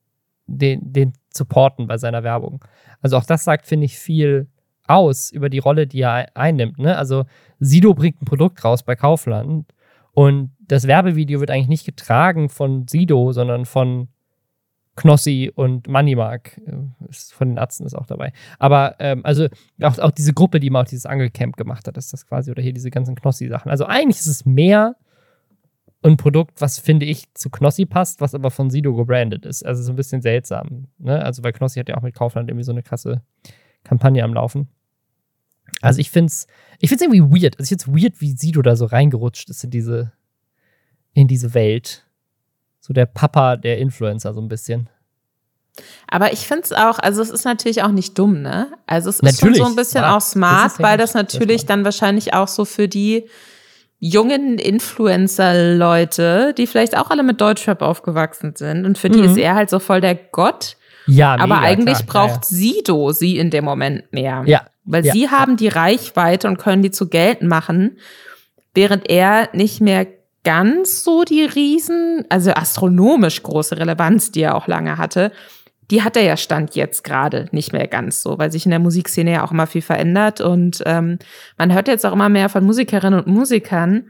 den, 0.58 0.92
den 0.92 1.12
supporten 1.32 1.86
bei 1.86 1.98
seiner 1.98 2.22
Werbung. 2.22 2.64
Also 3.00 3.16
auch 3.16 3.24
das 3.24 3.44
sagt, 3.44 3.66
finde 3.66 3.86
ich, 3.86 3.98
viel 3.98 4.48
aus 4.86 5.30
über 5.30 5.48
die 5.48 5.58
Rolle, 5.58 5.86
die 5.86 6.00
er 6.00 6.36
einnimmt. 6.36 6.78
Ne? 6.78 6.96
Also 6.96 7.24
Sido 7.60 7.94
bringt 7.94 8.20
ein 8.20 8.26
Produkt 8.26 8.64
raus 8.64 8.82
bei 8.82 8.96
Kaufland 8.96 9.72
und 10.12 10.50
das 10.60 10.86
Werbevideo 10.86 11.40
wird 11.40 11.50
eigentlich 11.50 11.68
nicht 11.68 11.86
getragen 11.86 12.48
von 12.48 12.86
Sido, 12.88 13.32
sondern 13.32 13.64
von 13.64 14.08
Knossi 14.96 15.50
und 15.54 15.88
Moneymark. 15.88 16.58
Äh, 16.66 17.12
von 17.32 17.48
den 17.48 17.56
Ärzten 17.56 17.86
ist 17.86 17.94
auch 17.94 18.06
dabei. 18.06 18.32
Aber 18.58 18.96
ähm, 18.98 19.20
also 19.24 19.46
auch, 19.82 19.98
auch 19.98 20.10
diese 20.10 20.34
Gruppe, 20.34 20.60
die 20.60 20.70
mal 20.70 20.82
auch 20.82 20.88
dieses 20.88 21.06
Angelcamp 21.06 21.56
gemacht 21.56 21.86
hat, 21.86 21.96
ist 21.96 22.12
das 22.12 22.26
quasi, 22.26 22.50
oder 22.50 22.62
hier 22.62 22.72
diese 22.72 22.90
ganzen 22.90 23.14
Knossi-Sachen. 23.14 23.70
Also 23.70 23.86
eigentlich 23.86 24.18
ist 24.18 24.26
es 24.26 24.44
mehr 24.44 24.96
ein 26.02 26.16
Produkt, 26.16 26.60
was 26.60 26.78
finde 26.78 27.06
ich 27.06 27.32
zu 27.34 27.50
Knossi 27.50 27.84
passt, 27.84 28.20
was 28.20 28.34
aber 28.34 28.50
von 28.50 28.70
Sido 28.70 28.94
gebrandet 28.94 29.44
ist. 29.44 29.64
Also 29.64 29.82
so 29.82 29.92
ein 29.92 29.96
bisschen 29.96 30.22
seltsam. 30.22 30.88
Ne? 30.98 31.22
Also 31.22 31.42
weil 31.44 31.52
Knossi 31.52 31.78
hat 31.78 31.88
ja 31.88 31.96
auch 31.96 32.02
mit 32.02 32.14
Kaufland 32.14 32.48
irgendwie 32.48 32.64
so 32.64 32.72
eine 32.72 32.82
krasse 32.82 33.22
Kampagne 33.84 34.24
am 34.24 34.32
Laufen. 34.32 34.68
Also 35.82 36.00
ich 36.00 36.10
finde 36.10 36.30
es 36.30 36.46
ich 36.78 36.88
find's 36.88 37.04
irgendwie 37.04 37.42
weird. 37.42 37.58
Also 37.58 37.64
ich 37.74 37.80
finde 37.80 37.98
es 37.98 38.02
weird, 38.02 38.20
wie 38.20 38.32
Sido 38.32 38.62
da 38.62 38.76
so 38.76 38.86
reingerutscht 38.86 39.50
ist 39.50 39.62
in 39.64 39.70
diese, 39.70 40.12
in 41.12 41.28
diese 41.28 41.52
Welt. 41.54 42.06
So 42.80 42.94
der 42.94 43.06
Papa 43.06 43.56
der 43.56 43.78
Influencer 43.78 44.32
so 44.32 44.40
ein 44.40 44.48
bisschen. 44.48 44.88
Aber 46.08 46.32
ich 46.32 46.46
finde 46.46 46.64
es 46.64 46.72
auch, 46.72 46.98
also 46.98 47.22
es 47.22 47.30
ist 47.30 47.44
natürlich 47.44 47.82
auch 47.82 47.92
nicht 47.92 48.18
dumm, 48.18 48.42
ne? 48.42 48.68
Also 48.86 49.10
es 49.10 49.16
ist 49.16 49.22
natürlich, 49.22 49.58
schon 49.58 49.66
so 49.66 49.72
ein 49.72 49.76
bisschen 49.76 50.02
ja, 50.02 50.16
auch 50.16 50.20
smart, 50.20 50.78
weil 50.80 50.98
das 50.98 51.14
natürlich 51.14 51.66
dann 51.66 51.84
wahrscheinlich 51.84 52.34
auch 52.34 52.48
so 52.48 52.64
für 52.64 52.88
die 52.88 53.28
jungen 54.00 54.58
Influencer-Leute, 54.58 56.54
die 56.56 56.66
vielleicht 56.66 56.96
auch 56.96 57.10
alle 57.10 57.22
mit 57.22 57.40
Deutschrap 57.40 57.82
aufgewachsen 57.82 58.54
sind 58.56 58.84
und 58.86 58.98
für 58.98 59.10
die 59.10 59.20
mhm. 59.20 59.26
ist 59.26 59.36
er 59.36 59.54
halt 59.54 59.70
so 59.70 59.78
voll 59.78 60.00
der 60.00 60.14
Gott. 60.14 60.76
Ja, 61.06 61.32
mega, 61.32 61.44
aber 61.44 61.58
eigentlich 61.60 62.06
klar, 62.06 62.28
braucht 62.28 62.50
ja, 62.50 62.56
ja. 62.56 62.62
Sido 62.74 63.12
sie 63.12 63.38
in 63.38 63.50
dem 63.50 63.64
Moment 63.64 64.12
mehr. 64.12 64.42
Ja. 64.46 64.62
Weil 64.84 65.04
ja. 65.04 65.12
sie 65.12 65.28
haben 65.28 65.56
die 65.56 65.68
Reichweite 65.68 66.48
und 66.48 66.58
können 66.58 66.82
die 66.82 66.90
zu 66.90 67.08
gelten 67.08 67.46
machen, 67.46 67.98
während 68.74 69.08
er 69.10 69.50
nicht 69.52 69.80
mehr 69.80 70.06
ganz 70.44 71.04
so 71.04 71.24
die 71.24 71.44
riesen, 71.44 72.24
also 72.30 72.52
astronomisch 72.52 73.42
große 73.42 73.76
Relevanz, 73.78 74.30
die 74.32 74.40
er 74.42 74.54
auch 74.54 74.66
lange 74.66 74.96
hatte, 74.96 75.32
die 75.90 76.02
hat 76.02 76.16
er 76.16 76.22
ja 76.22 76.36
Stand 76.36 76.76
jetzt 76.76 77.02
gerade 77.04 77.48
nicht 77.50 77.72
mehr 77.72 77.88
ganz 77.88 78.22
so, 78.22 78.38
weil 78.38 78.52
sich 78.52 78.64
in 78.64 78.70
der 78.70 78.78
Musikszene 78.78 79.32
ja 79.32 79.44
auch 79.44 79.50
immer 79.50 79.66
viel 79.66 79.82
verändert. 79.82 80.40
Und 80.40 80.82
ähm, 80.86 81.18
man 81.58 81.72
hört 81.72 81.88
jetzt 81.88 82.06
auch 82.06 82.12
immer 82.12 82.28
mehr 82.28 82.48
von 82.48 82.64
Musikerinnen 82.64 83.20
und 83.20 83.26
Musikern, 83.26 84.04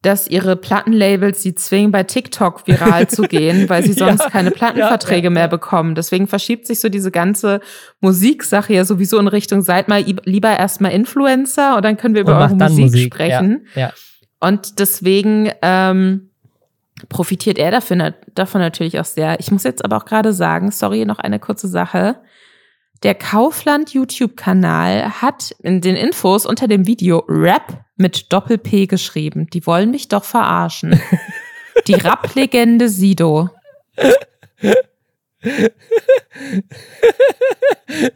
dass 0.00 0.28
ihre 0.28 0.56
Plattenlabels 0.56 1.42
sie 1.42 1.54
zwingen, 1.54 1.90
bei 1.90 2.02
TikTok 2.02 2.66
viral 2.66 3.08
zu 3.08 3.22
gehen, 3.28 3.68
weil 3.68 3.82
sie 3.82 3.94
sonst 3.94 4.24
ja, 4.24 4.30
keine 4.30 4.50
Plattenverträge 4.50 5.28
ja, 5.28 5.30
ja, 5.30 5.30
mehr 5.30 5.48
bekommen. 5.48 5.94
Deswegen 5.94 6.26
verschiebt 6.26 6.66
sich 6.66 6.80
so 6.80 6.88
diese 6.88 7.10
ganze 7.10 7.60
Musiksache 8.00 8.74
ja 8.74 8.84
sowieso 8.84 9.18
in 9.18 9.28
Richtung, 9.28 9.62
seid 9.62 9.88
mal 9.88 10.04
lieber 10.24 10.58
erstmal 10.58 10.92
Influencer 10.92 11.76
und 11.76 11.84
dann 11.84 11.96
können 11.96 12.14
wir 12.14 12.22
über 12.22 12.38
eure 12.38 12.54
Musik, 12.54 12.84
Musik, 12.84 13.14
sprechen. 13.14 13.66
Und 14.40 14.78
deswegen 14.78 15.50
ähm, 15.62 16.30
profitiert 17.08 17.58
er 17.58 17.70
dafür, 17.70 18.14
davon 18.34 18.60
natürlich 18.60 18.98
auch 19.00 19.04
sehr. 19.04 19.40
Ich 19.40 19.50
muss 19.50 19.64
jetzt 19.64 19.84
aber 19.84 19.96
auch 19.96 20.04
gerade 20.04 20.32
sagen, 20.32 20.70
sorry, 20.70 21.04
noch 21.04 21.18
eine 21.18 21.40
kurze 21.40 21.68
Sache. 21.68 22.20
Der 23.02 23.14
Kaufland 23.14 23.92
YouTube-Kanal 23.92 25.20
hat 25.20 25.54
in 25.62 25.80
den 25.80 25.96
Infos 25.96 26.46
unter 26.46 26.68
dem 26.68 26.86
Video 26.86 27.24
Rap 27.28 27.84
mit 27.96 28.32
Doppel-P 28.32 28.86
geschrieben. 28.86 29.48
Die 29.52 29.66
wollen 29.66 29.90
mich 29.90 30.08
doch 30.08 30.24
verarschen. 30.24 31.00
Die 31.86 31.94
Rap-Legende 31.94 32.88
Sido. 32.88 33.50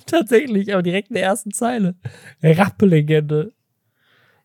Tatsächlich, 0.06 0.72
aber 0.72 0.82
direkt 0.82 1.08
in 1.08 1.14
der 1.14 1.24
ersten 1.24 1.52
Zeile. 1.52 1.96
Rap-Legende. 2.42 3.52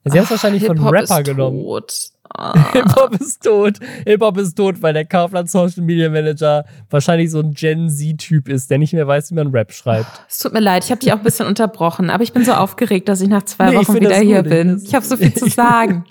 Sie 0.05 0.17
haben 0.17 0.25
es 0.25 0.31
wahrscheinlich 0.31 0.65
von 0.65 0.77
Rapper 0.79 1.23
genommen. 1.23 1.63
Tot. 1.63 2.12
Ah. 2.37 2.71
Hip-Hop 2.73 3.13
ist 3.21 3.43
tot. 3.43 3.77
Hip-Hop 4.07 4.37
ist 4.37 4.55
tot, 4.55 4.81
weil 4.81 4.93
der 4.93 5.05
Kaufland 5.05 5.51
Social 5.51 5.83
Media 5.83 6.09
Manager 6.09 6.65
wahrscheinlich 6.89 7.29
so 7.29 7.39
ein 7.39 7.53
Gen 7.53 7.89
Z-Typ 7.89 8.49
ist, 8.49 8.71
der 8.71 8.79
nicht 8.79 8.91
mehr 8.91 9.07
weiß, 9.07 9.29
wie 9.29 9.35
man 9.35 9.49
Rap 9.49 9.71
schreibt. 9.71 10.25
Es 10.27 10.39
tut 10.39 10.51
mir 10.51 10.59
leid, 10.59 10.83
ich 10.83 10.89
habe 10.89 10.99
dich 10.99 11.13
auch 11.13 11.17
ein 11.17 11.23
bisschen 11.23 11.45
unterbrochen, 11.45 12.09
aber 12.09 12.23
ich 12.23 12.33
bin 12.33 12.43
so 12.43 12.53
aufgeregt, 12.53 13.07
dass 13.07 13.21
ich 13.21 13.29
nach 13.29 13.43
zwei 13.43 13.69
nee, 13.69 13.75
Wochen 13.77 13.93
wieder 13.99 14.15
hier 14.17 14.41
bin. 14.41 14.81
Ich, 14.83 14.95
habe 14.95 15.05
so 15.05 15.15
viel 15.15 15.33
zu 15.33 15.47
sagen. 15.47 16.05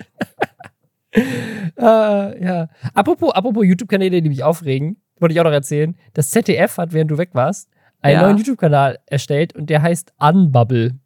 uh, 1.16 1.20
ja. 1.80 2.68
Apropos, 2.94 3.32
apropos 3.32 3.64
YouTube-Kanäle, 3.64 4.22
die 4.22 4.28
mich 4.28 4.44
aufregen, 4.44 4.98
wollte 5.18 5.32
ich 5.34 5.40
auch 5.40 5.44
noch 5.44 5.50
erzählen. 5.50 5.96
Das 6.14 6.30
ZDF 6.30 6.78
hat, 6.78 6.92
während 6.92 7.10
du 7.10 7.18
weg 7.18 7.30
warst, 7.32 7.68
einen 8.00 8.20
Ja. 8.20 8.22
neuen 8.22 8.38
YouTube-Kanal 8.38 8.98
erstellt 9.06 9.54
und 9.54 9.70
der 9.70 9.82
heißt 9.82 10.12
Unbubble. 10.18 10.98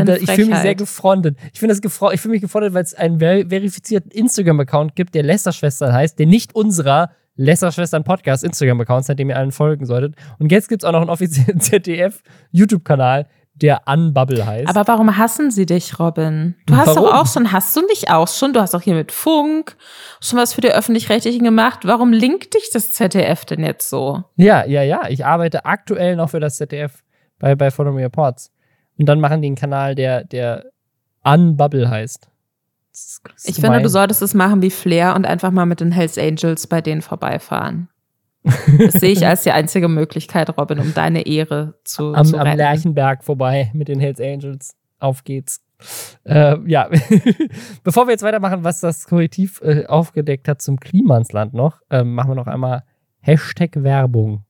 Und 0.00 0.08
da, 0.08 0.16
ich 0.16 0.30
fühle 0.30 0.50
mich 0.50 0.58
sehr 0.58 0.74
gefrontet. 0.74 1.38
Ich 1.52 1.58
finde 1.58 1.72
das 1.72 1.82
gefro 1.82 2.10
ich 2.10 2.20
fühle 2.20 2.32
mich 2.32 2.42
gefrontet, 2.42 2.74
weil 2.74 2.82
es 2.82 2.94
einen 2.94 3.18
ver 3.18 3.46
verifizierten 3.48 4.10
Instagram-Account 4.10 4.96
gibt, 4.96 5.14
der 5.14 5.22
Lästerschwestern 5.22 5.92
heißt, 5.92 6.18
der 6.18 6.26
nicht 6.26 6.54
unserer 6.54 7.10
Lästerschwestern 7.36 8.04
Podcast 8.04 8.44
Instagram-Account 8.44 9.08
ist, 9.08 9.18
dem 9.18 9.30
ihr 9.30 9.36
allen 9.36 9.52
folgen 9.52 9.86
solltet. 9.86 10.14
Und 10.38 10.52
jetzt 10.52 10.68
gibt 10.68 10.82
es 10.82 10.88
auch 10.88 10.92
noch 10.92 11.00
einen 11.00 11.10
offiziellen 11.10 11.60
ZDF-YouTube-Kanal, 11.60 13.26
der 13.54 13.82
Unbubble 13.86 14.44
heißt. 14.44 14.68
Aber 14.68 14.86
warum 14.88 15.16
hassen 15.16 15.50
sie 15.50 15.66
dich, 15.66 15.98
Robin? 15.98 16.56
Du 16.66 16.76
hast 16.76 16.88
Warum? 16.88 17.04
doch 17.04 17.14
auch 17.14 17.26
schon, 17.26 17.52
hast 17.52 17.76
du 17.76 17.86
nicht 17.86 18.10
auch 18.10 18.28
schon? 18.28 18.52
Du 18.52 18.60
hast 18.60 18.74
doch 18.74 18.82
hier 18.82 18.94
mit 18.94 19.12
Funk 19.12 19.76
schon 20.20 20.38
was 20.38 20.54
für 20.54 20.60
die 20.60 20.72
Öffentlich-Rechtlichen 20.72 21.44
gemacht. 21.44 21.80
Warum 21.84 22.12
linkt 22.12 22.54
dich 22.54 22.70
das 22.72 22.92
ZDF 22.92 23.44
denn 23.44 23.64
jetzt 23.64 23.88
so? 23.88 24.24
Ja, 24.36 24.64
ja, 24.66 24.82
ja. 24.82 25.08
Ich 25.08 25.24
arbeite 25.24 25.64
aktuell 25.64 26.16
noch 26.16 26.30
für 26.30 26.40
das 26.40 26.56
ZDF 26.56 27.04
bei, 27.38 27.54
bei 27.54 27.70
Follow 27.70 27.92
Me 27.92 28.02
Reports. 28.02 28.50
Und 28.98 29.06
dann 29.06 29.20
machen 29.20 29.42
die 29.42 29.48
einen 29.48 29.56
Kanal, 29.56 29.94
der, 29.94 30.24
der 30.24 30.66
Unbubble 31.24 31.88
heißt. 31.88 32.28
Ich 33.44 33.56
finde, 33.56 33.82
du 33.82 33.88
solltest 33.88 34.22
es 34.22 34.34
machen 34.34 34.62
wie 34.62 34.70
Flair 34.70 35.16
und 35.16 35.26
einfach 35.26 35.50
mal 35.50 35.66
mit 35.66 35.80
den 35.80 35.90
Hells 35.90 36.16
Angels 36.16 36.66
bei 36.66 36.80
denen 36.80 37.02
vorbeifahren. 37.02 37.88
Das 38.78 38.94
sehe 38.94 39.12
ich 39.12 39.26
als 39.26 39.42
die 39.42 39.52
einzige 39.52 39.88
Möglichkeit, 39.88 40.56
Robin, 40.58 40.78
um 40.78 40.92
deine 40.92 41.26
Ehre 41.26 41.78
zu, 41.84 42.12
am, 42.12 42.26
zu 42.26 42.38
am. 42.38 42.56
Lerchenberg 42.56 43.24
vorbei 43.24 43.70
mit 43.72 43.88
den 43.88 44.00
Hells 44.00 44.20
Angels. 44.20 44.76
Auf 44.98 45.24
geht's. 45.24 45.62
Äh, 46.24 46.56
ja, 46.66 46.88
bevor 47.84 48.06
wir 48.06 48.12
jetzt 48.12 48.22
weitermachen, 48.22 48.64
was 48.64 48.80
das 48.80 49.06
Korrektiv 49.06 49.60
äh, 49.62 49.86
aufgedeckt 49.86 50.46
hat 50.46 50.60
zum 50.60 50.78
Klimansland 50.78 51.54
noch, 51.54 51.80
ähm, 51.90 52.14
machen 52.14 52.30
wir 52.30 52.34
noch 52.34 52.46
einmal 52.46 52.84
Hashtag 53.20 53.82
Werbung. 53.82 54.43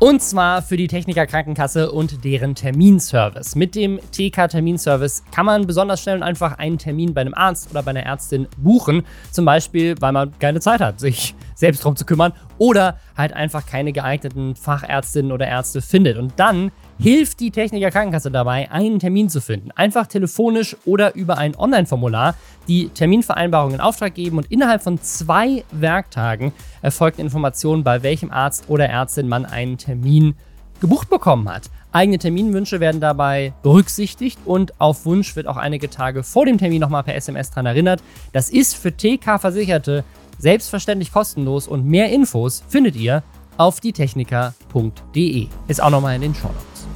Und 0.00 0.20
zwar 0.20 0.60
für 0.60 0.76
die 0.76 0.88
Techniker 0.88 1.24
Krankenkasse 1.24 1.92
und 1.92 2.24
deren 2.24 2.56
Terminservice. 2.56 3.54
Mit 3.54 3.76
dem 3.76 4.00
TK 4.10 4.48
Terminservice 4.48 5.22
kann 5.30 5.46
man 5.46 5.66
besonders 5.66 6.02
schnell 6.02 6.16
und 6.16 6.24
einfach 6.24 6.58
einen 6.58 6.78
Termin 6.78 7.14
bei 7.14 7.20
einem 7.20 7.34
Arzt 7.34 7.70
oder 7.70 7.82
bei 7.82 7.90
einer 7.90 8.02
Ärztin 8.02 8.48
buchen. 8.58 9.04
Zum 9.30 9.44
Beispiel, 9.44 9.94
weil 10.00 10.12
man 10.12 10.36
keine 10.40 10.58
Zeit 10.58 10.80
hat, 10.80 10.98
sich 10.98 11.36
selbst 11.54 11.84
drum 11.84 11.94
zu 11.94 12.04
kümmern 12.04 12.32
oder 12.58 12.98
halt 13.16 13.32
einfach 13.32 13.66
keine 13.66 13.92
geeigneten 13.92 14.56
Fachärztinnen 14.56 15.30
oder 15.30 15.46
Ärzte 15.46 15.80
findet. 15.80 16.18
Und 16.18 16.34
dann 16.36 16.72
hilft 16.98 17.38
die 17.40 17.52
Techniker 17.52 17.90
Krankenkasse 17.90 18.30
dabei, 18.30 18.70
einen 18.72 18.98
Termin 18.98 19.28
zu 19.28 19.40
finden. 19.40 19.70
Einfach 19.72 20.08
telefonisch 20.08 20.76
oder 20.84 21.14
über 21.14 21.38
ein 21.38 21.56
Online-Formular 21.56 22.34
die 22.66 22.88
Terminvereinbarung 22.88 23.74
in 23.74 23.80
Auftrag 23.80 24.14
geben 24.14 24.38
und 24.38 24.50
innerhalb 24.50 24.82
von 24.82 25.00
zwei 25.00 25.64
Werktagen 25.70 26.52
erfolgt 26.84 27.18
Information, 27.18 27.82
bei 27.82 28.02
welchem 28.02 28.30
Arzt 28.30 28.64
oder 28.68 28.88
Ärztin 28.88 29.26
man 29.26 29.46
einen 29.46 29.78
Termin 29.78 30.34
gebucht 30.80 31.08
bekommen 31.08 31.48
hat. 31.48 31.70
Eigene 31.92 32.18
Terminwünsche 32.18 32.78
werden 32.78 33.00
dabei 33.00 33.54
berücksichtigt 33.62 34.38
und 34.44 34.78
auf 34.80 35.06
Wunsch 35.06 35.34
wird 35.34 35.46
auch 35.46 35.56
einige 35.56 35.88
Tage 35.88 36.22
vor 36.22 36.44
dem 36.44 36.58
Termin 36.58 36.80
nochmal 36.80 37.02
per 37.02 37.14
SMS 37.14 37.50
dran 37.50 37.64
erinnert. 37.64 38.02
Das 38.32 38.50
ist 38.50 38.76
für 38.76 38.94
TK-Versicherte 38.94 40.04
selbstverständlich 40.38 41.10
kostenlos 41.10 41.68
und 41.68 41.86
mehr 41.86 42.10
Infos 42.10 42.62
findet 42.68 42.96
ihr 42.96 43.22
auf 43.56 43.80
dietechniker.de. 43.80 45.46
Ist 45.68 45.82
auch 45.82 45.90
nochmal 45.90 46.16
in 46.16 46.20
den 46.20 46.34
Show 46.34 46.48
Notes. 46.48 46.86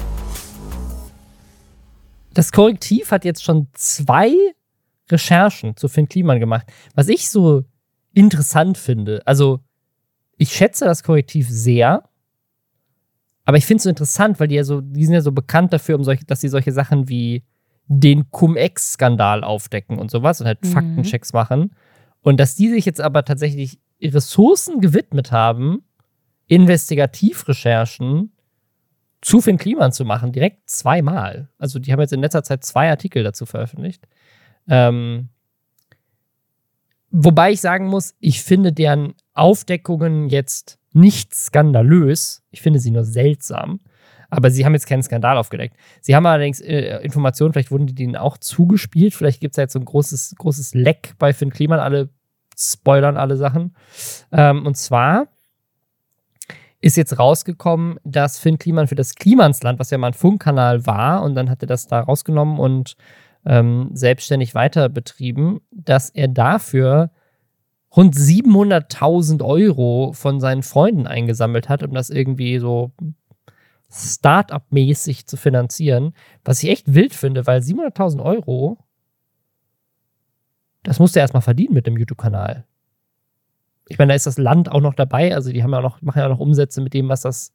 Das 2.34 2.53
Korrektiv 2.53 3.11
hat 3.11 3.24
jetzt 3.24 3.43
schon 3.43 3.68
zwei 3.72 4.34
Recherchen 5.11 5.76
zu 5.76 5.89
Finn 5.89 6.09
Kliman 6.09 6.41
gemacht. 6.41 6.66
Was 6.95 7.09
ich 7.09 7.30
so 7.30 7.64
interessant 8.12 8.76
finde, 8.76 9.22
also 9.24 9.61
ich 10.39 10.53
schätze 10.53 10.84
das 10.84 11.03
Korrektiv 11.03 11.49
sehr, 11.49 12.05
aber 13.45 13.57
ich 13.57 13.66
finde 13.66 13.78
es 13.78 13.82
so 13.84 13.91
interessant, 13.91 14.41
weil 14.41 14.49
die 14.49 14.55
ja 14.57 14.64
so, 14.64 14.80
die 14.80 15.05
sind 15.05 15.14
ja 15.14 15.20
so 15.20 15.32
bekannt 15.32 15.72
dafür, 15.72 15.97
um 15.97 16.05
solche, 16.05 16.24
dass 16.24 16.41
sie 16.41 16.49
solche 16.49 16.72
Sachen 16.72 17.09
wie 17.09 17.45
den 17.86 18.30
Cum-Ex-Skandal 18.30 19.43
aufdecken 19.43 19.99
und 19.99 20.11
sowas 20.11 20.41
und 20.41 20.47
halt 20.47 20.62
Mhm. 20.62 20.68
Faktenchecks 20.68 21.32
machen. 21.32 21.74
Und 22.20 22.39
dass 22.39 22.55
die 22.55 22.68
sich 22.68 22.84
jetzt 22.84 23.01
aber 23.01 23.24
tatsächlich 23.24 23.78
Ressourcen 24.03 24.80
gewidmet 24.80 25.32
haben, 25.32 25.82
Investigativrecherchen 26.47 28.32
zu 29.20 29.41
Finn 29.41 29.57
Kliman 29.57 29.93
zu 29.93 30.05
machen, 30.05 30.32
direkt 30.32 30.68
zweimal. 30.70 31.49
Also 31.59 31.78
die 31.78 31.93
haben 31.93 32.01
jetzt 32.01 32.12
in 32.12 32.20
letzter 32.20 32.43
Zeit 32.43 32.64
zwei 32.64 32.91
Artikel 32.91 33.24
dazu 33.24 33.47
veröffentlicht. 33.47 34.07
Ähm, 34.68 35.30
wobei 37.11 37.53
ich 37.53 37.61
sagen 37.61 37.86
muss, 37.86 38.14
ich 38.20 38.43
finde 38.43 38.72
deren 38.72 39.14
Aufdeckungen 39.39 40.28
jetzt 40.28 40.78
nicht 40.93 41.34
skandalös. 41.34 42.43
Ich 42.51 42.62
finde 42.62 42.78
sie 42.78 42.91
nur 42.91 43.05
seltsam. 43.05 43.80
Aber 44.30 44.51
sie 44.51 44.66
haben 44.66 44.74
jetzt 44.74 44.86
keinen 44.86 45.03
Skandal 45.03 45.39
aufgedeckt. 45.39 45.76
Sie 46.03 46.14
haben 46.14 46.26
allerdings 46.26 46.61
äh, 46.61 46.99
Informationen, 47.03 47.55
vielleicht 47.55 47.70
wurden 47.70 47.86
die 47.86 47.95
denen 47.95 48.16
auch 48.16 48.36
zugespielt. 48.36 49.14
Vielleicht 49.14 49.41
gibt 49.41 49.53
es 49.53 49.57
ja 49.57 49.62
jetzt 49.62 49.72
so 49.72 49.78
ein 49.78 49.86
großes, 49.86 50.34
großes 50.36 50.74
Leck 50.74 51.14
bei 51.18 51.32
Finn 51.32 51.51
Kliman. 51.51 51.80
Alle 51.80 52.11
spoilern 52.59 53.16
alle 53.16 53.36
Sachen. 53.36 53.74
Ähm, 54.32 54.66
und 54.66 54.76
zwar 54.76 55.28
ist 56.80 56.97
jetzt 56.97 57.18
rausgekommen, 57.18 57.99
dass 58.05 58.39
Finn 58.39 58.59
Kliman 58.59 58.86
für 58.86 58.95
das 58.95 59.14
Klimansland, 59.14 59.78
was 59.78 59.91
ja 59.91 59.99
mal 59.99 60.09
ein 60.09 60.14
Funkkanal 60.14 60.86
war, 60.86 61.22
und 61.22 61.34
dann 61.34 61.51
hat 61.51 61.62
er 61.62 61.66
das 61.66 61.86
da 61.86 62.01
rausgenommen 62.01 62.59
und 62.59 62.97
ähm, 63.45 63.91
selbstständig 63.95 64.55
weiter 64.55 64.89
betrieben, 64.89 65.61
dass 65.70 66.11
er 66.11 66.28
dafür 66.28 67.11
rund 67.97 68.14
700.000 68.14 69.43
Euro 69.43 70.12
von 70.12 70.41
seinen 70.41 70.62
Freunden 70.62 71.07
eingesammelt 71.07 71.68
hat, 71.68 71.82
um 71.82 71.95
das 71.95 72.11
irgendwie 72.11 72.59
so 72.59 72.93
Start-up-mäßig 73.91 75.26
zu 75.26 75.36
finanzieren, 75.36 76.12
was 76.45 76.62
ich 76.62 76.70
echt 76.70 76.95
wild 76.95 77.14
finde, 77.14 77.47
weil 77.47 77.61
700.000 77.61 78.22
Euro, 78.22 78.78
das 80.82 80.99
musst 80.99 81.16
du 81.16 81.20
erstmal 81.20 81.43
verdienen 81.43 81.74
mit 81.74 81.86
dem 81.86 81.97
YouTube-Kanal. 81.97 82.66
Ich 83.89 83.99
meine, 83.99 84.11
da 84.11 84.14
ist 84.14 84.26
das 84.26 84.36
Land 84.36 84.70
auch 84.70 84.82
noch 84.82 84.95
dabei, 84.95 85.34
also 85.34 85.51
die 85.51 85.62
haben 85.62 85.72
ja 85.72 85.80
noch, 85.80 86.03
machen 86.03 86.18
ja 86.18 86.28
noch 86.28 86.41
Umsätze 86.41 86.82
mit 86.82 86.93
dem, 86.93 87.09
was 87.09 87.22
das, 87.22 87.55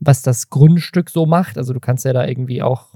was 0.00 0.22
das 0.22 0.48
Grundstück 0.48 1.10
so 1.10 1.26
macht. 1.26 1.58
Also 1.58 1.74
du 1.74 1.80
kannst 1.80 2.06
ja 2.06 2.14
da 2.14 2.26
irgendwie 2.26 2.62
auch, 2.62 2.87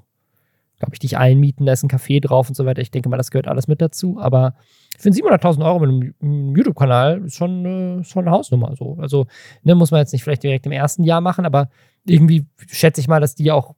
glaube 0.82 0.96
ich, 0.96 0.98
dich 0.98 1.16
einmieten, 1.16 1.64
da 1.64 1.72
ist 1.72 1.84
ein 1.84 1.88
Café 1.88 2.20
drauf 2.20 2.48
und 2.48 2.56
so 2.56 2.66
weiter. 2.66 2.82
Ich 2.82 2.90
denke 2.90 3.08
mal, 3.08 3.16
das 3.16 3.30
gehört 3.30 3.46
alles 3.46 3.68
mit 3.68 3.80
dazu. 3.80 4.18
Aber 4.20 4.56
für 4.98 5.10
700.000 5.10 5.64
Euro 5.64 5.78
mit 5.78 6.14
einem, 6.20 6.56
YouTube-Kanal 6.56 7.22
ist 7.24 7.36
schon, 7.36 7.64
äh, 8.00 8.04
schon 8.04 8.26
eine 8.26 8.32
Hausnummer. 8.32 8.74
So. 8.76 8.96
Also 9.00 9.26
ne, 9.62 9.76
muss 9.76 9.92
man 9.92 10.00
jetzt 10.00 10.12
nicht 10.12 10.24
vielleicht 10.24 10.42
direkt 10.42 10.66
im 10.66 10.72
ersten 10.72 11.04
Jahr 11.04 11.20
machen, 11.20 11.46
aber 11.46 11.68
irgendwie 12.04 12.46
schätze 12.66 13.00
ich 13.00 13.06
mal, 13.06 13.20
dass 13.20 13.36
die 13.36 13.52
auch 13.52 13.76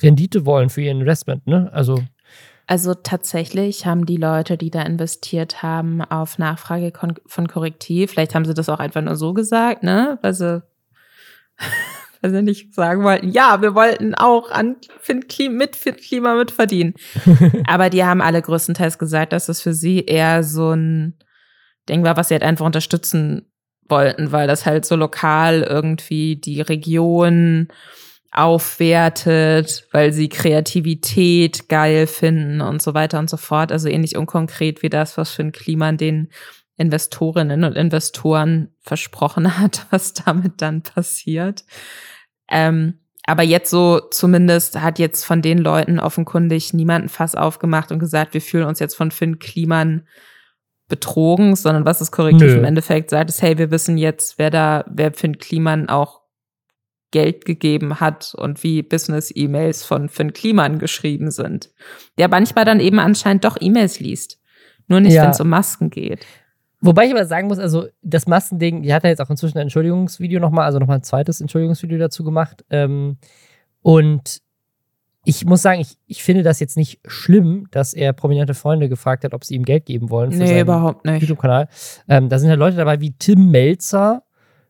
Rendite 0.00 0.46
wollen 0.46 0.68
für 0.68 0.82
ihr 0.82 0.92
Investment. 0.92 1.48
Ne? 1.48 1.68
Also 1.72 2.00
Also 2.68 2.94
tatsächlich 2.94 3.86
haben 3.86 4.06
die 4.06 4.16
Leute, 4.16 4.56
die 4.56 4.70
da 4.70 4.82
investiert 4.82 5.64
haben, 5.64 6.00
auf 6.00 6.38
Nachfrage 6.38 6.92
von 7.26 7.48
Korrektiv, 7.48 8.12
vielleicht 8.12 8.36
haben 8.36 8.44
sie 8.44 8.54
das 8.54 8.68
auch 8.68 8.78
einfach 8.78 9.02
nur 9.02 9.16
so 9.16 9.34
gesagt, 9.34 9.82
ne? 9.82 10.18
Weil 10.22 10.34
sie, 10.34 10.62
weil 12.20 12.30
sie 12.30 12.42
nicht 12.42 12.74
sagen 12.74 13.02
wollten, 13.04 13.28
ja, 13.28 13.60
wir 13.62 13.74
wollten 13.74 14.14
auch 14.14 14.50
an 14.50 14.76
Finn 15.00 15.28
Klima, 15.28 15.54
mit 15.54 15.76
Finn 15.76 15.96
Klima 15.96 16.34
mitverdienen. 16.34 16.94
Aber 17.66 17.90
die 17.90 18.04
haben 18.04 18.20
alle 18.20 18.42
größtenteils 18.42 18.98
gesagt, 18.98 19.32
dass 19.32 19.48
es 19.48 19.60
für 19.60 19.74
sie 19.74 20.04
eher 20.04 20.42
so 20.42 20.72
ein 20.72 21.14
Ding 21.88 22.02
war, 22.04 22.16
was 22.16 22.28
sie 22.28 22.34
halt 22.34 22.42
einfach 22.42 22.66
unterstützen 22.66 23.50
wollten, 23.88 24.32
weil 24.32 24.46
das 24.48 24.66
halt 24.66 24.84
so 24.84 24.96
lokal 24.96 25.62
irgendwie 25.62 26.36
die 26.36 26.60
Region 26.60 27.68
aufwertet, 28.32 29.86
weil 29.92 30.12
sie 30.12 30.28
Kreativität 30.28 31.68
geil 31.68 32.06
finden 32.06 32.60
und 32.60 32.82
so 32.82 32.92
weiter 32.92 33.18
und 33.18 33.30
so 33.30 33.36
fort. 33.36 33.72
Also 33.72 33.88
ähnlich 33.88 34.16
unkonkret 34.16 34.82
wie 34.82 34.90
das, 34.90 35.16
was 35.16 35.30
Finn 35.30 35.52
Kliman 35.52 35.96
den 35.96 36.28
Investorinnen 36.76 37.64
und 37.64 37.74
Investoren 37.76 38.74
versprochen 38.80 39.58
hat, 39.58 39.86
was 39.90 40.12
damit 40.14 40.60
dann 40.62 40.82
passiert. 40.82 41.64
Ähm, 42.48 43.00
aber 43.28 43.42
jetzt 43.42 43.70
so 43.70 44.00
zumindest 44.10 44.80
hat 44.80 44.98
jetzt 45.00 45.24
von 45.24 45.42
den 45.42 45.58
Leuten 45.58 45.98
offenkundig 45.98 46.72
niemand 46.72 47.06
ein 47.06 47.08
Fass 47.08 47.34
aufgemacht 47.34 47.90
und 47.90 47.98
gesagt, 47.98 48.34
wir 48.34 48.40
fühlen 48.40 48.66
uns 48.66 48.78
jetzt 48.78 48.94
von 48.94 49.10
Finn 49.10 49.40
Kliman 49.40 50.06
betrogen, 50.88 51.56
sondern 51.56 51.84
was 51.84 51.98
das 51.98 52.12
Korrektiv 52.12 52.52
Nö. 52.52 52.58
im 52.58 52.64
Endeffekt 52.64 53.10
sagt, 53.10 53.28
ist, 53.30 53.42
hey, 53.42 53.58
wir 53.58 53.72
wissen 53.72 53.98
jetzt, 53.98 54.38
wer 54.38 54.50
da, 54.50 54.84
wer 54.88 55.12
Finn 55.12 55.38
Kliman 55.38 55.88
auch 55.88 56.20
Geld 57.10 57.44
gegeben 57.44 57.98
hat 57.98 58.34
und 58.36 58.62
wie 58.62 58.82
Business-E-Mails 58.82 59.84
von 59.84 60.08
Finn 60.08 60.32
Kliman 60.32 60.78
geschrieben 60.78 61.30
sind. 61.32 61.70
Der 62.18 62.28
manchmal 62.28 62.64
dann 62.64 62.78
eben 62.78 62.98
anscheinend 63.00 63.44
doch 63.44 63.56
E-Mails 63.60 63.98
liest. 63.98 64.40
Nur 64.86 65.00
nicht, 65.00 65.14
Ja. 65.14 65.24
wenn 65.24 65.30
es 65.30 65.40
um 65.40 65.48
Masken 65.48 65.90
geht. 65.90 66.24
Wobei 66.80 67.06
ich 67.06 67.12
aber 67.12 67.24
sagen 67.26 67.48
muss, 67.48 67.58
also 67.58 67.86
das 68.02 68.26
Massending, 68.26 68.82
die 68.82 68.92
hat 68.92 69.02
ja 69.02 69.08
jetzt 69.10 69.20
auch 69.20 69.30
inzwischen 69.30 69.56
ein 69.58 69.62
Entschuldigungsvideo 69.62 70.40
nochmal, 70.40 70.66
also 70.66 70.78
nochmal 70.78 70.98
ein 70.98 71.02
zweites 71.02 71.40
Entschuldigungsvideo 71.40 71.98
dazu 71.98 72.22
gemacht. 72.22 72.64
Ähm, 72.70 73.16
und 73.82 74.40
ich 75.24 75.44
muss 75.44 75.62
sagen, 75.62 75.80
ich, 75.80 75.96
ich 76.06 76.22
finde 76.22 76.42
das 76.42 76.60
jetzt 76.60 76.76
nicht 76.76 77.00
schlimm, 77.06 77.66
dass 77.72 77.94
er 77.94 78.12
prominente 78.12 78.54
Freunde 78.54 78.88
gefragt 78.88 79.24
hat, 79.24 79.34
ob 79.34 79.44
sie 79.44 79.54
ihm 79.54 79.64
Geld 79.64 79.86
geben 79.86 80.10
wollen 80.10 80.30
für 80.30 80.38
Nee, 80.38 80.46
seinen 80.46 80.60
überhaupt 80.60 81.04
nicht. 81.04 81.22
YouTube-Kanal. 81.22 81.68
Ähm, 82.08 82.28
da 82.28 82.38
sind 82.38 82.48
ja 82.48 82.54
Leute 82.54 82.76
dabei 82.76 83.00
wie 83.00 83.12
Tim 83.12 83.50
Melzer, 83.50 84.22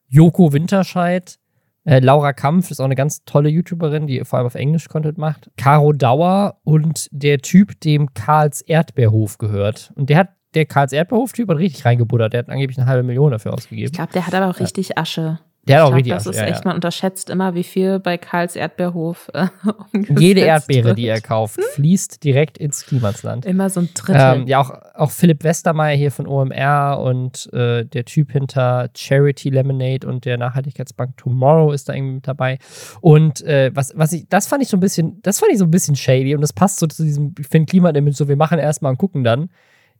Joko 0.08 0.52
Winterscheid, 0.52 1.38
Äh, 1.84 2.00
Laura 2.00 2.32
Kampf 2.32 2.70
ist 2.72 2.80
auch 2.80 2.84
eine 2.86 2.94
ganz 2.96 3.24
tolle 3.26 3.48
YouTuberin, 3.48 4.06
die 4.06 4.24
vor 4.24 4.38
allem 4.38 4.46
auf 4.46 4.54
Englisch 4.56 4.88
Content 4.88 5.18
macht. 5.18 5.50
Caro 5.56 5.92
Dauer 5.92 6.58
und 6.64 7.06
der 7.12 7.38
Typ, 7.38 7.80
dem 7.80 8.12
Karls 8.14 8.60
Erdbeerhof 8.62 9.38
gehört. 9.38 9.92
Und 9.94 10.08
der 10.10 10.18
hat, 10.18 10.28
der 10.56 10.64
Karls 10.64 10.92
Erdbeerhof-Typ 10.92 11.50
hat 11.50 11.58
richtig 11.58 11.84
reingebuddert. 11.84 12.32
Der 12.32 12.38
hat 12.40 12.48
angeblich 12.48 12.78
eine 12.78 12.86
halbe 12.86 13.02
Million 13.02 13.30
dafür 13.30 13.52
ausgegeben. 13.52 13.90
Ich 13.92 13.92
glaube, 13.92 14.12
der 14.12 14.26
hat 14.26 14.34
aber 14.34 14.50
auch 14.50 14.58
richtig 14.58 14.96
Asche. 14.98 15.38
Der 15.68 15.78
hat 15.78 15.86
auch 15.86 15.90
ich 15.90 15.96
richtig 15.96 16.12
glaub, 16.12 16.18
das 16.18 16.28
Asche, 16.28 16.36
ist 16.36 16.48
ja, 16.48 16.54
echt, 16.54 16.64
man 16.64 16.76
unterschätzt 16.76 17.28
immer, 17.28 17.54
wie 17.54 17.64
viel 17.64 17.98
bei 17.98 18.16
Karls 18.16 18.56
Erdbeerhof 18.56 19.30
äh, 19.34 19.48
Jede 20.18 20.40
Erdbeere, 20.42 20.88
wird. 20.88 20.98
die 20.98 21.08
er 21.08 21.20
kauft, 21.20 21.60
fließt 21.74 22.22
direkt 22.22 22.56
ins 22.56 22.86
Klimasland. 22.86 23.44
Immer 23.44 23.68
so 23.68 23.80
ein 23.80 23.88
Drittel. 23.92 24.40
Ähm, 24.42 24.46
ja, 24.46 24.60
auch, 24.60 24.70
auch 24.94 25.10
Philipp 25.10 25.44
Westermeier 25.44 25.96
hier 25.96 26.12
von 26.12 26.26
OMR 26.26 27.00
und 27.00 27.52
äh, 27.52 27.84
der 27.84 28.04
Typ 28.04 28.32
hinter 28.32 28.88
Charity 28.96 29.50
Lemonade 29.50 30.06
und 30.06 30.24
der 30.24 30.38
Nachhaltigkeitsbank 30.38 31.16
Tomorrow 31.16 31.72
ist 31.72 31.88
da 31.88 31.94
irgendwie 31.94 32.14
mit 32.14 32.28
dabei. 32.28 32.58
Und 33.00 33.42
äh, 33.42 33.72
was, 33.74 33.92
was 33.96 34.12
ich, 34.12 34.28
das 34.28 34.46
fand 34.46 34.62
ich 34.62 34.68
so 34.68 34.76
ein 34.76 34.80
bisschen, 34.80 35.20
das 35.22 35.40
fand 35.40 35.52
ich 35.52 35.58
so 35.58 35.64
ein 35.64 35.70
bisschen 35.70 35.96
shady 35.96 36.34
und 36.34 36.40
das 36.40 36.52
passt 36.52 36.78
so 36.78 36.86
zu 36.86 37.02
diesem 37.02 37.34
Finn 37.34 37.66
Kliman-Image, 37.66 38.14
so 38.14 38.28
wir 38.28 38.36
machen 38.36 38.58
erstmal 38.58 38.92
und 38.92 38.98
gucken 38.98 39.24
dann. 39.24 39.50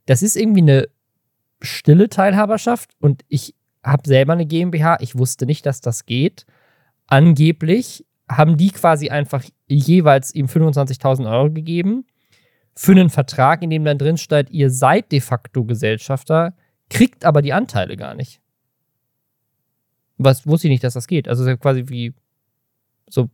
Das 0.07 0.23
ist 0.23 0.35
irgendwie 0.35 0.61
eine 0.61 0.87
stille 1.61 2.09
Teilhaberschaft 2.09 2.91
und 2.99 3.23
ich 3.27 3.53
habe 3.83 4.07
selber 4.07 4.33
eine 4.33 4.45
GmbH, 4.45 4.97
ich 5.01 5.17
wusste 5.17 5.45
nicht, 5.45 5.65
dass 5.65 5.81
das 5.81 6.05
geht. 6.05 6.45
Angeblich 7.05 8.05
haben 8.27 8.57
die 8.57 8.71
quasi 8.71 9.09
einfach 9.09 9.43
jeweils 9.67 10.33
ihm 10.33 10.47
25.000 10.47 11.29
Euro 11.31 11.51
gegeben 11.51 12.05
für 12.73 12.91
einen 12.91 13.09
Vertrag, 13.09 13.63
in 13.63 13.69
dem 13.69 13.85
dann 13.85 13.97
drin 13.97 14.17
steht, 14.17 14.49
ihr 14.49 14.69
seid 14.69 15.11
de 15.11 15.19
facto 15.19 15.65
Gesellschafter, 15.65 16.53
kriegt 16.89 17.25
aber 17.25 17.41
die 17.41 17.53
Anteile 17.53 17.97
gar 17.97 18.13
nicht. 18.13 18.39
Was 20.17 20.47
wusste 20.47 20.67
ich 20.67 20.71
nicht, 20.71 20.83
dass 20.83 20.93
das 20.93 21.07
geht. 21.07 21.27
Also 21.27 21.57
quasi 21.57 21.85
wie 21.87 22.13
so, 23.09 23.29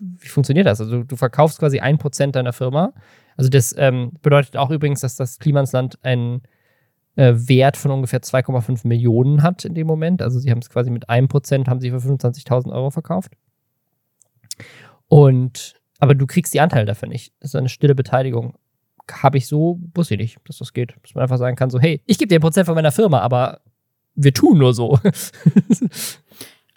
wie 0.00 0.28
funktioniert 0.28 0.66
das? 0.66 0.80
Also 0.80 1.02
du 1.02 1.16
verkaufst 1.16 1.58
quasi 1.58 1.80
ein 1.80 1.98
Prozent 1.98 2.36
deiner 2.36 2.52
Firma. 2.52 2.92
Also 3.36 3.50
das 3.50 3.74
ähm, 3.76 4.12
bedeutet 4.22 4.56
auch 4.56 4.70
übrigens, 4.70 5.00
dass 5.00 5.16
das 5.16 5.38
Klimansland 5.38 5.98
einen 6.02 6.42
äh, 7.16 7.34
Wert 7.34 7.76
von 7.76 7.90
ungefähr 7.90 8.20
2,5 8.20 8.86
Millionen 8.86 9.42
hat 9.42 9.64
in 9.64 9.74
dem 9.74 9.86
Moment. 9.86 10.22
Also 10.22 10.38
sie 10.38 10.50
haben 10.50 10.58
es 10.58 10.70
quasi 10.70 10.90
mit 10.90 11.08
einem 11.08 11.28
Prozent 11.28 11.68
haben 11.68 11.80
sie 11.80 11.90
für 11.90 11.96
25.000 11.96 12.72
Euro 12.72 12.90
verkauft. 12.90 13.32
Und 15.08 15.74
aber 15.98 16.14
du 16.14 16.26
kriegst 16.26 16.52
die 16.52 16.60
Anteile 16.60 16.84
dafür 16.84 17.08
nicht. 17.08 17.32
Das 17.40 17.50
ist 17.50 17.56
eine 17.56 17.68
stille 17.68 17.94
Beteiligung. 17.94 18.54
Habe 19.10 19.38
ich 19.38 19.46
so, 19.46 19.80
wusste 19.94 20.14
ich 20.14 20.20
nicht, 20.20 20.38
dass 20.46 20.58
das 20.58 20.72
geht. 20.72 20.94
Dass 21.02 21.14
man 21.14 21.22
einfach 21.22 21.38
sagen 21.38 21.56
kann, 21.56 21.70
so, 21.70 21.80
hey, 21.80 22.02
ich 22.06 22.18
gebe 22.18 22.28
dir 22.28 22.38
ein 22.38 22.42
Prozent 22.42 22.66
von 22.66 22.74
meiner 22.74 22.92
Firma, 22.92 23.20
aber 23.20 23.60
wir 24.14 24.34
tun 24.34 24.58
nur 24.58 24.74
so. 24.74 24.98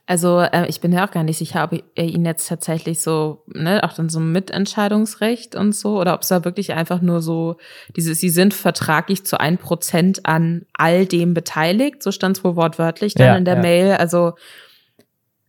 Also 0.10 0.40
äh, 0.40 0.66
ich 0.68 0.82
bin 0.82 0.92
ja 0.92 1.06
auch 1.06 1.12
gar 1.12 1.22
nicht 1.22 1.38
sicher, 1.38 1.64
ob 1.64 1.84
er 1.94 2.04
ihn 2.04 2.26
jetzt 2.26 2.50
tatsächlich 2.50 3.00
so, 3.00 3.44
ne, 3.46 3.84
auch 3.84 3.94
dann 3.94 4.10
so 4.10 4.20
Mitentscheidungsrecht 4.20 5.56
und 5.56 5.76
so, 5.76 6.00
oder 6.02 6.16
ob 6.16 6.24
es 6.24 6.30
da 6.30 6.44
wirklich 6.44 6.74
einfach 6.74 7.00
nur 7.00 7.22
so, 7.22 7.58
diese, 7.96 8.16
sie 8.16 8.30
sind 8.30 8.56
vertraglich 8.56 9.24
zu 9.24 9.40
ein 9.40 9.60
Prozent 9.60 10.26
an 10.26 10.66
all 10.74 11.06
dem 11.06 11.36
beteiligt, 11.36 12.02
so 12.02 12.12
stand 12.12 12.38
es 12.38 12.44
wohl 12.44 12.56
wortwörtlich 12.56 13.14
dann 13.14 13.28
Ja, 13.28 13.36
in 13.36 13.46
der 13.46 13.58
ja. 13.58 13.62
Mail. 13.62 13.92
Also 13.98 14.34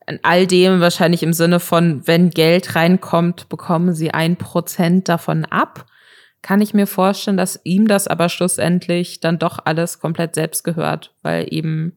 an 0.06 0.18
all 0.24 0.46
dem 0.46 0.80
wahrscheinlich 0.80 1.22
im 1.22 1.32
Sinne 1.32 1.58
von, 1.58 2.06
wenn 2.06 2.28
Geld 2.28 2.74
reinkommt, 2.74 3.48
bekommen 3.48 3.94
sie 3.94 4.10
ein 4.10 4.36
Prozent 4.36 5.08
davon 5.08 5.46
ab. 5.46 5.86
Kann 6.42 6.60
ich 6.60 6.74
mir 6.74 6.86
vorstellen, 6.86 7.38
dass 7.38 7.60
ihm 7.64 7.88
das 7.88 8.08
aber 8.08 8.28
schlussendlich 8.28 9.20
dann 9.20 9.38
doch 9.38 9.58
alles 9.64 10.00
komplett 10.00 10.34
selbst 10.34 10.64
gehört, 10.64 11.14
weil 11.22 11.46
eben 11.48 11.96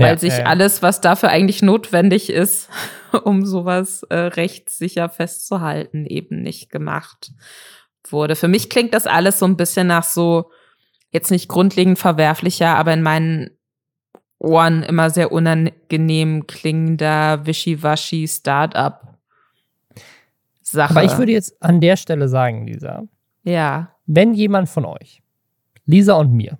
weil 0.00 0.14
Ja, 0.14 0.18
sich 0.18 0.38
ja, 0.38 0.44
alles, 0.44 0.82
was 0.82 1.00
dafür 1.00 1.28
eigentlich 1.28 1.62
notwendig 1.62 2.30
ist, 2.30 2.68
um 3.24 3.44
sowas 3.44 4.02
äh, 4.04 4.16
rechtssicher 4.16 5.08
festzuhalten, 5.08 6.06
eben 6.06 6.42
nicht 6.42 6.70
gemacht 6.70 7.32
wurde. 8.08 8.36
Für 8.36 8.48
mich 8.48 8.70
klingt 8.70 8.94
das 8.94 9.06
alles 9.06 9.38
so 9.38 9.46
ein 9.46 9.56
bisschen 9.56 9.86
nach 9.86 10.04
so, 10.04 10.50
jetzt 11.12 11.30
nicht 11.30 11.48
grundlegend 11.48 11.98
verwerflicher, 11.98 12.76
aber 12.76 12.92
in 12.92 13.02
meinen 13.02 13.50
Ohren 14.38 14.82
immer 14.82 15.10
sehr 15.10 15.32
unangenehm 15.32 16.46
klingender 16.46 17.46
Wischiwaschi 17.46 18.26
Startup 18.26 19.10
Sache. 20.62 20.90
aber 20.90 21.04
ich 21.04 21.18
würde 21.18 21.32
jetzt 21.32 21.62
an 21.62 21.80
der 21.80 21.96
Stelle 21.96 22.28
sagen, 22.28 22.66
Lisa, 22.66 23.02
ja, 23.42 23.94
wenn 24.06 24.34
jemand 24.34 24.68
von 24.68 24.84
euch, 24.84 25.22
Lisa 25.84 26.14
und 26.14 26.32
mir, 26.32 26.58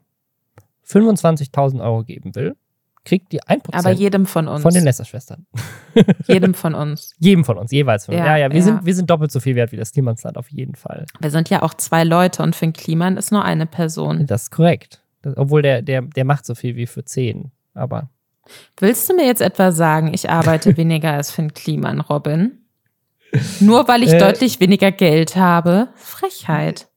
25.000 0.86 1.80
Euro 1.82 2.02
geben 2.02 2.34
will, 2.34 2.56
kriegt 3.04 3.32
ihr 3.32 3.40
ein 3.46 3.60
aber 3.62 3.72
Prozent 3.72 3.98
jedem 3.98 4.26
von 4.26 4.46
uns. 4.48 4.62
von 4.62 4.74
den 4.74 4.84
Lästerschwestern. 4.84 5.46
jedem 6.26 6.54
von 6.54 6.74
uns. 6.74 7.14
Jedem 7.18 7.44
von 7.44 7.56
uns, 7.58 7.72
jeweils 7.72 8.06
von 8.06 8.14
uns. 8.14 8.20
Ja, 8.20 8.36
Ja, 8.36 8.46
ja, 8.46 8.50
wir, 8.50 8.58
ja. 8.58 8.62
Sind, 8.64 8.84
wir 8.84 8.94
sind 8.94 9.08
doppelt 9.10 9.32
so 9.32 9.40
viel 9.40 9.54
wert 9.56 9.72
wie 9.72 9.76
das 9.76 9.92
Klimansland, 9.92 10.36
auf 10.36 10.48
jeden 10.50 10.74
Fall. 10.74 11.06
Wir 11.18 11.30
sind 11.30 11.48
ja 11.50 11.62
auch 11.62 11.74
zwei 11.74 12.04
Leute 12.04 12.42
und 12.42 12.54
Finn 12.54 12.72
Kliman 12.72 13.16
ist 13.16 13.32
nur 13.32 13.44
eine 13.44 13.66
Person. 13.66 14.26
Das 14.26 14.42
ist 14.44 14.50
korrekt. 14.50 15.02
Das, 15.22 15.36
obwohl 15.36 15.62
der, 15.62 15.82
der, 15.82 16.02
der 16.02 16.24
macht 16.24 16.44
so 16.46 16.54
viel 16.54 16.76
wie 16.76 16.86
für 16.86 17.04
10. 17.04 17.50
Aber 17.74 18.10
Willst 18.78 19.08
du 19.08 19.14
mir 19.14 19.26
jetzt 19.26 19.40
etwa 19.42 19.70
sagen, 19.72 20.12
ich 20.12 20.28
arbeite 20.28 20.76
weniger 20.76 21.12
als 21.12 21.30
Finn 21.30 21.54
Kliman, 21.54 22.00
Robin? 22.00 22.58
Nur 23.60 23.86
weil 23.88 24.02
ich 24.02 24.12
Äh. 24.12 24.18
deutlich 24.18 24.60
weniger 24.60 24.90
Geld 24.92 25.36
habe? 25.36 25.88
Frechheit. 25.94 26.88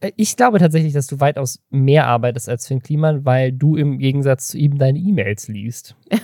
Äh, 0.00 0.12
ich 0.16 0.36
glaube 0.36 0.58
tatsächlich, 0.58 0.92
dass 0.92 1.06
du 1.06 1.20
weitaus 1.20 1.60
mehr 1.70 2.06
arbeitest 2.06 2.48
als 2.48 2.66
Finn 2.66 2.82
Kliman, 2.82 3.24
weil 3.24 3.52
du 3.52 3.76
im 3.76 3.98
Gegensatz 3.98 4.48
zu 4.48 4.58
ihm 4.58 4.78
deine 4.78 4.98
E-Mails 4.98 5.48
liest. 5.48 5.94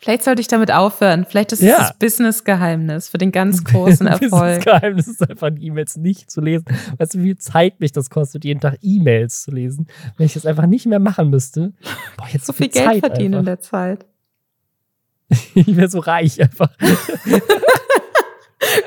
Vielleicht 0.00 0.22
sollte 0.24 0.42
ich 0.42 0.48
damit 0.48 0.70
aufhören. 0.70 1.24
Vielleicht 1.26 1.52
ist 1.52 1.60
es 1.62 1.68
Ja. 1.68 1.78
das 1.78 1.98
Business-Geheimnis 1.98 3.08
für 3.08 3.16
den 3.16 3.32
ganz 3.32 3.64
großen 3.64 4.04
Das 4.06 4.20
Erfolg. 4.20 4.62
Geheimnis 4.64 5.08
ist 5.08 5.26
einfach, 5.28 5.48
die 5.50 5.66
E-Mails 5.66 5.96
nicht 5.96 6.30
zu 6.30 6.42
lesen. 6.42 6.66
Weißt 6.98 7.14
du, 7.14 7.20
wie 7.20 7.22
viel 7.24 7.38
Zeit 7.38 7.80
mich 7.80 7.90
das 7.92 8.10
kostet, 8.10 8.44
jeden 8.44 8.60
Tag 8.60 8.76
E-Mails 8.82 9.44
zu 9.44 9.50
lesen? 9.50 9.86
Wenn 10.18 10.26
ich 10.26 10.34
das 10.34 10.44
einfach 10.44 10.66
nicht 10.66 10.84
mehr 10.84 10.98
machen 10.98 11.30
müsste. 11.30 11.72
Boah, 12.18 12.26
jetzt 12.30 12.44
So 12.44 12.52
viel 12.52 12.68
Geld 12.68 12.84
Zeit 12.84 12.98
verdienen 13.00 13.32
in 13.32 13.38
Einfach. 13.38 13.46
der 13.46 13.60
Zeit. 13.60 14.06
Ich 15.54 15.74
wäre 15.74 15.88
so 15.88 16.00
reich 16.00 16.38
einfach. 16.42 16.68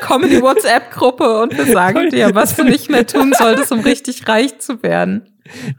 Komm 0.02 0.24
in 0.24 0.30
die 0.30 0.42
WhatsApp-Gruppe 0.42 1.42
und 1.42 1.58
wir 1.58 1.66
sagen 1.66 2.10
dir, 2.10 2.34
was 2.34 2.56
du 2.56 2.64
nicht 2.64 2.90
mehr 2.90 3.06
tun 3.06 3.34
solltest, 3.38 3.72
um 3.72 3.80
richtig 3.82 4.28
reich 4.28 4.60
zu 4.60 4.82
werden. 4.84 5.24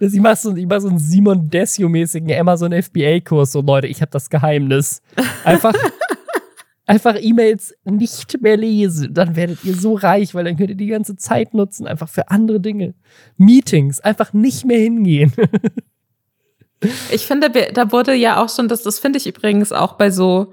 Das- 0.01 0.12
Ich 0.12 0.20
mache 0.20 0.36
so, 0.36 0.55
ich 0.55 0.66
mach 0.66 0.80
so 0.80 0.88
einen 0.88 0.99
Simon 0.99 1.49
Desio-mäßigen 1.51 2.32
Amazon 2.38 2.72
FBA-Kurs. 2.72 3.53
So, 3.53 3.61
Leute, 3.62 3.86
ich 3.86 4.01
habe 4.01 4.11
das 4.11 4.30
Geheimnis. 4.30 5.03
Einfach, 5.44 5.74
einfach 6.86 7.16
E-Mails 7.20 7.74
nicht 7.84 8.40
mehr 8.42 8.57
lesen. 8.57 9.12
Dann 9.14 9.34
werdet 9.36 9.64
ihr 9.64 9.74
so 9.74 9.94
reich, 9.94 10.34
weil 10.34 10.44
dann 10.44 10.57
könnt 10.57 10.70
ihr 10.70 10.76
die 10.76 10.86
ganze 10.86 11.16
Zeit 11.16 11.55
nutzen, 11.55 11.86
einfach 11.86 12.09
für 12.09 12.28
andere 12.30 12.61
Dinge. 12.61 12.94
Meetings, 13.38 14.01
einfach 14.01 14.32
nicht 14.32 14.64
mehr 14.64 14.78
hingehen. 14.78 15.32
Ich 17.11 17.26
finde, 17.26 17.51
da 17.72 17.90
wurde 17.90 18.12
ja 18.14 18.42
auch 18.42 18.51
schon, 18.55 18.68
das, 18.68 18.82
das 18.82 18.99
finde 18.99 19.16
ich 19.18 19.26
übrigens 19.26 19.72
auch 19.72 19.94
bei 19.94 20.11
so 20.11 20.53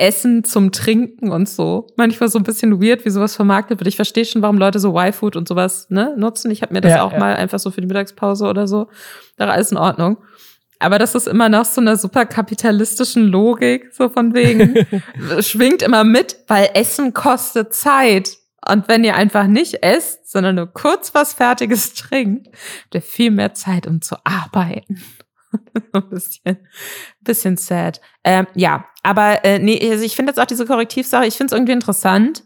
Essen 0.00 0.44
zum 0.44 0.72
Trinken 0.72 1.30
und 1.30 1.48
so. 1.48 1.86
Manchmal 1.96 2.28
so 2.28 2.38
ein 2.38 2.44
bisschen 2.44 2.82
weird, 2.82 3.04
wie 3.04 3.10
sowas 3.10 3.36
vermarktet 3.36 3.78
wird. 3.78 3.88
Ich 3.88 3.96
verstehe 3.96 4.24
schon, 4.24 4.42
warum 4.42 4.56
Leute 4.56 4.78
so 4.78 4.98
Y-Food 4.98 5.36
und 5.36 5.46
sowas 5.46 5.86
ne, 5.90 6.14
nutzen. 6.16 6.50
Ich 6.50 6.62
habe 6.62 6.72
mir 6.72 6.80
das 6.80 6.92
Ja, 6.92 7.02
auch 7.02 7.12
ja. 7.12 7.18
mal 7.18 7.36
einfach 7.36 7.58
so 7.58 7.70
für 7.70 7.80
die 7.80 7.86
Mittagspause 7.86 8.46
oder 8.46 8.66
so. 8.66 8.88
Da 9.36 9.46
war 9.46 9.54
alles 9.54 9.70
in 9.72 9.76
Ordnung. 9.76 10.16
Aber 10.78 10.98
das 10.98 11.14
ist 11.14 11.28
immer 11.28 11.50
noch 11.50 11.66
so 11.66 11.82
einer 11.82 11.96
super 11.96 12.24
kapitalistischen 12.24 13.28
Logik, 13.28 13.90
so 13.92 14.08
von 14.08 14.32
wegen, 14.32 14.86
schwingt 15.42 15.82
immer 15.82 16.04
mit, 16.04 16.38
weil 16.48 16.70
Essen 16.72 17.12
kostet 17.12 17.74
Zeit. 17.74 18.38
Und 18.66 18.88
wenn 18.88 19.04
ihr 19.04 19.14
einfach 19.14 19.46
nicht 19.46 19.82
esst, 19.82 20.30
sondern 20.30 20.56
nur 20.56 20.66
kurz 20.66 21.14
was 21.14 21.34
Fertiges 21.34 21.92
trinkt, 21.94 22.46
habt 22.46 22.94
ihr 22.94 23.02
viel 23.02 23.30
mehr 23.30 23.52
Zeit, 23.52 23.86
um 23.86 24.00
zu 24.00 24.16
arbeiten. 24.24 25.02
ein 25.92 26.08
bisschen, 26.08 26.58
bisschen 27.20 27.56
sad. 27.56 28.00
Ähm, 28.24 28.46
ja, 28.54 28.86
aber 29.02 29.44
äh, 29.44 29.58
nee, 29.58 29.78
also 29.90 30.04
ich 30.04 30.16
finde 30.16 30.30
jetzt 30.30 30.38
auch 30.38 30.46
diese 30.46 30.66
Korrektivsache, 30.66 31.26
ich 31.26 31.36
finde 31.36 31.52
es 31.52 31.56
irgendwie 31.56 31.72
interessant, 31.72 32.44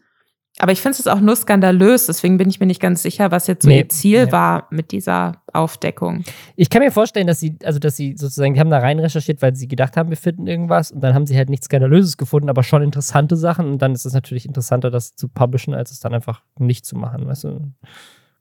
aber 0.58 0.70
ich 0.70 0.80
finde 0.80 0.96
es 0.98 1.06
auch 1.08 1.20
nur 1.20 1.34
skandalös, 1.34 2.06
deswegen 2.06 2.38
bin 2.38 2.48
ich 2.48 2.60
mir 2.60 2.66
nicht 2.66 2.80
ganz 2.80 3.02
sicher, 3.02 3.32
was 3.32 3.48
jetzt 3.48 3.64
so 3.64 3.68
Nee, 3.68 3.78
ihr 3.78 3.88
Ziel 3.88 4.26
nee. 4.26 4.32
war 4.32 4.68
mit 4.70 4.92
dieser 4.92 5.42
Aufdeckung. 5.52 6.22
Ich 6.54 6.70
kann 6.70 6.80
mir 6.80 6.92
vorstellen, 6.92 7.26
dass 7.26 7.40
sie, 7.40 7.58
also 7.64 7.80
dass 7.80 7.96
sie 7.96 8.16
sozusagen, 8.16 8.54
die 8.54 8.60
haben 8.60 8.70
da 8.70 8.78
rein 8.78 9.00
recherchiert, 9.00 9.42
weil 9.42 9.56
sie 9.56 9.66
gedacht 9.66 9.96
haben, 9.96 10.10
wir 10.10 10.16
finden 10.16 10.46
irgendwas 10.46 10.92
und 10.92 11.00
dann 11.00 11.12
haben 11.12 11.26
sie 11.26 11.36
halt 11.36 11.50
nichts 11.50 11.66
Skandalöses 11.66 12.16
gefunden, 12.16 12.48
aber 12.48 12.62
schon 12.62 12.82
interessante 12.82 13.36
Sachen 13.36 13.66
und 13.66 13.78
dann 13.82 13.92
ist 13.92 14.04
es 14.04 14.12
natürlich 14.12 14.46
interessanter, 14.46 14.92
das 14.92 15.16
zu 15.16 15.26
publishen, 15.28 15.74
als 15.74 15.90
es 15.90 15.98
dann 15.98 16.14
einfach 16.14 16.42
nicht 16.56 16.86
zu 16.86 16.96
machen, 16.96 17.26
weißt 17.26 17.44
du? 17.44 17.72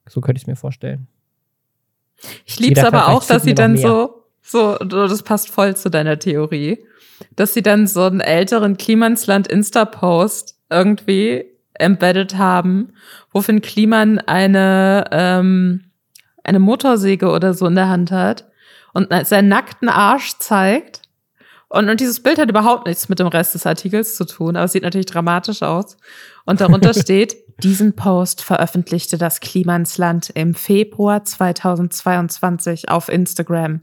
So 0.06 0.20
könnte 0.20 0.36
ich 0.36 0.44
es 0.44 0.46
mir 0.46 0.56
vorstellen. 0.56 1.08
Ich 2.44 2.60
Jeder 2.60 2.82
kann 2.82 2.94
aber 2.94 3.08
auch, 3.08 3.24
dass 3.24 3.42
sie 3.42 3.54
dann 3.54 3.74
noch 3.74 3.80
so, 3.80 4.23
so, 4.44 4.76
das 4.76 5.22
passt 5.22 5.50
voll 5.50 5.74
zu 5.74 5.90
deiner 5.90 6.18
Theorie, 6.18 6.86
dass 7.34 7.54
sie 7.54 7.62
dann 7.62 7.86
so 7.86 8.02
einen 8.02 8.20
älteren 8.20 8.76
Klimansland 8.76 9.48
Insta-Post 9.48 10.56
irgendwie 10.70 11.46
embedded 11.74 12.36
haben, 12.36 12.92
wo 13.32 13.40
Finn 13.40 13.62
Kliman 13.62 14.18
eine, 14.20 15.06
ähm, 15.10 15.84
eine 16.44 16.58
Motorsäge 16.58 17.30
oder 17.30 17.54
so 17.54 17.66
in 17.66 17.74
der 17.74 17.88
Hand 17.88 18.10
hat 18.10 18.44
und 18.92 19.08
seinen 19.26 19.48
nackten 19.48 19.88
Arsch 19.88 20.34
zeigt 20.38 21.00
Und, 21.68 21.88
und 21.88 21.98
dieses 21.98 22.22
Bild 22.22 22.38
hat 22.38 22.50
überhaupt 22.50 22.86
nichts 22.86 23.08
mit 23.08 23.18
dem 23.18 23.26
Rest 23.26 23.54
des 23.54 23.66
Artikels 23.66 24.14
zu 24.14 24.26
tun, 24.26 24.56
aber 24.56 24.66
es 24.66 24.72
sieht 24.72 24.84
natürlich 24.84 25.06
dramatisch 25.06 25.62
aus. 25.62 25.96
Und 26.44 26.60
darunter 26.60 26.94
steht, 27.00 27.34
diesen 27.62 27.96
Post 27.96 28.42
veröffentlichte 28.42 29.18
das 29.18 29.40
Klimansland 29.40 30.30
im 30.30 30.54
Februar 30.54 31.24
2022 31.24 32.88
auf 32.90 33.08
Instagram. 33.08 33.80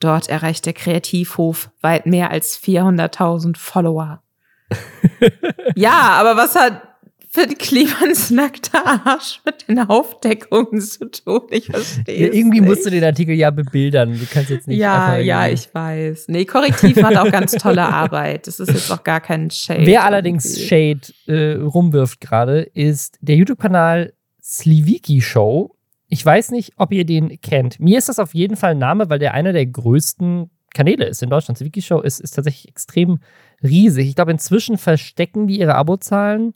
Dort 0.00 0.28
erreicht 0.28 0.66
der 0.66 0.72
Kreativhof 0.74 1.70
weit 1.80 2.06
mehr 2.06 2.30
als 2.30 2.60
400.000 2.60 3.56
Follower. 3.56 4.22
ja, 5.74 6.12
aber 6.18 6.36
was 6.36 6.54
hat 6.54 6.82
für 7.30 7.46
Klimans 7.46 8.30
nackter 8.30 8.84
Arsch 9.04 9.40
mit 9.44 9.68
den 9.68 9.78
Aufdeckungen 9.78 10.80
zu 10.80 11.10
tun. 11.10 11.42
Ich 11.50 11.66
verstehe. 11.66 12.26
Ja, 12.26 12.32
irgendwie 12.32 12.60
nicht. 12.60 12.68
musst 12.68 12.86
du 12.86 12.90
den 12.90 13.04
Artikel 13.04 13.34
ja 13.34 13.50
bebildern. 13.50 14.18
Du 14.18 14.26
kannst 14.32 14.50
jetzt 14.50 14.66
nicht. 14.66 14.78
Ja, 14.78 15.18
ja, 15.18 15.46
ich 15.46 15.72
weiß. 15.72 16.28
Nee, 16.28 16.46
Korrektiv 16.46 16.96
macht 16.96 17.16
auch 17.16 17.30
ganz 17.30 17.52
tolle 17.52 17.82
Arbeit. 17.84 18.46
Das 18.46 18.60
ist 18.60 18.70
jetzt 18.70 18.90
auch 18.90 19.04
gar 19.04 19.20
kein 19.20 19.50
Shade. 19.50 19.84
Wer 19.84 20.04
allerdings 20.04 20.60
Shade 20.60 21.00
äh, 21.26 21.56
rumwirft 21.60 22.20
gerade, 22.20 22.62
ist 22.62 23.18
der 23.20 23.36
YouTube-Kanal 23.36 24.14
Sliviki 24.42 25.20
Show. 25.20 25.76
Ich 26.08 26.24
weiß 26.24 26.50
nicht, 26.50 26.72
ob 26.76 26.92
ihr 26.92 27.04
den 27.04 27.40
kennt. 27.40 27.80
Mir 27.80 27.98
ist 27.98 28.08
das 28.08 28.18
auf 28.18 28.34
jeden 28.34 28.56
Fall 28.56 28.72
ein 28.72 28.78
Name, 28.78 29.10
weil 29.10 29.18
der 29.18 29.34
einer 29.34 29.52
der 29.52 29.66
größten 29.66 30.50
Kanäle 30.74 31.06
ist 31.06 31.22
in 31.22 31.30
Deutschland. 31.30 31.58
Sliviki 31.58 31.82
Show 31.82 32.00
ist, 32.00 32.20
ist 32.20 32.32
tatsächlich 32.32 32.68
extrem 32.68 33.20
riesig. 33.62 34.08
Ich 34.08 34.14
glaube, 34.14 34.32
inzwischen 34.32 34.78
verstecken 34.78 35.46
die 35.46 35.60
ihre 35.60 35.74
Abozahlen 35.74 36.54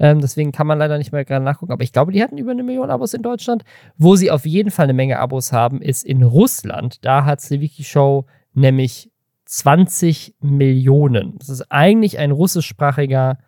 ähm, 0.00 0.22
deswegen 0.22 0.50
kann 0.50 0.66
man 0.66 0.78
leider 0.78 0.96
nicht 0.96 1.12
mehr 1.12 1.26
gerade 1.26 1.44
nachgucken. 1.44 1.72
Aber 1.72 1.84
ich 1.84 1.92
glaube, 1.92 2.10
die 2.10 2.22
hatten 2.22 2.38
über 2.38 2.52
eine 2.52 2.62
Million 2.62 2.90
Abos 2.90 3.12
in 3.12 3.22
Deutschland. 3.22 3.64
Wo 3.98 4.16
sie 4.16 4.30
auf 4.30 4.46
jeden 4.46 4.70
Fall 4.70 4.84
eine 4.84 4.94
Menge 4.94 5.18
Abos 5.18 5.52
haben, 5.52 5.82
ist 5.82 6.04
in 6.04 6.22
Russland. 6.22 7.04
Da 7.04 7.26
hat 7.26 7.42
Slewiki 7.42 7.84
Show 7.84 8.24
nämlich 8.54 9.12
20 9.44 10.36
Millionen. 10.40 11.36
Das 11.38 11.50
ist 11.50 11.70
eigentlich 11.70 12.18
ein 12.18 12.30
russischsprachiger 12.30 13.38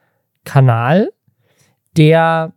Kanal, 0.44 1.10
der 1.96 2.52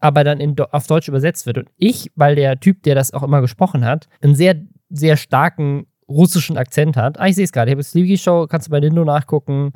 aber 0.00 0.24
dann 0.24 0.40
in, 0.40 0.58
auf 0.58 0.86
Deutsch 0.86 1.08
übersetzt 1.08 1.46
wird. 1.46 1.58
Und 1.58 1.70
ich, 1.76 2.10
weil 2.14 2.36
der 2.36 2.60
Typ, 2.60 2.82
der 2.82 2.94
das 2.94 3.12
auch 3.12 3.22
immer 3.22 3.40
gesprochen 3.40 3.84
hat, 3.84 4.08
einen 4.20 4.34
sehr, 4.34 4.56
sehr 4.90 5.16
starken 5.16 5.86
russischen 6.08 6.56
Akzent 6.56 6.96
hat. 6.96 7.18
Ah, 7.18 7.26
ich 7.26 7.36
sehe 7.36 7.44
es 7.44 7.52
gerade. 7.52 7.70
Ich 7.70 7.74
habe 7.74 7.82
Slewiki 7.82 8.16
Show, 8.16 8.46
kannst 8.46 8.68
du 8.68 8.70
bei 8.70 8.80
Nindo 8.80 9.04
nachgucken. 9.04 9.72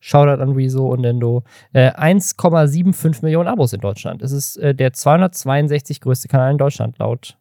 Shoutout 0.00 0.42
an 0.42 0.52
Rezo 0.52 0.88
und 0.88 1.00
Nendo. 1.00 1.42
Äh, 1.72 1.90
1,75 1.90 3.22
Millionen 3.22 3.48
Abos 3.48 3.72
in 3.72 3.80
Deutschland. 3.80 4.22
Es 4.22 4.32
ist 4.32 4.56
äh, 4.56 4.74
der 4.74 4.92
262 4.92 6.00
größte 6.00 6.28
Kanal 6.28 6.52
in 6.52 6.58
Deutschland 6.58 6.98
laut, 6.98 7.36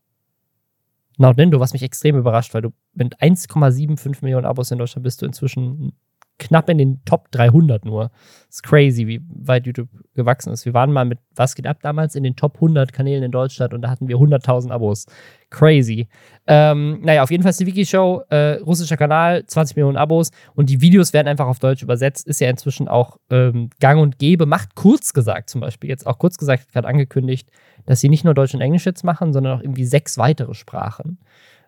Nendo, 1.17 1.59
was 1.59 1.73
mich 1.73 1.83
extrem 1.83 2.17
überrascht, 2.17 2.53
weil 2.53 2.61
du 2.61 2.69
mit 2.93 3.17
1,75 3.19 4.17
Millionen 4.21 4.45
Abos 4.45 4.71
in 4.71 4.77
Deutschland 4.77 5.03
bist 5.03 5.21
du 5.21 5.25
inzwischen 5.25 5.93
knapp 6.37 6.69
in 6.69 6.77
den 6.77 7.03
Top 7.05 7.31
300 7.31 7.85
nur. 7.85 8.11
Ist 8.49 8.63
crazy, 8.63 9.07
wie 9.07 9.21
weit 9.29 9.65
YouTube 9.65 9.89
gewachsen 10.13 10.51
ist. 10.51 10.65
Wir 10.65 10.73
waren 10.73 10.91
mal 10.91 11.05
mit 11.05 11.19
Was 11.35 11.55
geht 11.55 11.67
ab 11.67 11.77
damals 11.81 12.15
in 12.15 12.23
den 12.23 12.35
Top 12.35 12.55
100 12.55 12.91
Kanälen 12.91 13.23
in 13.23 13.31
Deutschland 13.31 13.73
und 13.73 13.81
da 13.81 13.89
hatten 13.89 14.07
wir 14.07 14.17
100.000 14.17 14.71
Abos. 14.71 15.05
Crazy. 15.49 16.07
Ähm, 16.47 16.99
naja, 17.01 17.23
auf 17.23 17.31
jeden 17.31 17.43
Fall 17.43 17.51
ist 17.51 17.59
die 17.59 17.65
Wiki-Show, 17.65 18.23
äh, 18.29 18.55
russischer 18.55 18.97
Kanal, 18.97 19.45
20 19.45 19.75
Millionen 19.77 19.97
Abos 19.97 20.31
und 20.55 20.69
die 20.69 20.81
Videos 20.81 21.13
werden 21.13 21.27
einfach 21.27 21.47
auf 21.47 21.59
Deutsch 21.59 21.83
übersetzt. 21.83 22.27
Ist 22.27 22.41
ja 22.41 22.49
inzwischen 22.49 22.87
auch 22.87 23.17
ähm, 23.29 23.69
gang 23.79 24.01
und 24.01 24.19
gäbe. 24.19 24.45
Macht 24.45 24.75
kurz 24.75 25.13
gesagt 25.13 25.49
zum 25.49 25.61
Beispiel, 25.61 25.89
jetzt 25.89 26.05
auch 26.05 26.17
kurz 26.17 26.37
gesagt, 26.37 26.71
gerade 26.71 26.87
angekündigt, 26.87 27.49
dass 27.85 28.01
sie 28.01 28.09
nicht 28.09 28.25
nur 28.25 28.33
Deutsch 28.33 28.53
und 28.53 28.61
Englisch 28.61 28.85
jetzt 28.85 29.03
machen, 29.03 29.31
sondern 29.31 29.57
auch 29.57 29.61
irgendwie 29.61 29.85
sechs 29.85 30.17
weitere 30.17 30.53
Sprachen. 30.53 31.19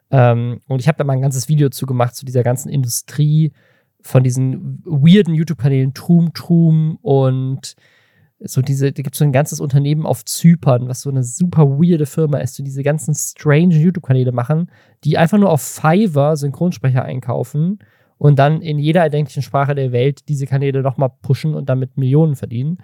Ähm, 0.09 0.61
und 0.67 0.79
ich 0.79 0.87
habe 0.87 0.97
da 0.97 1.03
mal 1.03 1.13
ein 1.13 1.21
ganzes 1.21 1.49
Video 1.49 1.69
zu 1.69 1.85
gemacht 1.85 2.15
zu 2.15 2.25
dieser 2.25 2.43
ganzen 2.43 2.69
Industrie 2.69 3.53
von 4.07 4.23
diesen 4.23 4.81
weirden 4.85 5.33
YouTube-Kanälen 5.33 5.93
Trum 5.93 6.33
Trum 6.33 6.97
und 7.01 7.75
so 8.39 8.61
diese, 8.61 8.91
da 8.91 9.01
gibt 9.01 9.15
es 9.15 9.19
so 9.19 9.25
ein 9.25 9.31
ganzes 9.31 9.59
Unternehmen 9.59 10.05
auf 10.05 10.23
Zypern, 10.23 10.87
was 10.87 11.01
so 11.01 11.09
eine 11.09 11.23
super 11.23 11.67
weirde 11.67 12.05
Firma 12.05 12.37
ist, 12.37 12.55
so 12.55 12.63
diese 12.63 12.83
ganzen 12.83 13.15
strange 13.15 13.75
YouTube-Kanäle 13.75 14.31
machen, 14.31 14.71
die 15.03 15.17
einfach 15.17 15.37
nur 15.37 15.49
auf 15.49 15.61
Fiverr 15.61 16.37
Synchronsprecher 16.37 17.03
einkaufen 17.03 17.79
und 18.17 18.39
dann 18.39 18.61
in 18.61 18.79
jeder 18.79 19.01
erdenklichen 19.01 19.43
Sprache 19.43 19.75
der 19.75 19.91
Welt 19.91 20.29
diese 20.29 20.45
Kanäle 20.45 20.81
nochmal 20.81 21.11
pushen 21.21 21.55
und 21.55 21.67
damit 21.67 21.97
Millionen 21.97 22.35
verdienen. 22.35 22.77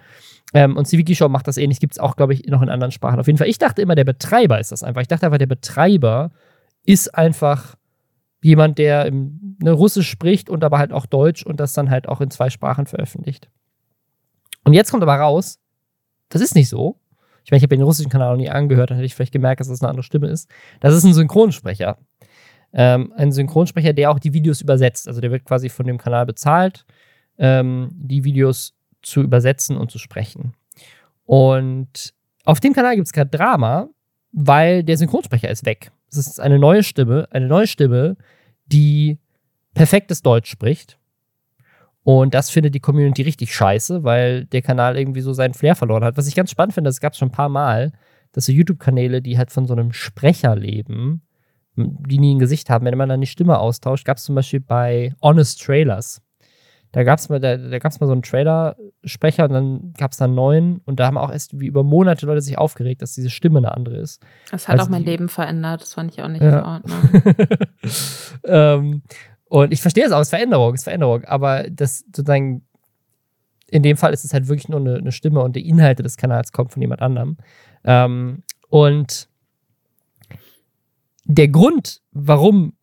Ähm, 0.52 0.76
und 0.76 0.86
Civiki 0.86 1.14
Show 1.14 1.28
macht 1.28 1.48
das 1.48 1.56
ähnlich, 1.56 1.80
gibt 1.80 1.94
es 1.94 1.98
auch, 1.98 2.16
glaube 2.16 2.34
ich, 2.34 2.46
noch 2.46 2.62
in 2.62 2.68
anderen 2.68 2.92
Sprachen. 2.92 3.18
Auf 3.18 3.26
jeden 3.26 3.38
Fall, 3.38 3.48
ich 3.48 3.58
dachte 3.58 3.80
immer, 3.80 3.94
der 3.94 4.04
Betreiber 4.04 4.60
ist 4.60 4.72
das 4.72 4.82
einfach. 4.82 5.02
Ich 5.02 5.08
dachte 5.08 5.26
einfach, 5.26 5.38
der 5.38 5.46
Betreiber 5.46 6.30
ist 6.84 7.14
einfach 7.14 7.76
jemand, 8.44 8.76
der 8.76 9.06
im, 9.06 9.56
ne, 9.62 9.72
Russisch 9.72 10.08
spricht 10.08 10.50
und 10.50 10.62
aber 10.64 10.78
halt 10.78 10.92
auch 10.92 11.06
Deutsch 11.06 11.44
und 11.44 11.60
das 11.60 11.72
dann 11.72 11.90
halt 11.90 12.08
auch 12.08 12.20
in 12.20 12.30
zwei 12.30 12.50
Sprachen 12.50 12.86
veröffentlicht. 12.86 13.48
Und 14.64 14.74
jetzt 14.74 14.90
kommt 14.90 15.02
aber 15.02 15.16
raus, 15.16 15.58
das 16.28 16.42
ist 16.42 16.54
nicht 16.54 16.68
so. 16.68 17.00
Ich 17.44 17.50
meine, 17.50 17.58
ich 17.58 17.62
habe 17.62 17.74
den 17.74 17.82
russischen 17.82 18.10
Kanal 18.10 18.32
noch 18.32 18.36
nie 18.36 18.50
angehört, 18.50 18.90
dann 18.90 18.98
hätte 18.98 19.06
ich 19.06 19.14
vielleicht 19.14 19.32
gemerkt, 19.32 19.60
dass 19.60 19.68
das 19.68 19.80
eine 19.80 19.88
andere 19.88 20.02
Stimme 20.02 20.28
ist. 20.28 20.50
Das 20.80 20.94
ist 20.94 21.04
ein 21.04 21.14
Synchronsprecher. 21.14 21.96
Ähm, 22.74 23.14
ein 23.16 23.32
Synchronsprecher, 23.32 23.94
der 23.94 24.10
auch 24.10 24.18
die 24.18 24.34
Videos 24.34 24.60
übersetzt. 24.60 25.08
Also 25.08 25.22
der 25.22 25.30
wird 25.30 25.44
quasi 25.44 25.70
von 25.70 25.86
dem 25.86 25.96
Kanal 25.96 26.26
bezahlt, 26.26 26.84
ähm, 27.38 27.90
die 27.94 28.24
Videos 28.24 28.74
zu 29.00 29.22
übersetzen 29.22 29.78
und 29.78 29.90
zu 29.90 29.98
sprechen. 29.98 30.52
Und 31.24 32.12
auf 32.44 32.60
dem 32.60 32.74
Kanal 32.74 32.96
gibt 32.96 33.06
es 33.06 33.12
gerade 33.12 33.30
Drama, 33.30 33.88
weil 34.32 34.82
der 34.82 34.98
Synchronsprecher 34.98 35.48
ist 35.48 35.64
weg. 35.64 35.92
Es 36.16 36.26
ist 36.26 36.40
eine 36.40 36.58
neue 36.58 36.82
Stimme, 36.82 37.28
eine 37.30 37.46
neue 37.46 37.66
Stimme, 37.66 38.16
die 38.66 39.18
perfektes 39.74 40.22
Deutsch 40.22 40.50
spricht. 40.50 40.98
Und 42.02 42.34
das 42.34 42.50
findet 42.50 42.74
die 42.74 42.80
Community 42.80 43.22
richtig 43.22 43.54
scheiße, 43.54 44.04
weil 44.04 44.44
der 44.44 44.62
Kanal 44.62 44.98
irgendwie 44.98 45.22
so 45.22 45.32
seinen 45.32 45.54
Flair 45.54 45.74
verloren 45.74 46.04
hat. 46.04 46.16
Was 46.16 46.28
ich 46.28 46.34
ganz 46.34 46.50
spannend 46.50 46.74
finde, 46.74 46.88
das 46.88 47.00
gab 47.00 47.12
es 47.12 47.18
schon 47.18 47.28
ein 47.28 47.32
paar 47.32 47.48
Mal, 47.48 47.92
dass 48.32 48.46
so 48.46 48.52
YouTube-Kanäle, 48.52 49.22
die 49.22 49.38
halt 49.38 49.50
von 49.50 49.66
so 49.66 49.72
einem 49.72 49.92
Sprecher 49.92 50.54
leben, 50.54 51.22
die 51.76 52.18
nie 52.18 52.34
ein 52.34 52.38
Gesicht 52.38 52.68
haben, 52.68 52.84
wenn 52.84 52.98
man 52.98 53.08
dann 53.08 53.20
die 53.20 53.26
Stimme 53.26 53.58
austauscht, 53.58 54.04
gab 54.04 54.18
es 54.18 54.24
zum 54.24 54.34
Beispiel 54.34 54.60
bei 54.60 55.14
Honest 55.22 55.62
Trailers. 55.62 56.20
Da 56.94 57.02
gab 57.02 57.18
es 57.18 57.28
mal, 57.28 57.40
da, 57.40 57.56
da 57.56 57.78
gab's 57.80 57.98
mal 57.98 58.06
so 58.06 58.12
einen 58.12 58.22
Trailer-Sprecher 58.22 59.44
und 59.44 59.52
dann 59.52 59.92
gab 59.98 60.12
es 60.12 60.18
da 60.18 60.26
einen 60.26 60.36
neuen 60.36 60.80
und 60.84 61.00
da 61.00 61.06
haben 61.06 61.18
auch 61.18 61.32
erst 61.32 61.58
wie 61.58 61.66
über 61.66 61.82
Monate 61.82 62.24
Leute 62.24 62.40
sich 62.40 62.56
aufgeregt, 62.56 63.02
dass 63.02 63.14
diese 63.14 63.30
Stimme 63.30 63.58
eine 63.58 63.74
andere 63.74 63.96
ist. 63.96 64.22
Das 64.52 64.68
hat 64.68 64.74
also 64.74 64.86
auch 64.86 64.90
mein 64.90 65.02
die, 65.02 65.10
Leben 65.10 65.28
verändert, 65.28 65.82
das 65.82 65.94
fand 65.94 66.12
ich 66.12 66.22
auch 66.22 66.28
nicht 66.28 66.40
ja. 66.40 66.60
in 66.60 66.64
Ordnung. 66.64 67.36
ähm, 68.44 69.02
und 69.46 69.72
ich 69.72 69.82
verstehe 69.82 70.06
es 70.06 70.12
auch, 70.12 70.20
es 70.20 70.28
ist 70.28 70.30
Veränderung, 70.30 70.74
es 70.74 70.82
ist 70.82 70.84
Veränderung, 70.84 71.24
aber 71.24 71.64
das 71.68 72.04
sozusagen, 72.06 72.62
in 73.66 73.82
dem 73.82 73.96
Fall 73.96 74.12
ist 74.12 74.24
es 74.24 74.32
halt 74.32 74.46
wirklich 74.46 74.68
nur 74.68 74.78
eine, 74.78 74.94
eine 74.94 75.10
Stimme 75.10 75.40
und 75.42 75.56
die 75.56 75.68
Inhalte 75.68 76.04
des 76.04 76.16
Kanals 76.16 76.52
kommen 76.52 76.70
von 76.70 76.80
jemand 76.80 77.02
anderem. 77.02 77.38
Ähm, 77.82 78.44
und 78.68 79.28
der 81.24 81.48
Grund, 81.48 82.02
warum 82.12 82.74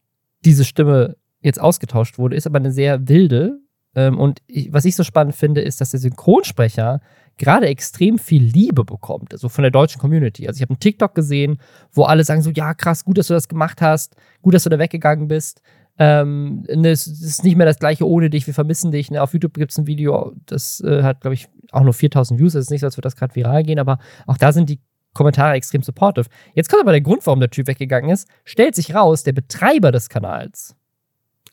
diese 0.43 0.65
Stimme 0.65 1.15
jetzt 1.39 1.61
ausgetauscht 1.61 2.17
wurde, 2.17 2.35
ist 2.35 2.45
aber 2.45 2.57
eine 2.57 2.73
sehr 2.73 3.07
wilde, 3.07 3.60
und 3.95 4.41
ich, 4.47 4.71
was 4.71 4.85
ich 4.85 4.95
so 4.95 5.03
spannend 5.03 5.35
finde, 5.35 5.61
ist, 5.61 5.81
dass 5.81 5.91
der 5.91 5.99
Synchronsprecher 5.99 7.01
gerade 7.37 7.67
extrem 7.67 8.19
viel 8.19 8.43
Liebe 8.43 8.85
bekommt, 8.85 9.33
also 9.33 9.49
von 9.49 9.63
der 9.63 9.71
deutschen 9.71 9.99
Community. 9.99 10.47
Also 10.47 10.57
ich 10.57 10.61
habe 10.61 10.71
einen 10.71 10.79
TikTok 10.79 11.15
gesehen, 11.15 11.59
wo 11.91 12.03
alle 12.03 12.23
sagen 12.23 12.41
so, 12.41 12.51
ja 12.51 12.73
krass, 12.73 13.03
gut, 13.03 13.17
dass 13.17 13.27
du 13.27 13.33
das 13.33 13.47
gemacht 13.47 13.81
hast, 13.81 14.15
gut, 14.41 14.53
dass 14.53 14.63
du 14.63 14.69
da 14.69 14.79
weggegangen 14.79 15.27
bist. 15.27 15.61
Ähm, 15.97 16.65
ne, 16.73 16.89
es 16.89 17.07
ist 17.07 17.43
nicht 17.43 17.57
mehr 17.57 17.65
das 17.65 17.79
gleiche 17.79 18.07
ohne 18.07 18.29
dich, 18.29 18.47
wir 18.47 18.53
vermissen 18.53 18.91
dich. 18.91 19.11
Ne? 19.11 19.21
Auf 19.21 19.33
YouTube 19.33 19.55
gibt 19.55 19.71
es 19.71 19.77
ein 19.77 19.87
Video, 19.87 20.33
das 20.45 20.81
äh, 20.81 21.03
hat, 21.03 21.21
glaube 21.21 21.33
ich, 21.33 21.47
auch 21.71 21.83
nur 21.83 21.93
4000 21.93 22.39
Views. 22.39 22.55
Es 22.55 22.65
ist 22.65 22.71
nicht 22.71 22.81
so, 22.81 22.87
als 22.87 22.97
würde 22.97 23.07
das 23.07 23.15
gerade 23.15 23.35
viral 23.35 23.63
gehen, 23.63 23.79
aber 23.79 23.99
auch 24.27 24.37
da 24.37 24.51
sind 24.51 24.69
die 24.69 24.79
Kommentare 25.13 25.53
extrem 25.53 25.81
supportive. 25.81 26.27
Jetzt 26.53 26.69
kommt 26.69 26.81
aber 26.81 26.91
der 26.91 27.01
Grund, 27.01 27.25
warum 27.25 27.39
der 27.39 27.49
Typ 27.49 27.67
weggegangen 27.67 28.09
ist. 28.09 28.27
Stellt 28.45 28.75
sich 28.75 28.95
raus, 28.95 29.23
der 29.23 29.33
Betreiber 29.33 29.91
des 29.91 30.09
Kanals 30.09 30.75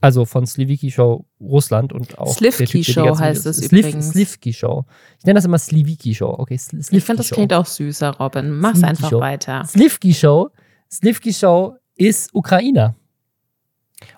also 0.01 0.25
von 0.25 0.47
Sliviki 0.47 0.91
Show 0.91 1.27
Russland 1.41 1.93
und 1.93 2.19
auch. 2.19 2.33
Slivki 2.37 2.85
Show 2.85 3.19
heißt 3.19 3.47
es 3.47 3.57
Sliv 3.59 3.87
übrigens. 3.87 4.11
Slivki 4.11 4.53
Show. 4.53 4.85
Ich 5.19 5.25
nenne 5.25 5.39
das 5.39 5.45
immer 5.45 5.59
Sliviki 5.59 6.15
Show. 6.15 6.35
Okay, 6.39 6.57
Slivki 6.57 6.97
Ich 6.97 7.05
finde, 7.05 7.23
das 7.23 7.31
klingt 7.31 7.53
auch 7.53 7.67
süßer, 7.67 8.17
Robin. 8.19 8.53
Mach's 8.53 8.79
Slivki 8.79 8.91
einfach 8.91 9.11
Show. 9.11 9.21
weiter. 9.21 9.65
Slivki 9.65 10.15
Show. 10.15 10.51
Slivki 10.91 11.33
Show 11.33 11.77
ist 11.97 12.33
Ukrainer. 12.33 12.95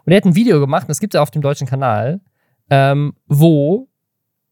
Und 0.04 0.12
er 0.12 0.18
hat 0.18 0.26
ein 0.26 0.34
Video 0.34 0.60
gemacht, 0.60 0.88
das 0.88 1.00
gibt 1.00 1.14
es 1.14 1.18
ja 1.18 1.22
auf 1.22 1.30
dem 1.30 1.40
deutschen 1.40 1.66
Kanal, 1.66 2.20
ähm, 2.68 3.14
wo 3.26 3.88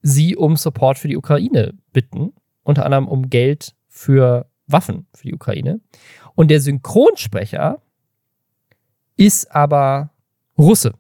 sie 0.01 0.35
um 0.35 0.57
Support 0.57 0.99
für 0.99 1.09
die 1.09 1.17
Ukraine 1.17 1.75
bitten. 1.93 2.33
Unter 2.63 2.85
anderem 2.87 3.07
um 3.07 3.29
Geld 3.29 3.75
für 3.89 4.51
Waffen 4.67 5.07
für 5.15 5.27
die 5.27 5.35
Ukraine. 5.35 5.81
Und 6.35 6.51
der 6.51 6.61
Synchronsprecher 6.61 7.83
ist 9.17 9.51
aber 9.55 10.11
Russe. 10.57 10.95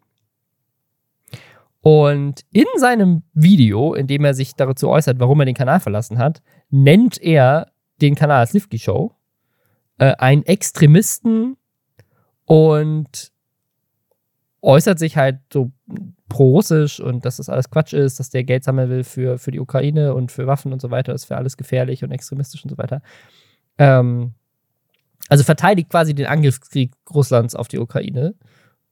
Und 1.88 2.44
in 2.52 2.66
seinem 2.76 3.22
Video, 3.32 3.94
in 3.94 4.06
dem 4.06 4.22
er 4.22 4.34
sich 4.34 4.54
dazu 4.54 4.90
äußert, 4.90 5.18
warum 5.20 5.40
er 5.40 5.46
den 5.46 5.54
Kanal 5.54 5.80
verlassen 5.80 6.18
hat, 6.18 6.42
nennt 6.68 7.16
er 7.16 7.72
den 8.02 8.14
Kanal 8.14 8.46
Slivki 8.46 8.78
Show 8.78 9.14
äh, 9.96 10.12
einen 10.18 10.44
Extremisten 10.44 11.56
und 12.44 13.32
äußert 14.60 14.98
sich 14.98 15.16
halt 15.16 15.38
so 15.50 15.72
pro-russisch 16.28 17.00
und 17.00 17.24
dass 17.24 17.38
das 17.38 17.48
alles 17.48 17.70
Quatsch 17.70 17.94
ist, 17.94 18.20
dass 18.20 18.28
der 18.28 18.44
Geld 18.44 18.64
sammeln 18.64 18.90
will 18.90 19.02
für, 19.02 19.38
für 19.38 19.50
die 19.50 19.60
Ukraine 19.60 20.12
und 20.12 20.30
für 20.30 20.46
Waffen 20.46 20.74
und 20.74 20.82
so 20.82 20.90
weiter, 20.90 21.12
das 21.12 21.30
wäre 21.30 21.38
alles 21.38 21.56
gefährlich 21.56 22.04
und 22.04 22.10
extremistisch 22.10 22.64
und 22.64 22.68
so 22.68 22.76
weiter. 22.76 23.00
Ähm, 23.78 24.34
also 25.30 25.42
verteidigt 25.42 25.88
quasi 25.88 26.14
den 26.14 26.26
Angriffskrieg 26.26 26.92
Russlands 27.14 27.54
auf 27.54 27.68
die 27.68 27.78
Ukraine. 27.78 28.34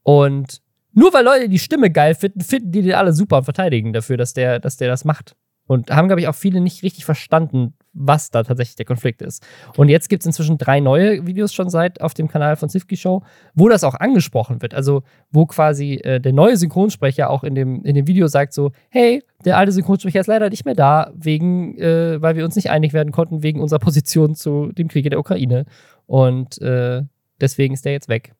Und 0.03 0.62
nur 0.97 1.12
weil 1.12 1.24
Leute 1.24 1.51
die 1.51 1.59
Stimme 1.59 1.90
geil 1.90 2.14
finden, 2.14 2.40
finden 2.40 2.72
die 2.72 2.80
den 2.80 2.94
alle 2.94 3.12
super 3.12 3.36
und 3.36 3.44
verteidigen 3.44 3.92
dafür, 3.92 4.16
dass 4.16 4.32
der, 4.32 4.59
dass 4.59 4.78
der 4.78 4.88
das 4.88 5.05
macht. 5.05 5.36
Und 5.66 5.90
haben, 5.90 6.07
glaube 6.09 6.20
ich, 6.20 6.28
auch 6.28 6.34
viele 6.34 6.61
nicht 6.61 6.82
richtig 6.84 7.05
verstanden, 7.05 7.74
was 7.92 8.30
da 8.30 8.44
tatsächlich 8.44 8.76
der 8.76 8.86
Konflikt 8.86 9.20
ist. 9.20 9.44
Und 9.76 9.88
jetzt 9.88 10.09
gibt 10.09 10.22
es 10.22 10.26
inzwischen 10.26 10.57
drei 10.57 10.80
neue 10.80 11.26
Videos 11.26 11.53
schon 11.53 11.68
seit 11.68 12.01
auf 12.01 12.14
dem 12.14 12.28
Kanal 12.28 12.57
von 12.57 12.70
Sifki 12.70 12.97
Show, 12.97 13.24
wo 13.55 13.68
das 13.68 13.84
auch 13.84 13.94
angesprochen 13.94 14.62
wird. 14.62 14.74
Also, 14.74 15.03
wo 15.30 15.44
quasi 15.44 15.94
äh, 15.94 16.18
der 16.18 16.32
neue 16.32 16.57
Synchronsprecher 16.57 17.28
auch 17.28 17.44
in 17.44 17.55
dem, 17.55 17.84
in 17.84 17.94
dem 17.94 18.07
Video 18.07 18.26
sagt 18.28 18.55
so, 18.55 18.70
hey, 18.88 19.22
der 19.44 19.59
alte 19.59 19.72
Synchronsprecher 19.72 20.20
ist 20.20 20.28
leider 20.28 20.49
nicht 20.49 20.64
mehr 20.64 20.74
da, 20.74 21.11
wegen, 21.14 21.76
äh, 21.78 22.22
weil 22.22 22.36
wir 22.36 22.44
uns 22.44 22.57
nicht 22.57 22.70
einig 22.70 22.94
werden 22.94 23.12
konnten, 23.12 23.42
wegen 23.42 23.61
unserer 23.61 23.80
Position 23.80 24.34
zu 24.34 24.72
dem 24.72 24.88
Krieg 24.88 25.05
in 25.05 25.11
der 25.11 25.20
Ukraine. 25.20 25.66
Und 26.07 26.59
äh, 26.62 27.03
deswegen 27.40 27.74
ist 27.74 27.84
der 27.84 27.92
jetzt 27.92 28.09
weg. 28.09 28.32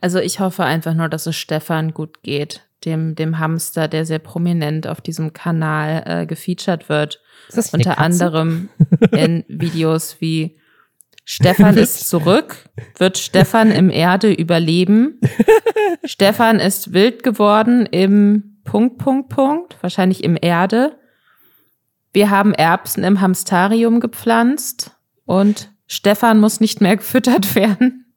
Also 0.00 0.18
ich 0.18 0.40
hoffe 0.40 0.64
einfach 0.64 0.94
nur, 0.94 1.08
dass 1.08 1.26
es 1.26 1.36
Stefan 1.36 1.92
gut 1.92 2.22
geht 2.22 2.68
dem, 2.84 3.14
dem 3.14 3.38
Hamster, 3.38 3.88
der 3.88 4.04
sehr 4.04 4.18
prominent 4.18 4.86
auf 4.86 5.00
diesem 5.00 5.32
Kanal 5.32 6.02
äh, 6.06 6.26
gefeatured 6.26 6.88
wird. 6.88 7.20
Unter 7.72 7.98
anderem 7.98 8.68
in 9.10 9.44
Videos 9.48 10.20
wie 10.20 10.58
Stefan 11.24 11.76
ist 11.76 12.08
zurück, 12.08 12.68
wird 12.96 13.18
Stefan 13.18 13.70
im 13.70 13.90
Erde 13.90 14.32
überleben. 14.32 15.20
Stefan 16.04 16.58
ist 16.58 16.92
wild 16.92 17.22
geworden 17.22 17.86
im 17.86 18.60
Punkt, 18.64 18.98
Punkt, 18.98 19.28
Punkt, 19.28 19.76
wahrscheinlich 19.82 20.24
im 20.24 20.38
Erde. 20.40 20.98
Wir 22.12 22.30
haben 22.30 22.54
Erbsen 22.54 23.04
im 23.04 23.20
Hamstarium 23.20 24.00
gepflanzt 24.00 24.92
und 25.24 25.70
Stefan 25.86 26.40
muss 26.40 26.60
nicht 26.60 26.80
mehr 26.80 26.96
gefüttert 26.96 27.54
werden. 27.54 28.07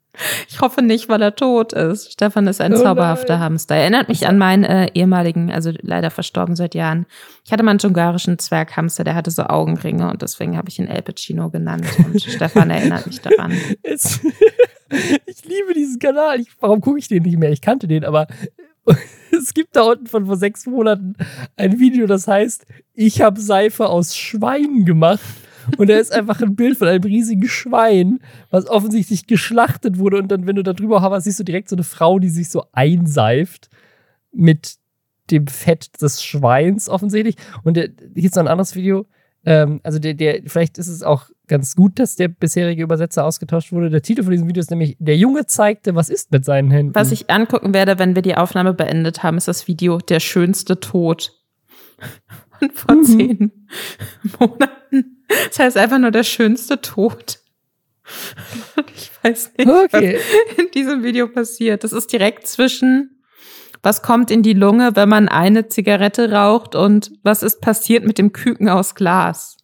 Ich 0.48 0.62
hoffe 0.62 0.82
nicht, 0.82 1.10
weil 1.10 1.22
er 1.22 1.36
tot 1.36 1.74
ist. 1.74 2.12
Stefan 2.14 2.48
ist 2.48 2.62
ein 2.62 2.74
oh 2.74 2.78
zauberhafter 2.78 3.40
Hamster. 3.40 3.76
Erinnert 3.76 4.10
mich 4.10 4.28
an 4.28 4.38
meinen 4.38 4.64
äh, 4.64 4.90
ehemaligen, 4.94 5.52
also 5.52 5.72
leider 5.82 6.12
verstorben 6.12 6.56
seit 6.56 6.76
Jahren. 6.76 7.06
Ich 7.44 7.52
hatte 7.52 7.64
mal 7.64 7.72
einen 7.72 7.80
ungarischen 7.84 8.38
Zwerghamster, 8.40 9.04
der 9.04 9.16
hatte 9.16 9.32
so 9.32 9.44
Augenringe 9.44 10.10
und 10.10 10.22
deswegen 10.22 10.58
habe 10.58 10.70
ich 10.70 10.80
ihn 10.80 10.88
El 10.88 11.02
Pacino 11.02 11.50
genannt. 11.50 11.86
Und 11.98 12.22
Stefan 12.24 12.70
erinnert 12.70 13.08
mich 13.08 13.22
daran. 13.22 13.54
Es, 13.84 14.20
ich 15.26 15.46
liebe 15.46 15.74
diesen 15.76 16.00
Kanal. 16.00 16.40
Ich, 16.40 16.50
warum 16.60 16.82
gucke 16.82 17.00
ich 17.00 17.08
den 17.08 17.24
nicht 17.24 17.38
mehr? 17.38 17.52
Ich 17.52 17.62
kannte 17.62 17.88
den, 17.88 18.06
aber 18.06 18.28
es 19.32 19.54
gibt 19.54 19.76
da 19.76 19.84
unten 19.84 20.08
von 20.08 20.26
vor 20.26 20.38
sechs 20.38 20.66
Monaten 20.66 21.16
ein 21.56 21.80
Video, 21.80 22.08
das 22.08 22.28
heißt, 22.28 22.66
ich 22.94 23.22
habe 23.22 23.40
Seife 23.40 23.88
aus 23.88 24.16
Schweinen 24.16 24.86
gemacht. 24.86 25.22
Und 25.78 25.90
da 25.90 25.98
ist 25.98 26.12
einfach 26.12 26.42
ein 26.42 26.56
Bild 26.56 26.78
von 26.78 26.88
einem 26.88 27.04
riesigen 27.04 27.48
Schwein, 27.48 28.20
was 28.50 28.68
offensichtlich 28.68 29.28
geschlachtet 29.28 29.98
wurde. 29.98 30.18
Und 30.18 30.30
dann, 30.30 30.48
wenn 30.48 30.56
du 30.56 30.64
da 30.64 30.74
drüber 30.74 31.02
hoverst, 31.02 31.26
siehst 31.26 31.40
du 31.40 31.44
direkt 31.44 31.70
so 31.70 31.76
eine 31.76 31.84
Frau, 31.84 32.20
die 32.20 32.30
sich 32.30 32.50
so 32.50 32.66
einseift 32.72 33.70
mit 34.32 34.76
dem 35.30 35.48
Fett 35.48 36.02
des 36.02 36.24
Schweins 36.24 36.90
offensichtlich. 36.90 37.36
Und 37.64 37.78
der, 37.78 37.90
hier 38.14 38.26
ist 38.26 38.36
noch 38.36 38.44
ein 38.44 38.48
anderes 38.48 38.76
Video. 38.76 39.06
Ähm, 39.44 39.80
also 39.84 39.98
der, 40.00 40.14
der, 40.14 40.42
vielleicht 40.46 40.78
ist 40.78 40.88
es 40.88 41.04
auch 41.04 41.30
ganz 41.48 41.76
gut, 41.76 42.00
dass 42.00 42.16
der 42.16 42.28
bisherige 42.28 42.84
Übersetzer 42.84 43.26
ausgetauscht 43.26 43.72
wurde. 43.72 43.90
Der 43.90 44.02
Titel 44.02 44.24
von 44.24 44.32
diesem 44.32 44.48
Video 44.48 44.62
ist 44.62 44.70
nämlich 44.70 44.96
Der 45.00 45.18
Junge 45.18 45.46
zeigte, 45.48 45.96
was 45.96 46.10
ist 46.10 46.32
mit 46.32 46.46
seinen 46.46 46.70
Händen. 46.72 46.96
Was 46.96 47.12
ich 47.12 47.30
angucken 47.30 47.74
werde, 47.74 47.98
wenn 47.98 48.16
wir 48.16 48.22
die 48.22 48.38
Aufnahme 48.38 48.74
beendet 48.74 49.24
haben, 49.24 49.38
ist 49.38 49.48
das 49.48 49.68
Video 49.68 49.98
Der 49.98 50.20
schönste 50.20 50.80
Tod. 50.80 51.34
Von 52.74 53.00
mhm. 53.00 53.04
zehn 53.04 53.52
Monaten. 54.40 55.21
Das 55.50 55.60
heißt 55.60 55.78
einfach 55.78 56.00
nur 56.00 56.12
der 56.12 56.24
schönste 56.24 56.82
Tod. 56.82 57.40
Ich 58.96 59.12
weiß 59.24 59.52
nicht, 59.58 59.70
okay. 59.70 60.18
was 60.18 60.58
in 60.58 60.72
diesem 60.72 61.04
Video 61.04 61.28
passiert. 61.28 61.84
Das 61.84 61.94
ist 61.94 62.12
direkt 62.12 62.48
zwischen, 62.48 63.22
was 63.84 64.02
kommt 64.02 64.32
in 64.32 64.44
die 64.44 64.54
Lunge, 64.54 64.96
wenn 64.96 65.10
man 65.10 65.30
eine 65.30 65.68
Zigarette 65.68 66.32
raucht 66.32 66.76
und 66.76 67.12
was 67.24 67.44
ist 67.44 67.62
passiert 67.62 68.06
mit 68.06 68.18
dem 68.18 68.34
Küken 68.34 68.70
aus 68.70 68.96
Glas. 68.96 69.58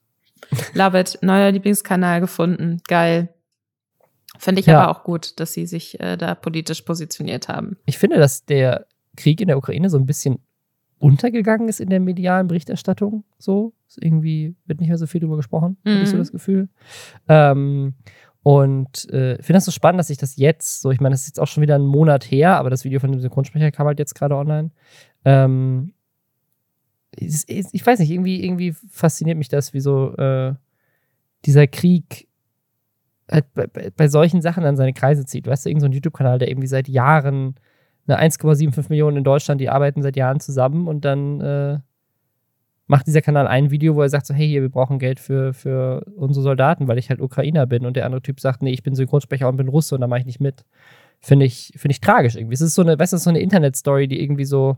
Love 0.74 1.00
it. 1.00 1.18
Neuer 1.22 1.52
Lieblingskanal 1.52 2.22
gefunden. 2.22 2.82
Geil. 2.88 3.34
Finde 4.40 4.62
ich 4.62 4.68
ja. 4.68 4.80
aber 4.80 4.92
auch 4.92 5.04
gut, 5.04 5.40
dass 5.40 5.54
sie 5.54 5.66
sich 5.66 6.00
äh, 6.00 6.16
da 6.16 6.36
politisch 6.36 6.84
positioniert 6.84 7.48
haben. 7.48 7.78
Ich 7.86 7.98
finde, 7.98 8.18
dass 8.18 8.46
der 8.46 8.86
Krieg 9.16 9.42
in 9.42 9.48
der 9.48 9.58
Ukraine 9.58 9.90
so 9.90 9.98
ein 9.98 10.06
bisschen 10.06 10.40
untergegangen 11.00 11.70
ist 11.70 11.80
in 11.80 11.90
der 11.90 12.00
medialen 12.00 12.48
Berichterstattung. 12.48 13.24
So, 13.38 13.74
ist 13.88 14.02
irgendwie 14.02 14.56
wird 14.66 14.80
nicht 14.80 14.90
mehr 14.90 14.98
so 14.98 15.08
viel 15.08 15.22
darüber 15.22 15.38
gesprochen, 15.38 15.78
mhm. 15.84 15.92
habe 15.92 16.02
ich 16.04 16.10
so 16.10 16.16
mhm. 16.16 16.20
das 16.20 16.32
Gefühl. 16.32 16.70
Ähm, 17.28 17.96
und 18.44 19.10
äh, 19.10 19.36
finde 19.36 19.54
das 19.54 19.66
so 19.66 19.72
spannend, 19.72 20.00
dass 20.00 20.10
ich 20.10 20.18
das 20.18 20.38
jetzt, 20.38 20.82
so, 20.82 20.92
ich 20.92 21.02
meine, 21.02 21.14
das 21.14 21.22
ist 21.22 21.28
jetzt 21.28 21.40
auch 21.40 21.48
schon 21.48 21.62
wieder 21.62 21.76
einen 21.76 21.86
Monat 21.86 22.32
her, 22.32 22.56
aber 22.58 22.70
das 22.70 22.86
Video 22.86 23.00
von 23.00 23.12
dem 23.12 23.20
Synchronsprecher 23.20 23.72
kam 23.72 23.88
halt 23.88 24.00
jetzt 24.00 24.16
gerade 24.16 24.36
online. 24.36 24.72
Ähm, 25.26 25.94
ist, 27.12 27.50
ich 27.50 27.86
weiß 27.86 28.00
nicht, 28.00 28.12
irgendwie, 28.12 28.44
irgendwie 28.44 28.74
fasziniert 28.90 29.38
mich 29.38 29.50
das, 29.50 29.74
wie 29.74 29.80
so 29.80 30.16
äh, 30.16 30.54
dieser 31.46 31.68
Krieg 31.68 32.28
halt 33.30 33.54
bei, 33.54 33.68
bei, 33.68 34.08
solchen 34.08 34.42
Sachen 34.42 34.64
an 34.64 34.78
seine 34.78 34.94
Kreise 34.94 35.26
zieht. 35.26 35.48
Weißt 35.48 35.66
du, 35.66 35.70
irgendein 35.70 35.92
so 35.92 35.96
YouTube-Kanal, 35.96 36.40
der 36.40 36.50
irgendwie 36.50 36.68
seit 36.68 36.88
Jahren 36.88 37.56
eine 38.08 38.20
1,75 38.22 38.88
Millionen 38.90 39.18
in 39.18 39.24
Deutschland, 39.24 39.62
die 39.62 39.70
arbeiten 39.70 40.02
seit 40.02 40.16
Jahren 40.16 40.40
zusammen 40.40 40.88
und 40.88 41.06
dann 41.06 41.42
äh, 41.42 41.80
macht 42.88 43.08
dieser 43.08 43.22
Kanal 43.22 43.48
ein 43.48 43.70
Video, 43.70 43.96
wo 43.96 44.02
er 44.02 44.10
sagt 44.10 44.26
so, 44.26 44.34
hey, 44.34 44.48
hier, 44.48 44.62
wir 44.62 44.70
brauchen 44.70 44.98
Geld 44.98 45.20
für, 45.20 45.54
für 45.54 46.06
unsere 46.16 46.44
Soldaten, 46.44 46.88
weil 46.88 46.98
ich 46.98 47.10
halt 47.10 47.22
Ukrainer 47.22 47.66
bin 47.66 47.86
und 47.86 47.96
der 47.96 48.06
andere 48.06 48.22
Typ 48.22 48.40
sagt, 48.40 48.62
nee, 48.62 48.72
ich 48.72 48.84
bin 48.84 48.96
Synchronsprecher 48.96 49.48
und 49.48 49.58
bin 49.58 49.68
Russe 49.68 49.94
und 49.94 50.02
da 50.02 50.08
mache 50.08 50.22
ich 50.22 50.26
nicht 50.26 50.40
mit. 50.40 50.64
Finde 51.20 51.46
ich, 51.46 51.74
finde 51.76 51.92
ich 51.92 52.02
tragisch 52.02 52.36
irgendwie. 52.36 52.54
Es 52.54 52.62
ist 52.62 52.76
so 52.76 52.82
eine, 52.82 52.98
weißt 52.98 53.14
du, 53.14 53.18
so 53.18 53.30
eine 53.30 53.40
Internet-Story, 53.40 54.08
die 54.08 54.22
irgendwie 54.22 54.46
so, 54.46 54.78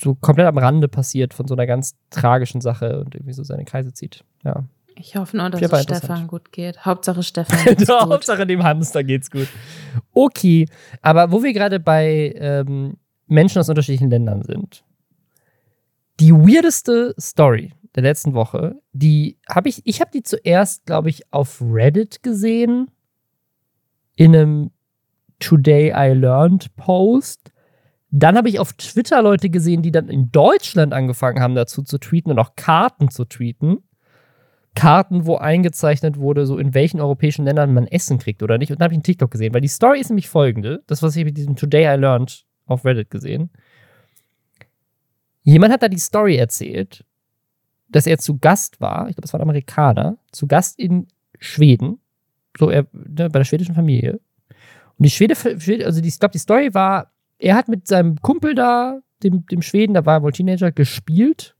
so 0.00 0.14
komplett 0.14 0.46
am 0.46 0.58
Rande 0.58 0.88
passiert 0.88 1.34
von 1.34 1.48
so 1.48 1.54
einer 1.54 1.66
ganz 1.66 1.96
tragischen 2.10 2.60
Sache 2.60 3.00
und 3.00 3.14
irgendwie 3.14 3.32
so 3.32 3.42
seine 3.42 3.64
Kreise 3.64 3.92
zieht. 3.92 4.24
Ja. 4.44 4.64
Ich 4.96 5.16
hoffe 5.16 5.36
nur, 5.36 5.50
dass 5.50 5.60
es 5.60 5.82
Stefan 5.82 6.26
gut 6.28 6.52
geht. 6.52 6.84
Hauptsache 6.84 7.22
Stefan 7.22 7.58
geht's 7.64 7.86
gut. 7.86 8.00
Hauptsache 8.00 8.46
dem 8.46 8.62
Hamster 8.62 9.02
geht's 9.02 9.30
gut. 9.30 9.48
Okay, 10.12 10.66
aber 11.02 11.32
wo 11.32 11.42
wir 11.42 11.52
gerade 11.52 11.80
bei 11.80 12.34
ähm, 12.36 12.96
Menschen 13.26 13.58
aus 13.58 13.68
unterschiedlichen 13.68 14.10
Ländern 14.10 14.42
sind. 14.42 14.84
Die 16.20 16.32
weirdeste 16.32 17.14
Story 17.18 17.72
der 17.94 18.02
letzten 18.02 18.34
Woche, 18.34 18.80
die 18.92 19.38
habe 19.48 19.68
ich, 19.68 19.82
ich 19.84 20.00
habe 20.00 20.10
die 20.12 20.22
zuerst, 20.22 20.86
glaube 20.86 21.10
ich, 21.10 21.32
auf 21.32 21.60
Reddit 21.60 22.22
gesehen. 22.22 22.90
In 24.16 24.34
einem 24.34 24.70
Today 25.40 25.92
I 25.94 26.14
Learned 26.14 26.74
Post. 26.76 27.52
Dann 28.10 28.36
habe 28.36 28.48
ich 28.48 28.60
auf 28.60 28.72
Twitter 28.74 29.22
Leute 29.22 29.50
gesehen, 29.50 29.82
die 29.82 29.90
dann 29.90 30.08
in 30.08 30.30
Deutschland 30.30 30.92
angefangen 30.92 31.40
haben, 31.40 31.56
dazu 31.56 31.82
zu 31.82 31.98
tweeten 31.98 32.30
und 32.30 32.38
auch 32.38 32.54
Karten 32.54 33.10
zu 33.10 33.24
tweeten. 33.24 33.78
Karten, 34.74 35.26
wo 35.26 35.36
eingezeichnet 35.36 36.18
wurde, 36.18 36.46
so 36.46 36.58
in 36.58 36.74
welchen 36.74 37.00
europäischen 37.00 37.44
Ländern 37.44 37.72
man 37.72 37.86
Essen 37.86 38.18
kriegt 38.18 38.42
oder 38.42 38.58
nicht. 38.58 38.70
Und 38.70 38.80
dann 38.80 38.84
habe 38.84 38.94
ich 38.94 38.98
einen 38.98 39.04
TikTok 39.04 39.30
gesehen, 39.30 39.54
weil 39.54 39.60
die 39.60 39.68
Story 39.68 40.00
ist 40.00 40.10
nämlich 40.10 40.28
folgende: 40.28 40.82
Das, 40.86 41.02
was 41.02 41.16
ich 41.16 41.24
mit 41.24 41.36
diesem 41.36 41.56
Today 41.56 41.94
I 41.94 41.98
Learned 41.98 42.44
auf 42.66 42.84
Reddit 42.84 43.10
gesehen. 43.10 43.50
Jemand 45.42 45.72
hat 45.72 45.82
da 45.82 45.88
die 45.88 45.98
Story 45.98 46.36
erzählt, 46.36 47.04
dass 47.88 48.06
er 48.06 48.18
zu 48.18 48.38
Gast 48.38 48.80
war, 48.80 49.08
ich 49.08 49.14
glaube, 49.14 49.26
es 49.26 49.32
war 49.32 49.40
ein 49.40 49.48
Amerikaner, 49.48 50.16
zu 50.32 50.46
Gast 50.46 50.78
in 50.78 51.06
Schweden, 51.38 52.00
so 52.58 52.70
er, 52.70 52.86
ne, 52.92 53.28
bei 53.28 53.38
der 53.38 53.44
schwedischen 53.44 53.74
Familie. 53.74 54.20
Und 54.98 55.04
die 55.04 55.10
Schwede, 55.10 55.34
also 55.84 56.02
ich 56.02 56.18
glaube, 56.18 56.32
die 56.32 56.38
Story 56.38 56.72
war, 56.72 57.12
er 57.38 57.56
hat 57.56 57.68
mit 57.68 57.86
seinem 57.86 58.20
Kumpel 58.20 58.54
da, 58.54 59.00
dem, 59.22 59.46
dem 59.46 59.62
Schweden, 59.62 59.94
da 59.94 60.06
war 60.06 60.18
er 60.18 60.22
wohl 60.22 60.32
Teenager, 60.32 60.72
gespielt 60.72 61.54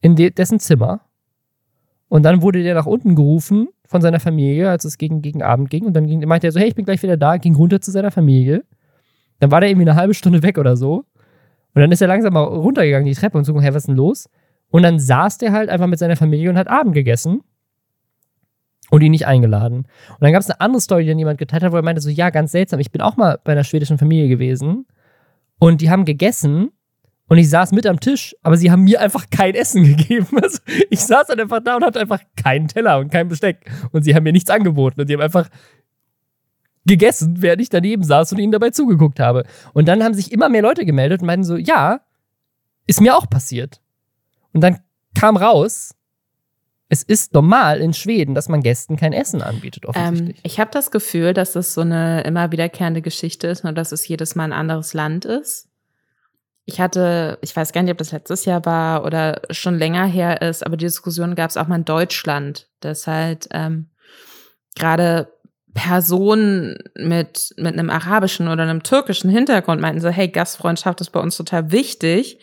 in 0.00 0.16
de, 0.16 0.30
dessen 0.30 0.58
Zimmer. 0.58 1.00
Und 2.08 2.22
dann 2.22 2.42
wurde 2.42 2.62
der 2.62 2.74
nach 2.74 2.86
unten 2.86 3.14
gerufen 3.14 3.68
von 3.86 4.00
seiner 4.00 4.20
Familie, 4.20 4.70
als 4.70 4.84
es 4.84 4.98
gegen, 4.98 5.22
gegen 5.22 5.42
Abend 5.42 5.70
ging. 5.70 5.84
Und 5.84 5.94
dann 5.94 6.06
ging, 6.06 6.26
meinte 6.26 6.46
er 6.46 6.52
so, 6.52 6.60
hey, 6.60 6.68
ich 6.68 6.74
bin 6.74 6.84
gleich 6.84 7.02
wieder 7.02 7.16
da, 7.16 7.36
ging 7.36 7.54
runter 7.54 7.80
zu 7.80 7.90
seiner 7.90 8.10
Familie. 8.10 8.64
Dann 9.40 9.50
war 9.50 9.60
der 9.60 9.70
irgendwie 9.70 9.88
eine 9.88 9.98
halbe 9.98 10.14
Stunde 10.14 10.42
weg 10.42 10.58
oder 10.58 10.76
so. 10.76 11.04
Und 11.74 11.82
dann 11.82 11.92
ist 11.92 12.00
er 12.00 12.08
langsam 12.08 12.32
mal 12.32 12.42
runtergegangen, 12.42 13.06
die 13.06 13.14
Treppe, 13.14 13.38
und 13.38 13.44
so, 13.44 13.58
hey, 13.60 13.70
was 13.70 13.82
ist 13.82 13.88
denn 13.88 13.96
los? 13.96 14.28
Und 14.70 14.82
dann 14.82 14.98
saß 14.98 15.38
der 15.38 15.52
halt 15.52 15.68
einfach 15.68 15.86
mit 15.86 15.98
seiner 15.98 16.16
Familie 16.16 16.50
und 16.50 16.58
hat 16.58 16.68
Abend 16.68 16.94
gegessen. 16.94 17.42
Und 18.90 19.02
ihn 19.02 19.10
nicht 19.10 19.26
eingeladen. 19.26 19.80
Und 19.80 20.20
dann 20.20 20.32
gab 20.32 20.40
es 20.40 20.48
eine 20.48 20.62
andere 20.62 20.80
Story, 20.80 21.02
die 21.02 21.10
dann 21.10 21.18
jemand 21.18 21.38
geteilt 21.38 21.62
hat, 21.62 21.72
wo 21.72 21.76
er 21.76 21.82
meinte 21.82 22.00
so, 22.00 22.08
ja, 22.08 22.30
ganz 22.30 22.52
seltsam, 22.52 22.80
ich 22.80 22.90
bin 22.90 23.02
auch 23.02 23.18
mal 23.18 23.38
bei 23.44 23.52
einer 23.52 23.64
schwedischen 23.64 23.98
Familie 23.98 24.28
gewesen. 24.28 24.86
Und 25.58 25.82
die 25.82 25.90
haben 25.90 26.06
gegessen 26.06 26.70
und 27.28 27.36
ich 27.38 27.50
saß 27.50 27.72
mit 27.72 27.86
am 27.86 28.00
Tisch, 28.00 28.34
aber 28.42 28.56
sie 28.56 28.70
haben 28.70 28.84
mir 28.84 29.00
einfach 29.00 29.26
kein 29.30 29.54
Essen 29.54 29.84
gegeben. 29.96 30.26
Also 30.42 30.58
ich 30.90 31.00
saß 31.00 31.28
dann 31.28 31.40
einfach 31.40 31.60
da 31.62 31.76
und 31.76 31.84
hatte 31.84 32.00
einfach 32.00 32.20
keinen 32.36 32.68
Teller 32.68 32.98
und 32.98 33.10
kein 33.10 33.28
Besteck. 33.28 33.70
Und 33.92 34.02
sie 34.02 34.14
haben 34.14 34.24
mir 34.24 34.32
nichts 34.32 34.50
angeboten. 34.50 35.00
Und 35.00 35.06
sie 35.06 35.14
haben 35.14 35.20
einfach 35.20 35.48
gegessen, 36.86 37.42
während 37.42 37.60
ich 37.60 37.68
daneben 37.68 38.02
saß 38.02 38.32
und 38.32 38.38
ihnen 38.38 38.52
dabei 38.52 38.70
zugeguckt 38.70 39.20
habe. 39.20 39.44
Und 39.74 39.86
dann 39.88 40.02
haben 40.02 40.14
sich 40.14 40.32
immer 40.32 40.48
mehr 40.48 40.62
Leute 40.62 40.86
gemeldet 40.86 41.20
und 41.20 41.26
meinten 41.26 41.44
so, 41.44 41.56
ja, 41.56 42.00
ist 42.86 43.00
mir 43.00 43.14
auch 43.14 43.28
passiert. 43.28 43.80
Und 44.54 44.62
dann 44.62 44.78
kam 45.14 45.36
raus, 45.36 45.94
es 46.88 47.02
ist 47.02 47.34
normal 47.34 47.80
in 47.80 47.92
Schweden, 47.92 48.34
dass 48.34 48.48
man 48.48 48.62
Gästen 48.62 48.96
kein 48.96 49.12
Essen 49.12 49.42
anbietet, 49.42 49.84
offensichtlich. 49.84 50.38
Ähm, 50.38 50.42
ich 50.42 50.58
habe 50.58 50.70
das 50.72 50.90
Gefühl, 50.90 51.34
dass 51.34 51.52
das 51.52 51.74
so 51.74 51.82
eine 51.82 52.22
immer 52.22 52.50
wiederkehrende 52.50 53.02
Geschichte 53.02 53.46
ist, 53.46 53.64
nur 53.64 53.74
dass 53.74 53.92
es 53.92 54.08
jedes 54.08 54.34
Mal 54.34 54.44
ein 54.44 54.52
anderes 54.54 54.94
Land 54.94 55.26
ist. 55.26 55.67
Ich 56.68 56.82
hatte, 56.82 57.38
ich 57.40 57.56
weiß 57.56 57.72
gar 57.72 57.82
nicht, 57.82 57.92
ob 57.92 57.96
das 57.96 58.12
letztes 58.12 58.44
Jahr 58.44 58.62
war 58.66 59.06
oder 59.06 59.40
schon 59.48 59.78
länger 59.78 60.04
her 60.04 60.42
ist, 60.42 60.66
aber 60.66 60.76
die 60.76 60.84
Diskussion 60.84 61.34
gab 61.34 61.48
es 61.48 61.56
auch 61.56 61.66
mal 61.66 61.76
in 61.76 61.86
Deutschland, 61.86 62.68
dass 62.80 63.06
halt 63.06 63.48
ähm, 63.52 63.88
gerade 64.76 65.32
Personen 65.72 66.76
mit, 66.94 67.54
mit 67.56 67.72
einem 67.72 67.88
arabischen 67.88 68.48
oder 68.48 68.64
einem 68.64 68.82
türkischen 68.82 69.30
Hintergrund 69.30 69.80
meinten 69.80 70.02
so, 70.02 70.10
hey, 70.10 70.28
Gastfreundschaft 70.28 71.00
ist 71.00 71.08
bei 71.08 71.20
uns 71.20 71.38
total 71.38 71.72
wichtig. 71.72 72.38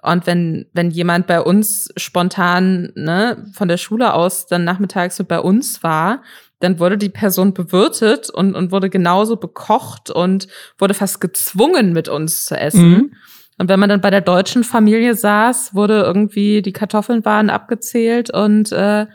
Und 0.00 0.28
wenn, 0.28 0.66
wenn 0.72 0.92
jemand 0.92 1.26
bei 1.26 1.40
uns 1.40 1.88
spontan 1.96 2.92
ne, 2.94 3.50
von 3.52 3.66
der 3.66 3.78
Schule 3.78 4.14
aus 4.14 4.46
dann 4.46 4.62
nachmittags 4.62 5.18
mit 5.18 5.26
bei 5.26 5.40
uns 5.40 5.82
war, 5.82 6.22
dann 6.60 6.78
wurde 6.78 6.98
die 6.98 7.08
Person 7.08 7.52
bewirtet 7.52 8.30
und, 8.30 8.54
und 8.54 8.70
wurde 8.70 8.90
genauso 8.90 9.34
bekocht 9.34 10.08
und 10.08 10.46
wurde 10.78 10.94
fast 10.94 11.20
gezwungen, 11.20 11.92
mit 11.92 12.08
uns 12.08 12.44
zu 12.44 12.56
essen. 12.56 12.90
Mhm. 12.90 13.12
Und 13.58 13.68
wenn 13.68 13.80
man 13.80 13.88
dann 13.88 14.00
bei 14.00 14.10
der 14.10 14.20
deutschen 14.20 14.64
Familie 14.64 15.14
saß, 15.14 15.74
wurde 15.74 16.02
irgendwie 16.02 16.60
die 16.62 16.72
Kartoffeln 16.72 17.24
waren 17.24 17.48
abgezählt 17.48 18.30
und 18.30 18.70
äh, 18.72 19.06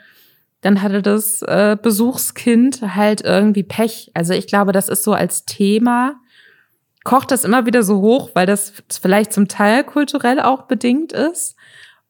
dann 0.62 0.82
hatte 0.82 1.02
das 1.02 1.42
äh, 1.42 1.78
Besuchskind 1.82 2.96
halt 2.96 3.22
irgendwie 3.22 3.64
Pech. 3.64 4.12
Also 4.14 4.34
ich 4.34 4.48
glaube, 4.48 4.72
das 4.72 4.90
ist 4.90 5.04
so 5.04 5.14
als 5.14 5.46
Thema, 5.46 6.16
kocht 7.04 7.32
das 7.32 7.44
immer 7.44 7.66
wieder 7.66 7.84
so 7.84 8.02
hoch, 8.02 8.32
weil 8.34 8.46
das 8.46 8.74
vielleicht 8.90 9.34
zum 9.34 9.48
Teil 9.48 9.84
kulturell 9.84 10.40
auch 10.40 10.64
bedingt 10.64 11.14
ist. 11.14 11.56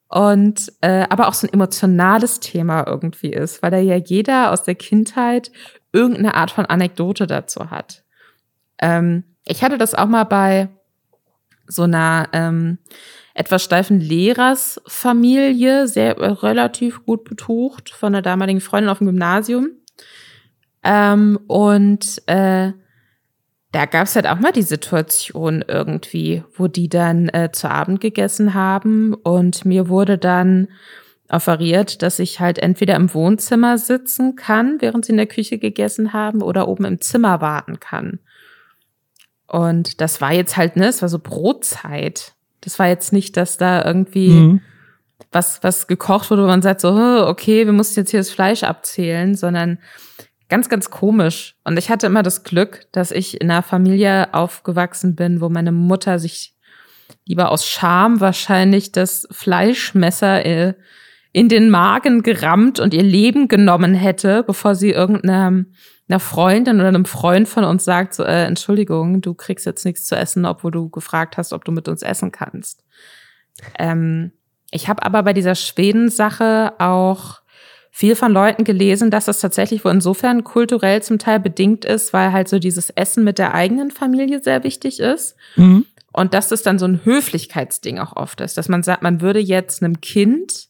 Und 0.09 0.73
äh, 0.81 1.05
aber 1.09 1.29
auch 1.29 1.33
so 1.33 1.47
ein 1.47 1.53
emotionales 1.53 2.41
Thema 2.41 2.85
irgendwie 2.85 3.31
ist, 3.31 3.63
weil 3.63 3.71
da 3.71 3.77
ja 3.77 3.95
jeder 3.95 4.51
aus 4.51 4.63
der 4.63 4.75
Kindheit 4.75 5.51
irgendeine 5.93 6.35
Art 6.35 6.51
von 6.51 6.65
Anekdote 6.65 7.27
dazu 7.27 7.71
hat. 7.71 8.03
Ähm, 8.79 9.23
ich 9.45 9.63
hatte 9.63 9.77
das 9.77 9.95
auch 9.95 10.07
mal 10.07 10.25
bei 10.25 10.67
so 11.71 11.83
einer 11.83 12.29
ähm, 12.33 12.79
etwas 13.33 13.63
steifen 13.63 13.99
Lehrersfamilie, 13.99 15.87
sehr 15.87 16.17
äh, 16.17 16.27
relativ 16.27 17.05
gut 17.05 17.23
betucht, 17.23 17.91
von 17.91 18.13
der 18.13 18.21
damaligen 18.21 18.61
Freundin 18.61 18.89
auf 18.89 18.97
dem 18.97 19.07
Gymnasium. 19.07 19.69
Ähm, 20.83 21.39
und 21.47 22.21
äh, 22.27 22.73
da 23.71 23.85
gab 23.85 24.03
es 24.03 24.15
halt 24.15 24.27
auch 24.27 24.39
mal 24.39 24.51
die 24.51 24.63
Situation 24.63 25.63
irgendwie, 25.65 26.43
wo 26.55 26.67
die 26.67 26.89
dann 26.89 27.29
äh, 27.29 27.51
zu 27.53 27.69
Abend 27.69 28.01
gegessen 28.01 28.53
haben 28.53 29.13
und 29.13 29.63
mir 29.63 29.87
wurde 29.87 30.17
dann 30.17 30.67
offeriert, 31.29 32.01
dass 32.01 32.19
ich 32.19 32.41
halt 32.41 32.59
entweder 32.59 32.95
im 32.95 33.13
Wohnzimmer 33.13 33.77
sitzen 33.77 34.35
kann, 34.35 34.81
während 34.81 35.05
sie 35.05 35.13
in 35.13 35.17
der 35.17 35.27
Küche 35.27 35.57
gegessen 35.57 36.11
haben, 36.11 36.41
oder 36.41 36.67
oben 36.67 36.83
im 36.83 36.99
Zimmer 36.99 37.39
warten 37.39 37.79
kann. 37.79 38.19
Und 39.51 39.99
das 39.99 40.21
war 40.21 40.31
jetzt 40.31 40.55
halt, 40.55 40.77
ne, 40.77 40.87
es 40.87 41.01
war 41.01 41.09
so 41.09 41.19
Brotzeit. 41.19 42.35
Das 42.61 42.79
war 42.79 42.87
jetzt 42.87 43.11
nicht, 43.11 43.35
dass 43.35 43.57
da 43.57 43.83
irgendwie 43.83 44.29
mhm. 44.29 44.61
was, 45.29 45.61
was 45.61 45.87
gekocht 45.87 46.31
wurde, 46.31 46.43
wo 46.43 46.47
man 46.47 46.61
sagt 46.61 46.79
so, 46.79 46.89
okay, 47.27 47.65
wir 47.65 47.73
mussten 47.73 47.99
jetzt 47.99 48.11
hier 48.11 48.21
das 48.21 48.29
Fleisch 48.29 48.63
abzählen, 48.63 49.35
sondern 49.35 49.79
ganz, 50.47 50.69
ganz 50.69 50.89
komisch. 50.89 51.57
Und 51.65 51.77
ich 51.77 51.89
hatte 51.89 52.07
immer 52.07 52.23
das 52.23 52.43
Glück, 52.43 52.87
dass 52.93 53.11
ich 53.11 53.41
in 53.41 53.51
einer 53.51 53.61
Familie 53.61 54.33
aufgewachsen 54.33 55.15
bin, 55.15 55.41
wo 55.41 55.49
meine 55.49 55.73
Mutter 55.73 56.17
sich 56.17 56.55
lieber 57.25 57.51
aus 57.51 57.67
Scham 57.67 58.21
wahrscheinlich 58.21 58.93
das 58.93 59.27
Fleischmesser 59.31 60.45
äh, 60.45 60.73
in 61.33 61.49
den 61.49 61.69
Magen 61.69 62.23
gerammt 62.23 62.79
und 62.79 62.93
ihr 62.93 63.03
Leben 63.03 63.49
genommen 63.49 63.95
hätte, 63.95 64.43
bevor 64.43 64.75
sie 64.75 64.91
irgendeiner 64.91 65.65
einer 66.11 66.19
Freundin 66.19 66.79
oder 66.79 66.89
einem 66.89 67.05
Freund 67.05 67.47
von 67.47 67.63
uns 67.63 67.85
sagt, 67.85 68.13
so, 68.13 68.23
äh, 68.23 68.45
Entschuldigung, 68.45 69.21
du 69.21 69.33
kriegst 69.33 69.65
jetzt 69.65 69.85
nichts 69.85 70.05
zu 70.05 70.15
essen, 70.15 70.45
obwohl 70.45 70.71
du 70.71 70.89
gefragt 70.89 71.37
hast, 71.37 71.53
ob 71.53 71.65
du 71.65 71.71
mit 71.71 71.87
uns 71.87 72.01
essen 72.01 72.31
kannst. 72.31 72.83
Ähm, 73.79 74.31
ich 74.71 74.87
habe 74.87 75.03
aber 75.03 75.23
bei 75.23 75.33
dieser 75.33 75.55
Schweden-Sache 75.55 76.73
auch 76.79 77.41
viel 77.91 78.15
von 78.15 78.31
Leuten 78.31 78.63
gelesen, 78.63 79.11
dass 79.11 79.25
das 79.25 79.39
tatsächlich 79.39 79.83
wohl 79.83 79.91
insofern 79.91 80.43
kulturell 80.43 81.01
zum 81.01 81.19
Teil 81.19 81.39
bedingt 81.39 81.83
ist, 81.83 82.13
weil 82.13 82.31
halt 82.31 82.47
so 82.47 82.57
dieses 82.57 82.89
Essen 82.89 83.23
mit 83.23 83.37
der 83.37 83.53
eigenen 83.53 83.91
Familie 83.91 84.41
sehr 84.41 84.63
wichtig 84.63 84.99
ist. 84.99 85.35
Mhm. 85.57 85.85
Und 86.13 86.33
dass 86.33 86.49
das 86.49 86.63
dann 86.63 86.79
so 86.79 86.85
ein 86.85 87.01
Höflichkeitsding 87.03 87.99
auch 87.99 88.15
oft 88.15 88.41
ist, 88.41 88.57
dass 88.57 88.69
man 88.69 88.83
sagt, 88.83 89.01
man 89.01 89.21
würde 89.21 89.39
jetzt 89.39 89.83
einem 89.83 90.01
Kind 90.01 90.67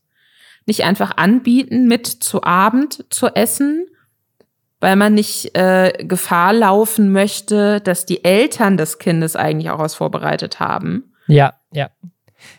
nicht 0.66 0.84
einfach 0.84 1.18
anbieten, 1.18 1.88
mit 1.88 2.06
zu 2.06 2.44
Abend 2.44 3.06
zu 3.10 3.28
essen, 3.28 3.88
weil 4.82 4.96
man 4.96 5.14
nicht 5.14 5.56
äh, 5.56 5.94
Gefahr 6.00 6.52
laufen 6.52 7.12
möchte, 7.12 7.80
dass 7.82 8.06
die 8.06 8.26
Eltern 8.26 8.76
des 8.76 8.98
Kindes 8.98 9.36
eigentlich 9.36 9.70
auch 9.70 9.80
was 9.80 9.96
vorbereitet 9.96 10.60
haben. 10.60 11.14
Ja, 11.28 11.54
ja. 11.72 11.90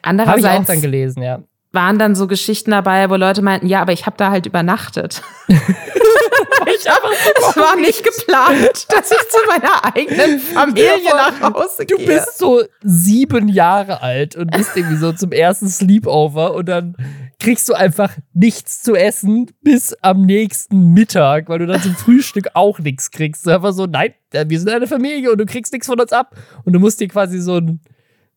Andererseits 0.01 0.45
habe 0.45 0.55
ich 0.55 0.61
auch 0.61 0.67
dann 0.67 0.81
gelesen, 0.81 1.23
ja. 1.23 1.41
Waren 1.73 1.99
dann 1.99 2.15
so 2.15 2.27
Geschichten 2.27 2.71
dabei, 2.71 3.11
wo 3.11 3.17
Leute 3.17 3.43
meinten, 3.43 3.67
ja, 3.67 3.81
aber 3.81 3.93
ich 3.93 4.07
habe 4.07 4.17
da 4.17 4.31
halt 4.31 4.47
übernachtet. 4.47 5.23
ich 5.49 6.89
hab, 6.89 7.03
es 7.05 7.57
war 7.57 7.77
nicht 7.77 8.05
geplant, 8.05 8.87
dass 8.89 9.11
ich 9.11 9.29
zu 9.29 9.39
meiner 9.49 9.97
eigenen 9.97 10.39
Familie 10.55 11.11
nach 11.11 11.55
Hause 11.55 11.87
gehe. 11.87 11.97
Du 11.97 12.07
bist 12.07 12.39
so 12.39 12.63
sieben 12.83 13.49
Jahre 13.49 14.03
alt 14.03 14.37
und 14.37 14.51
bist 14.51 14.77
irgendwie 14.77 14.97
so 14.97 15.13
zum 15.13 15.33
ersten 15.33 15.69
Sleepover 15.69 16.55
und 16.55 16.69
dann 16.69 16.95
kriegst 17.43 17.69
du 17.69 17.75
einfach 17.75 18.17
nichts 18.33 18.83
zu 18.83 18.95
essen 18.95 19.51
bis 19.63 19.95
am 20.01 20.23
nächsten 20.23 20.93
Mittag, 20.93 21.49
weil 21.49 21.59
du 21.59 21.67
dann 21.67 21.83
zum 21.83 21.95
Frühstück 21.97 22.51
auch 22.55 22.79
nichts 22.79 23.11
kriegst. 23.11 23.49
Einfach 23.49 23.73
so, 23.73 23.87
nein, 23.87 24.15
wir 24.31 24.61
sind 24.61 24.71
eine 24.71 24.87
Familie 24.87 25.33
und 25.33 25.39
du 25.39 25.45
kriegst 25.45 25.73
nichts 25.73 25.89
von 25.89 26.01
uns 26.01 26.13
ab. 26.13 26.37
Und 26.65 26.73
du 26.73 26.79
musst 26.79 27.01
dir 27.01 27.09
quasi 27.09 27.41
so 27.41 27.57
ein, 27.57 27.81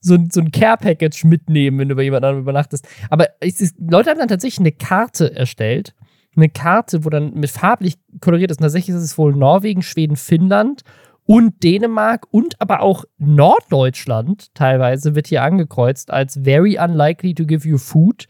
so 0.02 0.16
ein, 0.16 0.30
so 0.32 0.42
ein 0.42 0.52
Care-Package 0.52 1.24
mitnehmen, 1.26 1.78
wenn 1.78 1.90
du 1.90 1.96
bei 1.96 2.02
jemand 2.02 2.26
anderem 2.26 2.42
übernachtest. 2.42 2.88
Aber 3.12 3.28
ist, 3.42 3.76
Leute 3.80 4.10
haben 4.10 4.18
dann 4.18 4.28
tatsächlich 4.28 4.60
eine 4.60 4.72
Karte 4.72 5.36
erstellt. 5.36 5.94
Eine 6.36 6.50
Karte, 6.50 7.06
wo 7.06 7.10
dann 7.10 7.36
mit 7.36 7.52
farblich 7.52 8.00
koloriert 8.22 8.50
ist. 8.50 8.58
Und 8.58 8.64
tatsächlich 8.64 8.96
ist 8.96 9.04
es 9.04 9.18
wohl 9.20 9.36
Norwegen, 9.36 9.84
Schweden, 9.84 10.16
Finnland 10.16 10.82
und 11.26 11.64
Dänemark 11.64 12.26
und 12.32 12.60
aber 12.60 12.82
auch 12.82 13.06
Norddeutschland 13.20 14.54
teilweise 14.56 15.14
wird 15.14 15.28
hier 15.28 15.44
angekreuzt 15.44 16.12
als 16.12 16.40
very 16.44 16.80
unlikely 16.80 17.36
to 17.36 17.46
give 17.46 17.68
you 17.68 17.78
food. 17.78 18.28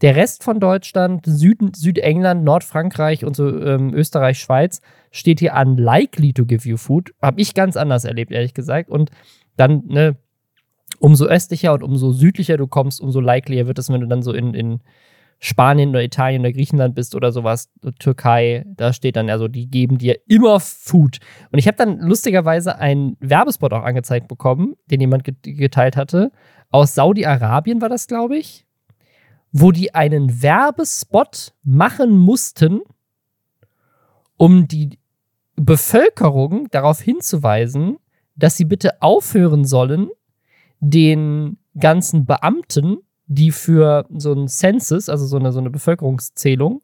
Der 0.00 0.16
Rest 0.16 0.44
von 0.44 0.60
Deutschland, 0.60 1.26
Süden, 1.26 1.74
Südengland, 1.74 2.42
Nordfrankreich 2.42 3.24
und 3.24 3.36
so 3.36 3.48
ähm, 3.48 3.92
Österreich, 3.92 4.38
Schweiz 4.38 4.80
steht 5.10 5.40
hier 5.40 5.54
unlikely 5.54 6.32
to 6.32 6.46
give 6.46 6.66
you 6.66 6.78
food. 6.78 7.12
Habe 7.20 7.40
ich 7.40 7.54
ganz 7.54 7.76
anders 7.76 8.04
erlebt, 8.04 8.32
ehrlich 8.32 8.54
gesagt. 8.54 8.88
Und 8.88 9.10
dann, 9.56 9.84
ne, 9.86 10.16
umso 11.00 11.26
östlicher 11.26 11.74
und 11.74 11.82
umso 11.82 12.12
südlicher 12.12 12.56
du 12.56 12.66
kommst, 12.66 13.00
umso 13.00 13.20
likelier 13.20 13.66
wird 13.66 13.78
es, 13.78 13.90
wenn 13.90 14.00
du 14.00 14.06
dann 14.06 14.22
so 14.22 14.32
in, 14.32 14.54
in 14.54 14.80
Spanien 15.38 15.90
oder 15.90 16.02
Italien 16.02 16.40
oder 16.40 16.52
Griechenland 16.52 16.94
bist 16.94 17.14
oder 17.14 17.30
sowas, 17.30 17.70
Türkei, 17.98 18.64
da 18.76 18.94
steht 18.94 19.16
dann 19.16 19.28
ja 19.28 19.36
so, 19.36 19.48
die 19.48 19.70
geben 19.70 19.98
dir 19.98 20.18
immer 20.28 20.60
Food. 20.60 21.18
Und 21.52 21.58
ich 21.58 21.66
habe 21.66 21.76
dann 21.76 21.98
lustigerweise 21.98 22.78
einen 22.78 23.18
Werbespot 23.20 23.72
auch 23.74 23.84
angezeigt 23.84 24.28
bekommen, 24.28 24.76
den 24.90 25.00
jemand 25.00 25.24
geteilt 25.42 25.96
hatte. 25.96 26.32
Aus 26.70 26.94
Saudi-Arabien 26.94 27.82
war 27.82 27.88
das, 27.90 28.06
glaube 28.06 28.38
ich 28.38 28.66
wo 29.52 29.72
die 29.72 29.94
einen 29.94 30.42
Werbespot 30.42 31.54
machen 31.62 32.16
mussten, 32.16 32.80
um 34.36 34.68
die 34.68 34.98
Bevölkerung 35.56 36.68
darauf 36.70 37.00
hinzuweisen, 37.00 37.98
dass 38.36 38.56
sie 38.56 38.64
bitte 38.64 39.02
aufhören 39.02 39.64
sollen, 39.64 40.08
den 40.80 41.58
ganzen 41.78 42.24
Beamten, 42.24 42.98
die 43.26 43.50
für 43.50 44.06
so 44.16 44.32
ein 44.32 44.48
Census, 44.48 45.08
also 45.08 45.26
so 45.26 45.36
eine, 45.36 45.52
so 45.52 45.58
eine 45.58 45.70
Bevölkerungszählung, 45.70 46.82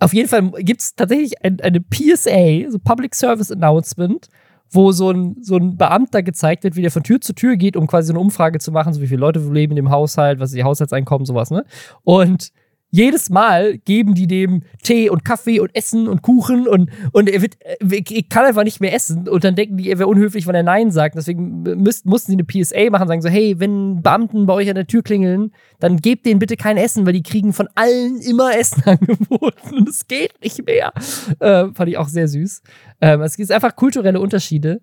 auf 0.00 0.12
jeden 0.12 0.28
Fall 0.28 0.50
gibt 0.62 0.80
es 0.80 0.94
tatsächlich 0.94 1.42
ein, 1.44 1.60
eine 1.60 1.80
PSA, 1.80 2.70
so 2.70 2.78
Public 2.78 3.14
Service 3.14 3.50
Announcement, 3.50 4.28
wo 4.70 4.92
so 4.92 5.10
ein, 5.10 5.36
so 5.40 5.56
ein 5.56 5.76
Beamter 5.76 6.22
gezeigt 6.22 6.64
wird, 6.64 6.76
wie 6.76 6.82
der 6.82 6.90
von 6.90 7.02
Tür 7.02 7.20
zu 7.20 7.34
Tür 7.34 7.56
geht, 7.56 7.76
um 7.76 7.86
quasi 7.86 8.12
eine 8.12 8.20
Umfrage 8.20 8.58
zu 8.58 8.72
machen, 8.72 8.92
so 8.92 9.00
wie 9.00 9.06
viele 9.06 9.20
Leute 9.20 9.38
leben 9.40 9.72
in 9.72 9.76
dem 9.76 9.90
Haushalt, 9.90 10.40
was 10.40 10.50
ist 10.50 10.56
ihr 10.56 10.64
Haushaltseinkommen, 10.64 11.26
sowas, 11.26 11.50
ne? 11.50 11.64
Und 12.02 12.50
jedes 12.94 13.28
Mal 13.28 13.78
geben 13.78 14.14
die 14.14 14.28
dem 14.28 14.62
Tee 14.84 15.10
und 15.10 15.24
Kaffee 15.24 15.58
und 15.58 15.74
Essen 15.74 16.06
und 16.06 16.22
Kuchen 16.22 16.68
und, 16.68 16.92
und 17.10 17.28
er 17.28 17.42
wird, 17.42 17.56
äh, 17.60 18.22
kann 18.22 18.44
einfach 18.44 18.62
nicht 18.62 18.80
mehr 18.80 18.94
essen. 18.94 19.28
Und 19.28 19.42
dann 19.42 19.56
denken 19.56 19.78
die, 19.78 19.90
er 19.90 19.98
wäre 19.98 20.08
unhöflich, 20.08 20.46
wenn 20.46 20.54
er 20.54 20.62
Nein 20.62 20.92
sagt. 20.92 21.16
Deswegen 21.16 21.62
müssten, 21.62 22.08
mussten 22.08 22.30
sie 22.30 22.38
eine 22.38 22.44
PSA 22.44 22.90
machen, 22.90 23.08
sagen 23.08 23.20
so, 23.20 23.28
hey, 23.28 23.58
wenn 23.58 24.00
Beamten 24.00 24.46
bei 24.46 24.54
euch 24.54 24.68
an 24.68 24.76
der 24.76 24.86
Tür 24.86 25.02
klingeln, 25.02 25.50
dann 25.80 25.96
gebt 25.96 26.24
denen 26.24 26.38
bitte 26.38 26.56
kein 26.56 26.76
Essen, 26.76 27.04
weil 27.04 27.14
die 27.14 27.24
kriegen 27.24 27.52
von 27.52 27.68
allen 27.74 28.20
immer 28.20 28.56
Essen 28.56 28.82
angeboten. 28.86 29.74
Und 29.76 29.88
es 29.88 30.06
geht 30.06 30.40
nicht 30.40 30.64
mehr. 30.64 30.92
Äh, 31.40 31.72
fand 31.74 31.88
ich 31.88 31.98
auch 31.98 32.08
sehr 32.08 32.28
süß. 32.28 32.62
Ähm, 33.00 33.22
es 33.22 33.36
gibt 33.36 33.50
einfach 33.50 33.74
kulturelle 33.74 34.20
Unterschiede. 34.20 34.80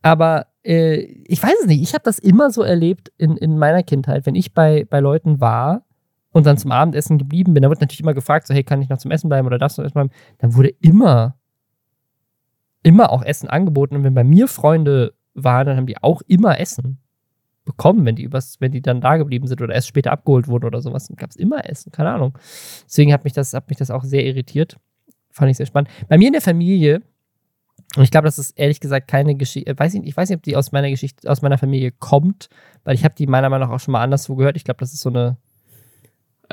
Aber 0.00 0.46
äh, 0.64 1.02
ich 1.26 1.42
weiß 1.42 1.54
es 1.60 1.66
nicht, 1.66 1.82
ich 1.82 1.92
habe 1.92 2.04
das 2.04 2.18
immer 2.18 2.50
so 2.50 2.62
erlebt 2.62 3.12
in, 3.18 3.36
in 3.36 3.58
meiner 3.58 3.82
Kindheit, 3.82 4.24
wenn 4.24 4.36
ich 4.36 4.54
bei, 4.54 4.86
bei 4.88 5.00
Leuten 5.00 5.38
war 5.38 5.84
und 6.32 6.46
dann 6.46 6.58
zum 6.58 6.72
Abendessen 6.72 7.18
geblieben 7.18 7.54
bin, 7.54 7.62
dann 7.62 7.70
wird 7.70 7.80
natürlich 7.80 8.00
immer 8.00 8.14
gefragt, 8.14 8.46
so, 8.46 8.54
hey, 8.54 8.64
kann 8.64 8.82
ich 8.82 8.88
noch 8.88 8.98
zum 8.98 9.10
Essen 9.10 9.28
bleiben 9.28 9.46
oder 9.46 9.58
darfst 9.58 9.78
du 9.78 9.82
noch 9.82 9.86
essen 9.86 9.94
bleiben? 9.94 10.10
Dann 10.38 10.54
wurde 10.54 10.70
immer, 10.80 11.36
immer 12.82 13.10
auch 13.10 13.22
Essen 13.22 13.48
angeboten. 13.48 13.96
Und 13.96 14.04
wenn 14.04 14.14
bei 14.14 14.24
mir 14.24 14.48
Freunde 14.48 15.14
waren, 15.34 15.66
dann 15.66 15.76
haben 15.76 15.86
die 15.86 16.02
auch 16.02 16.22
immer 16.26 16.58
Essen 16.58 16.98
bekommen, 17.64 18.04
wenn 18.04 18.16
die 18.16 18.24
übers, 18.24 18.60
wenn 18.60 18.72
die 18.72 18.82
dann 18.82 19.00
da 19.00 19.16
geblieben 19.18 19.46
sind 19.46 19.62
oder 19.62 19.74
erst 19.74 19.88
später 19.88 20.10
abgeholt 20.10 20.48
wurden 20.48 20.64
oder 20.64 20.80
sowas. 20.80 21.06
Dann 21.06 21.16
gab 21.16 21.30
es 21.30 21.36
immer 21.36 21.68
Essen, 21.68 21.92
keine 21.92 22.10
Ahnung. 22.10 22.36
Deswegen 22.84 23.12
hat 23.12 23.24
mich, 23.24 23.34
das, 23.34 23.54
hat 23.54 23.68
mich 23.68 23.78
das 23.78 23.90
auch 23.90 24.02
sehr 24.02 24.24
irritiert. 24.24 24.76
Fand 25.30 25.50
ich 25.50 25.58
sehr 25.58 25.66
spannend. 25.66 25.90
Bei 26.08 26.18
mir 26.18 26.26
in 26.26 26.32
der 26.32 26.42
Familie 26.42 27.02
und 27.96 28.04
ich 28.04 28.10
glaube, 28.10 28.24
das 28.24 28.38
ist 28.38 28.52
ehrlich 28.52 28.80
gesagt 28.80 29.08
keine 29.08 29.34
Geschichte. 29.34 29.70
Äh, 29.70 29.78
weiß 29.78 29.94
ich, 29.94 30.02
ich 30.04 30.16
weiß 30.16 30.30
nicht, 30.30 30.36
ob 30.36 30.42
die 30.42 30.56
aus 30.56 30.72
meiner 30.72 30.88
Geschichte, 30.88 31.30
aus 31.30 31.42
meiner 31.42 31.58
Familie 31.58 31.92
kommt, 31.92 32.48
weil 32.84 32.94
ich 32.94 33.04
habe 33.04 33.14
die 33.14 33.26
meiner 33.26 33.50
Meinung 33.50 33.68
nach 33.68 33.74
auch 33.74 33.80
schon 33.80 33.92
mal 33.92 34.02
anderswo 34.02 34.34
gehört. 34.34 34.56
Ich 34.56 34.64
glaube, 34.64 34.80
das 34.80 34.94
ist 34.94 35.00
so 35.00 35.10
eine 35.10 35.36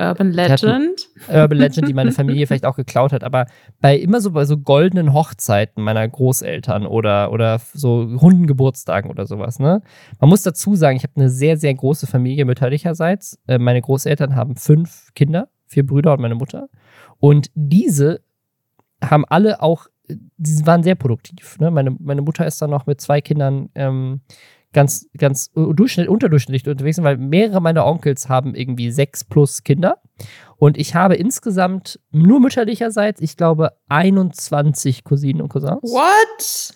Urban 0.00 0.32
Legend. 0.32 1.08
Urban 1.28 1.58
Legend, 1.58 1.88
die 1.88 1.94
meine 1.94 2.12
Familie 2.12 2.46
vielleicht 2.46 2.64
auch 2.64 2.76
geklaut 2.76 3.12
hat. 3.12 3.22
Aber 3.22 3.46
bei 3.80 3.96
immer 3.96 4.20
so 4.20 4.30
bei 4.30 4.44
so 4.44 4.56
goldenen 4.56 5.12
Hochzeiten 5.12 5.82
meiner 5.82 6.08
Großeltern 6.08 6.86
oder, 6.86 7.32
oder 7.32 7.60
so 7.74 8.08
Hundengeburtstagen 8.20 9.10
oder 9.10 9.26
sowas, 9.26 9.58
ne? 9.58 9.82
Man 10.18 10.30
muss 10.30 10.42
dazu 10.42 10.74
sagen, 10.74 10.96
ich 10.96 11.02
habe 11.02 11.12
eine 11.16 11.28
sehr, 11.28 11.56
sehr 11.56 11.74
große 11.74 12.06
Familie 12.06 12.46
mütterlicherseits. 12.46 13.38
Äh, 13.46 13.58
meine 13.58 13.82
Großeltern 13.82 14.34
haben 14.36 14.56
fünf 14.56 15.12
Kinder, 15.14 15.48
vier 15.66 15.84
Brüder 15.84 16.14
und 16.14 16.20
meine 16.20 16.34
Mutter. 16.34 16.68
Und 17.18 17.50
diese 17.54 18.22
haben 19.02 19.24
alle 19.26 19.62
auch 19.62 19.86
die 20.36 20.66
waren 20.66 20.82
sehr 20.82 20.96
produktiv. 20.96 21.58
Ne? 21.60 21.70
Meine, 21.70 21.96
meine 22.00 22.22
Mutter 22.22 22.46
ist 22.46 22.60
dann 22.60 22.70
noch 22.70 22.86
mit 22.86 23.00
zwei 23.00 23.20
Kindern 23.20 23.68
ähm, 23.74 24.22
ganz, 24.72 25.08
ganz 25.16 25.50
durchschnitt, 25.54 26.08
unterdurchschnittlich 26.08 26.70
unterwegs, 26.70 27.02
weil 27.02 27.16
mehrere 27.16 27.60
meiner 27.60 27.86
Onkels 27.86 28.28
haben 28.28 28.54
irgendwie 28.54 28.90
sechs 28.90 29.24
plus 29.24 29.62
Kinder. 29.64 29.98
Und 30.56 30.78
ich 30.78 30.94
habe 30.94 31.14
insgesamt 31.14 31.98
nur 32.10 32.40
mütterlicherseits, 32.40 33.20
ich 33.20 33.36
glaube, 33.36 33.72
21 33.88 35.04
Cousinen 35.04 35.42
und 35.42 35.48
Cousins. 35.48 35.82
What? 35.82 36.74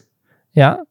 Ja. 0.55 0.85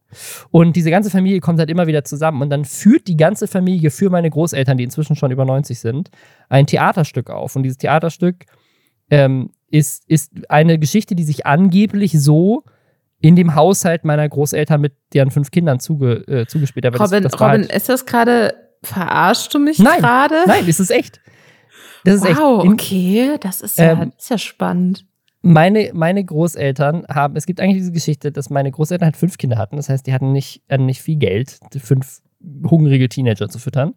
Und 0.51 0.75
diese 0.75 0.91
ganze 0.91 1.09
Familie 1.09 1.39
kommt 1.39 1.59
halt 1.59 1.69
immer 1.69 1.87
wieder 1.87 2.03
zusammen. 2.03 2.41
Und 2.41 2.49
dann 2.49 2.65
führt 2.65 3.07
die 3.07 3.17
ganze 3.17 3.47
Familie 3.47 3.89
für 3.89 4.09
meine 4.09 4.29
Großeltern, 4.29 4.77
die 4.77 4.83
inzwischen 4.83 5.15
schon 5.15 5.31
über 5.31 5.45
90 5.45 5.79
sind, 5.79 6.09
ein 6.49 6.67
Theaterstück 6.67 7.29
auf. 7.29 7.55
Und 7.55 7.63
dieses 7.63 7.77
Theaterstück 7.77 8.45
ähm, 9.09 9.51
ist, 9.69 10.03
ist 10.07 10.31
eine 10.49 10.77
Geschichte, 10.77 11.15
die 11.15 11.23
sich 11.23 11.45
angeblich 11.45 12.11
so 12.21 12.63
in 13.23 13.37
dem 13.37 13.55
Haushalt 13.55 14.03
meiner 14.03 14.27
Großeltern 14.27 14.81
mit 14.81 14.95
deren 15.13 15.31
fünf 15.31 15.49
Kindern 15.49 15.79
zuge, 15.79 16.27
äh, 16.27 16.45
zugespielt 16.45 16.85
hat. 16.85 16.99
Robin, 16.99 17.23
das, 17.23 17.31
das 17.31 17.41
Robin 17.41 17.61
halt 17.61 17.71
ist 17.71 17.87
das 17.87 18.05
gerade, 18.05 18.53
verarschst 18.83 19.53
du 19.53 19.59
mich 19.59 19.77
gerade? 19.77 20.43
Nein, 20.45 20.65
das 20.67 20.81
ist 20.81 20.91
echt. 20.91 21.21
Das 22.03 22.15
ist 22.15 22.37
wow, 22.37 22.65
echt. 22.65 22.73
okay, 22.73 23.37
das 23.39 23.61
ist 23.61 23.77
ja, 23.77 23.93
ähm, 23.93 24.11
ist 24.17 24.29
ja 24.29 24.37
spannend. 24.37 25.05
Meine, 25.41 25.91
meine 25.93 26.23
Großeltern 26.23 27.05
haben, 27.07 27.37
es 27.37 27.45
gibt 27.45 27.61
eigentlich 27.61 27.77
diese 27.77 27.93
Geschichte, 27.93 28.33
dass 28.33 28.49
meine 28.49 28.69
Großeltern 28.69 29.05
halt 29.05 29.17
fünf 29.17 29.37
Kinder 29.37 29.57
hatten. 29.57 29.77
Das 29.77 29.87
heißt, 29.87 30.05
die 30.05 30.13
hatten 30.13 30.33
nicht, 30.33 30.61
hatten 30.69 30.85
nicht 30.85 31.01
viel 31.01 31.15
Geld, 31.15 31.59
fünf 31.77 32.21
hungrige 32.69 33.07
Teenager 33.07 33.47
zu 33.47 33.57
füttern. 33.57 33.93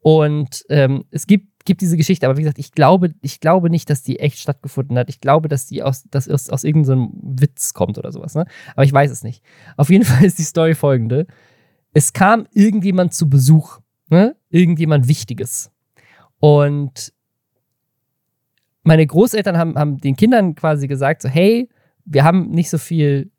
Und 0.00 0.64
ähm, 0.70 1.04
es 1.10 1.26
gibt 1.26 1.49
gibt 1.64 1.80
diese 1.80 1.96
Geschichte, 1.96 2.26
aber 2.26 2.36
wie 2.36 2.42
gesagt, 2.42 2.58
ich 2.58 2.72
glaube, 2.72 3.14
ich 3.20 3.40
glaube 3.40 3.70
nicht, 3.70 3.90
dass 3.90 4.02
die 4.02 4.18
echt 4.18 4.38
stattgefunden 4.38 4.98
hat. 4.98 5.08
Ich 5.08 5.20
glaube, 5.20 5.48
dass 5.48 5.66
die 5.66 5.82
aus, 5.82 6.04
dass 6.10 6.28
aus, 6.28 6.64
irgendeinem 6.64 7.10
Witz 7.12 7.74
kommt 7.74 7.98
oder 7.98 8.12
sowas, 8.12 8.34
ne? 8.34 8.46
Aber 8.72 8.84
ich 8.84 8.92
weiß 8.92 9.10
es 9.10 9.22
nicht. 9.22 9.44
Auf 9.76 9.90
jeden 9.90 10.04
Fall 10.06 10.24
ist 10.24 10.38
die 10.38 10.44
Story 10.44 10.74
folgende. 10.74 11.26
Es 11.92 12.12
kam 12.12 12.46
irgendjemand 12.52 13.14
zu 13.14 13.28
Besuch, 13.28 13.80
ne? 14.08 14.36
Irgendjemand 14.48 15.08
Wichtiges. 15.08 15.70
Und 16.38 17.12
meine 18.82 19.06
Großeltern 19.06 19.58
haben, 19.58 19.76
haben 19.76 19.98
den 19.98 20.16
Kindern 20.16 20.54
quasi 20.54 20.88
gesagt: 20.88 21.22
so, 21.22 21.28
hey, 21.28 21.68
wir 22.04 22.24
haben 22.24 22.50
nicht 22.50 22.70
so 22.70 22.78
viel 22.78 23.30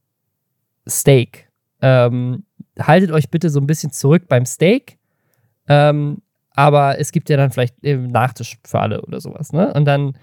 Steak. 0.87 1.49
Ähm, 1.81 2.45
haltet 2.79 3.11
euch 3.11 3.29
bitte 3.29 3.49
so 3.49 3.59
ein 3.59 3.67
bisschen 3.67 3.91
zurück 3.91 4.27
beim 4.27 4.45
Steak. 4.45 4.97
Ähm, 5.67 6.21
aber 6.55 6.99
es 6.99 7.11
gibt 7.11 7.29
ja 7.29 7.37
dann 7.37 7.51
vielleicht 7.51 7.83
eben 7.83 8.07
Nachtisch 8.07 8.57
für 8.65 8.79
alle 8.79 9.01
oder 9.01 9.21
sowas, 9.21 9.53
ne? 9.53 9.73
Und 9.73 9.85
dann 9.85 10.13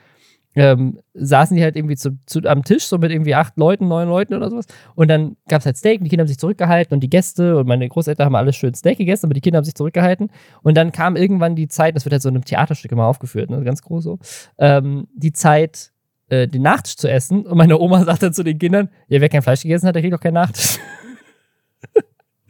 ähm, 0.55 0.99
saßen 1.15 1.57
die 1.57 1.63
halt 1.63 1.77
irgendwie 1.77 1.97
zu, 1.97 2.19
zu, 2.27 2.41
am 2.45 2.65
Tisch, 2.65 2.87
so 2.87 2.99
mit 2.99 3.13
irgendwie 3.13 3.35
acht 3.35 3.57
Leuten, 3.57 3.87
neun 3.87 4.09
Leuten 4.09 4.35
oder 4.35 4.51
sowas. 4.51 4.67
Und 4.97 5.09
dann 5.09 5.37
gab 5.49 5.61
es 5.61 5.67
halt 5.67 5.77
Steak 5.77 6.01
und 6.01 6.05
die 6.05 6.11
Kinder 6.11 6.23
haben 6.23 6.29
sich 6.29 6.39
zurückgehalten 6.39 6.95
und 6.95 7.01
die 7.01 7.11
Gäste 7.11 7.57
und 7.57 7.69
meine 7.69 7.89
Großeltern 7.89 8.27
haben 8.27 8.35
alles 8.35 8.57
schön 8.57 8.75
Steak 8.75 8.99
gegessen, 8.99 9.27
aber 9.27 9.35
die 9.35 9.41
Kinder 9.41 9.59
haben 9.59 9.65
sich 9.65 9.77
zurückgehalten. 9.77 10.31
Und 10.63 10.77
dann 10.77 10.91
kam 10.91 11.15
irgendwann 11.15 11.55
die 11.55 11.69
Zeit, 11.69 11.95
das 11.95 12.05
wird 12.05 12.13
halt 12.13 12.23
so 12.23 12.29
in 12.29 12.35
einem 12.35 12.45
Theaterstück 12.45 12.91
immer 12.91 13.07
aufgeführt, 13.07 13.51
ne? 13.51 13.63
ganz 13.63 13.83
groß 13.83 14.03
so, 14.03 14.19
ähm, 14.59 15.07
die 15.15 15.33
Zeit, 15.33 15.93
äh, 16.29 16.49
den 16.49 16.63
Nachtisch 16.63 16.97
zu 16.97 17.09
essen. 17.09 17.47
Und 17.47 17.57
meine 17.57 17.79
Oma 17.79 18.05
sagt 18.05 18.25
dann 18.25 18.33
zu 18.33 18.43
den 18.43 18.59
Kindern, 18.59 18.89
ja, 19.07 19.21
wer 19.21 19.29
kein 19.29 19.43
Fleisch 19.43 19.63
gegessen 19.63 19.87
hat, 19.87 19.95
der 19.95 20.03
kriegt 20.03 20.15
doch 20.15 20.21
keinen 20.21 20.35
Nachtisch. 20.35 20.79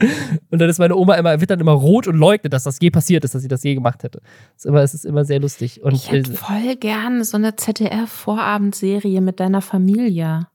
Und 0.51 0.61
dann 0.61 0.68
ist 0.68 0.78
meine 0.78 0.96
Oma 0.96 1.14
immer, 1.14 1.40
wird 1.40 1.51
dann 1.51 1.61
immer 1.61 1.72
rot 1.72 2.07
und 2.07 2.16
leugnet, 2.16 2.53
dass 2.53 2.64
das 2.64 2.78
je 2.80 2.90
passiert 2.90 3.24
ist, 3.24 3.34
dass 3.34 3.42
sie 3.42 3.49
das 3.49 3.62
je 3.64 3.74
gemacht 3.74 4.03
hätte. 4.03 4.20
Es 4.57 4.64
ist 4.64 4.66
immer, 4.66 4.82
es 4.82 4.94
ist 4.94 5.05
immer 5.05 5.24
sehr 5.24 5.40
lustig. 5.40 5.82
Und 5.82 5.94
ich 5.94 6.11
hätte 6.11 6.32
voll 6.32 6.76
gern 6.76 7.24
so 7.24 7.36
eine 7.36 7.57
ZDF-Vorabendserie 7.57 9.20
mit 9.20 9.40
deiner 9.40 9.61
Familie. 9.61 10.46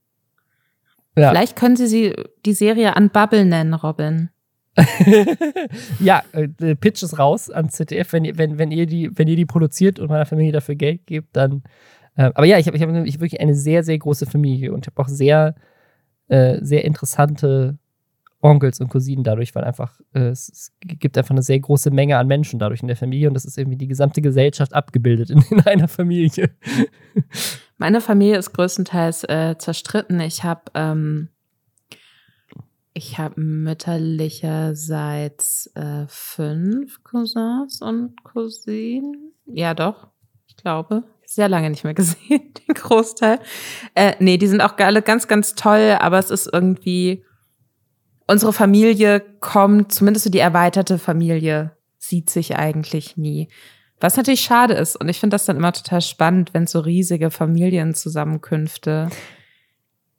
Ja. 1.15 1.29
Vielleicht 1.29 1.55
können 1.55 1.75
Sie 1.75 1.87
sie 1.87 2.15
die 2.45 2.53
Serie 2.53 2.95
an 2.95 3.09
Bubble 3.09 3.45
nennen, 3.45 3.73
Robin. 3.73 4.29
ja, 5.99 6.23
äh, 6.31 6.75
Pitch 6.75 7.03
ist 7.03 7.19
raus 7.19 7.51
an 7.51 7.69
ZDF, 7.69 8.13
wenn, 8.13 8.37
wenn, 8.37 8.57
wenn, 8.57 8.71
ihr 8.71 8.87
die, 8.87 9.11
wenn 9.13 9.27
ihr 9.27 9.35
die 9.35 9.45
produziert 9.45 9.99
und 9.99 10.09
meiner 10.09 10.25
Familie 10.25 10.51
dafür 10.51 10.75
Geld 10.75 11.05
gebt, 11.05 11.35
dann. 11.35 11.63
Äh, 12.15 12.31
aber 12.33 12.45
ja, 12.45 12.57
ich 12.57 12.65
habe 12.65 12.77
ich 12.77 12.81
hab 12.81 12.89
wirklich 12.89 13.39
eine 13.39 13.53
sehr, 13.53 13.83
sehr 13.83 13.97
große 13.99 14.25
Familie 14.25 14.73
und 14.73 14.85
ich 14.85 14.91
habe 14.91 15.01
auch 15.01 15.07
sehr, 15.07 15.53
äh, 16.27 16.57
sehr 16.61 16.85
interessante 16.85 17.77
Onkels 18.43 18.79
und 18.79 18.89
Cousinen 18.89 19.23
dadurch, 19.23 19.55
weil 19.55 19.63
einfach 19.63 19.99
äh, 20.13 20.27
es, 20.27 20.49
es, 20.49 20.71
gibt 20.81 21.17
einfach 21.17 21.31
eine 21.31 21.41
sehr 21.41 21.59
große 21.59 21.89
Menge 21.91 22.17
an 22.17 22.27
Menschen 22.27 22.59
dadurch 22.59 22.81
in 22.81 22.87
der 22.87 22.97
Familie 22.97 23.29
und 23.29 23.33
das 23.33 23.45
ist 23.45 23.57
irgendwie 23.57 23.77
die 23.77 23.87
gesamte 23.87 24.21
Gesellschaft 24.21 24.73
abgebildet 24.73 25.29
in, 25.29 25.41
in 25.49 25.61
einer 25.61 25.87
Familie. 25.87 26.51
Meine 27.77 28.01
Familie 28.01 28.37
ist 28.37 28.51
größtenteils 28.53 29.23
äh, 29.25 29.55
zerstritten. 29.57 30.19
Ich 30.19 30.43
habe 30.43 30.63
ähm, 30.73 31.29
ich 32.93 33.17
habe 33.17 33.41
mütterlicherseits 33.41 35.71
äh, 35.75 36.05
fünf 36.07 37.03
Cousins 37.03 37.81
und 37.81 38.23
Cousinen. 38.23 39.33
Ja, 39.45 39.73
doch, 39.73 40.07
ich 40.47 40.55
glaube. 40.57 41.03
Sehr 41.25 41.47
lange 41.49 41.71
nicht 41.71 41.83
mehr 41.83 41.93
gesehen, 41.95 42.53
den 42.67 42.75
Großteil. 42.75 43.39
Äh, 43.95 44.13
nee, 44.19 44.37
die 44.37 44.47
sind 44.47 44.61
auch 44.61 44.77
alle 44.77 45.01
ganz, 45.01 45.27
ganz 45.27 45.55
toll, 45.55 45.97
aber 45.99 46.19
es 46.19 46.29
ist 46.29 46.47
irgendwie 46.53 47.25
unsere 48.27 48.53
Familie 48.53 49.21
kommt, 49.39 49.91
zumindest 49.91 50.25
so 50.25 50.29
die 50.29 50.39
erweiterte 50.39 50.97
Familie, 50.97 51.71
sieht 51.97 52.29
sich 52.29 52.55
eigentlich 52.55 53.17
nie. 53.17 53.49
Was 53.99 54.17
natürlich 54.17 54.41
schade 54.41 54.73
ist. 54.73 54.97
Und 54.97 55.07
ich 55.07 55.19
finde 55.19 55.35
das 55.35 55.45
dann 55.45 55.55
immer 55.55 55.71
total 55.71 56.01
spannend, 56.01 56.53
wenn 56.53 56.63
es 56.63 56.71
so 56.71 56.81
riesige 56.81 57.31
Familienzusammenkünfte 57.31 59.07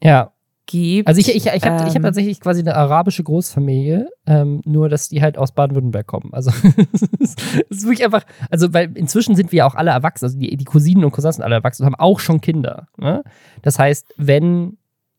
ja. 0.03 0.33
gibt. 0.65 1.07
Also 1.07 1.21
ich, 1.21 1.29
ich, 1.29 1.47
ich 1.47 1.63
habe 1.65 1.83
ähm, 1.83 1.89
ich 1.89 1.95
hab 1.95 2.03
tatsächlich 2.03 2.41
quasi 2.41 2.61
eine 2.61 2.75
arabische 2.77 3.23
Großfamilie, 3.23 4.09
ähm, 4.27 4.63
nur 4.65 4.89
dass 4.89 5.11
die 5.11 5.21
halt 5.21 5.37
aus 5.37 5.53
Baden-Württemberg 5.53 6.07
kommen. 6.07 6.33
Also 6.33 6.51
es 7.21 7.37
ist 7.69 7.85
wirklich 7.85 8.07
einfach, 8.07 8.25
also 8.49 8.73
weil 8.73 8.97
inzwischen 8.97 9.37
sind 9.37 9.53
wir 9.53 9.59
ja 9.59 9.67
auch 9.67 9.75
alle 9.75 9.91
erwachsen, 9.91 10.25
also 10.25 10.39
die, 10.39 10.57
die 10.57 10.65
Cousinen 10.65 11.05
und 11.05 11.11
Cousins 11.11 11.37
sind 11.37 11.45
alle 11.45 11.57
erwachsen 11.57 11.83
und 11.83 11.87
haben 11.87 12.01
auch 12.01 12.21
schon 12.21 12.41
Kinder. 12.41 12.87
Ne? 12.97 13.23
Das 13.61 13.79
heißt, 13.79 14.15
wenn 14.17 14.79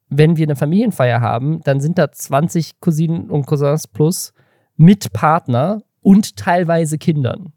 wenn 0.10 0.38
wir 0.38 0.46
eine 0.46 0.56
Familienfeier 0.56 1.22
haben, 1.22 1.62
dann 1.64 1.80
sind 1.80 1.98
da 1.98 2.12
20 2.12 2.80
Cousinen 2.80 3.30
und 3.30 3.46
Cousins 3.46 3.88
plus 3.88 4.34
mit 4.76 5.14
Partner 5.14 5.82
und 6.02 6.36
teilweise 6.36 6.98
Kindern. 6.98 7.54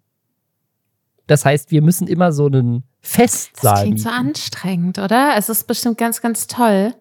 Das 1.27 1.45
heißt, 1.45 1.71
wir 1.71 1.83
müssen 1.83 2.09
immer 2.09 2.33
so 2.33 2.47
einen 2.47 2.85
Festsaal. 3.01 3.75
Das 3.75 3.83
klingt 3.83 4.01
so 4.01 4.09
anstrengend, 4.09 4.99
oder? 4.99 5.35
Es 5.37 5.49
ist 5.49 5.67
bestimmt 5.67 5.99
ganz, 5.99 6.23
ganz 6.23 6.47
toll. 6.47 6.95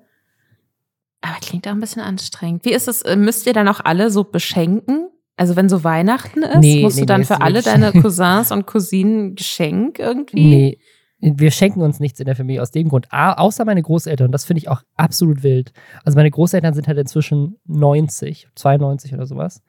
Aber 1.21 1.39
klingt 1.41 1.67
auch 1.67 1.71
ein 1.71 1.79
bisschen 1.79 2.01
anstrengend. 2.01 2.65
Wie 2.65 2.73
ist 2.73 2.87
es? 2.87 3.01
Äh, 3.01 3.15
müsst 3.15 3.47
ihr 3.47 3.53
dann 3.53 3.67
auch 3.67 3.79
alle 3.83 4.11
so 4.11 4.23
beschenken? 4.23 5.09
Also 5.37 5.55
wenn 5.55 5.69
so 5.69 5.83
Weihnachten 5.83 6.43
ist, 6.43 6.59
nee, 6.59 6.81
musst 6.81 6.97
nee, 6.97 7.03
du 7.03 7.05
dann 7.05 7.21
nee, 7.21 7.25
für 7.25 7.41
alle 7.41 7.61
deine 7.61 7.91
Cousins 8.01 8.51
und 8.51 8.65
Cousinen 8.65 9.35
Geschenk 9.35 9.99
irgendwie? 9.99 10.47
Nee, 10.47 10.79
Wir 11.19 11.49
schenken 11.49 11.81
uns 11.81 11.99
nichts 11.99 12.19
in 12.19 12.25
der 12.25 12.35
Familie 12.35 12.61
aus 12.61 12.71
dem 12.71 12.89
Grund. 12.89 13.07
Außer 13.11 13.65
meine 13.65 13.81
Großeltern. 13.81 14.31
Das 14.31 14.45
finde 14.45 14.59
ich 14.59 14.69
auch 14.69 14.83
absolut 14.95 15.41
wild. 15.41 15.73
Also 16.03 16.15
meine 16.15 16.29
Großeltern 16.29 16.75
sind 16.75 16.87
halt 16.87 16.97
inzwischen 16.97 17.57
90, 17.65 18.49
92 18.53 19.13
oder 19.13 19.25
sowas. 19.25 19.63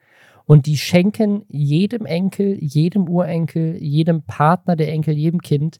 Und 0.45 0.65
die 0.65 0.77
schenken 0.77 1.45
jedem 1.47 2.05
Enkel, 2.05 2.57
jedem 2.59 3.07
Urenkel, 3.07 3.77
jedem 3.77 4.23
Partner 4.23 4.75
der 4.75 4.91
Enkel, 4.91 5.15
jedem 5.15 5.41
Kind, 5.41 5.77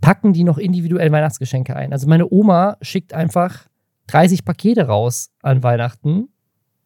packen 0.00 0.32
die 0.32 0.44
noch 0.44 0.58
individuell 0.58 1.12
Weihnachtsgeschenke 1.12 1.76
ein. 1.76 1.92
Also 1.92 2.08
meine 2.08 2.30
Oma 2.30 2.76
schickt 2.80 3.12
einfach 3.12 3.68
30 4.08 4.44
Pakete 4.44 4.86
raus 4.86 5.30
an 5.42 5.62
Weihnachten 5.62 6.28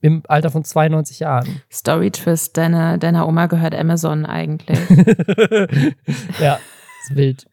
im 0.00 0.22
Alter 0.28 0.50
von 0.50 0.64
92 0.64 1.20
Jahren. 1.20 1.62
Story 1.72 2.10
Twist, 2.10 2.56
deiner, 2.56 2.98
deiner 2.98 3.26
Oma 3.26 3.46
gehört 3.46 3.74
Amazon 3.74 4.26
eigentlich. 4.26 4.78
ja, 6.40 6.58
ist 7.02 7.16
wild. 7.16 7.46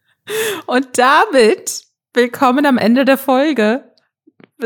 Und 0.66 0.98
damit 0.98 1.84
willkommen 2.14 2.66
am 2.66 2.78
Ende 2.78 3.04
der 3.04 3.18
Folge. 3.18 3.84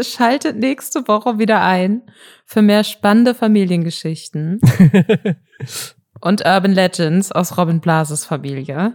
Schaltet 0.01 0.57
nächste 0.57 1.09
Woche 1.09 1.39
wieder 1.39 1.63
ein 1.63 2.03
für 2.45 2.61
mehr 2.61 2.85
spannende 2.85 3.35
Familiengeschichten 3.35 4.61
und 6.21 6.45
Urban 6.45 6.73
Legends 6.73 7.33
aus 7.33 7.57
Robin 7.57 7.81
Blases 7.81 8.27
Familie. 8.27 8.95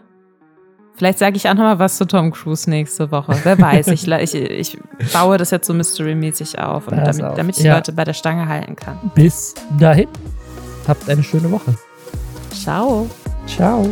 Vielleicht 0.94 1.18
sage 1.18 1.38
ich 1.38 1.50
auch 1.50 1.56
noch 1.56 1.64
mal 1.64 1.80
was 1.80 1.98
zu 1.98 2.06
Tom 2.06 2.32
Cruise 2.32 2.70
nächste 2.70 3.12
Woche. 3.12 3.36
Wer 3.44 3.60
weiß, 3.60 3.88
ich, 3.88 4.08
ich, 4.08 4.36
ich 4.36 4.78
baue 5.12 5.38
das 5.38 5.50
jetzt 5.50 5.66
so 5.66 5.74
mystery-mäßig 5.74 6.60
auf, 6.60 6.86
damit, 6.86 7.24
auf. 7.24 7.36
damit 7.36 7.58
ich 7.58 7.64
ja. 7.64 7.74
die 7.74 7.78
Leute 7.78 7.94
bei 7.94 8.04
der 8.04 8.14
Stange 8.14 8.48
halten 8.48 8.76
kann. 8.76 9.00
Bis 9.16 9.56
dahin, 9.80 10.10
habt 10.88 11.10
eine 11.10 11.24
schöne 11.24 11.50
Woche. 11.50 11.74
Ciao. 12.54 13.10
Ciao. 13.48 13.90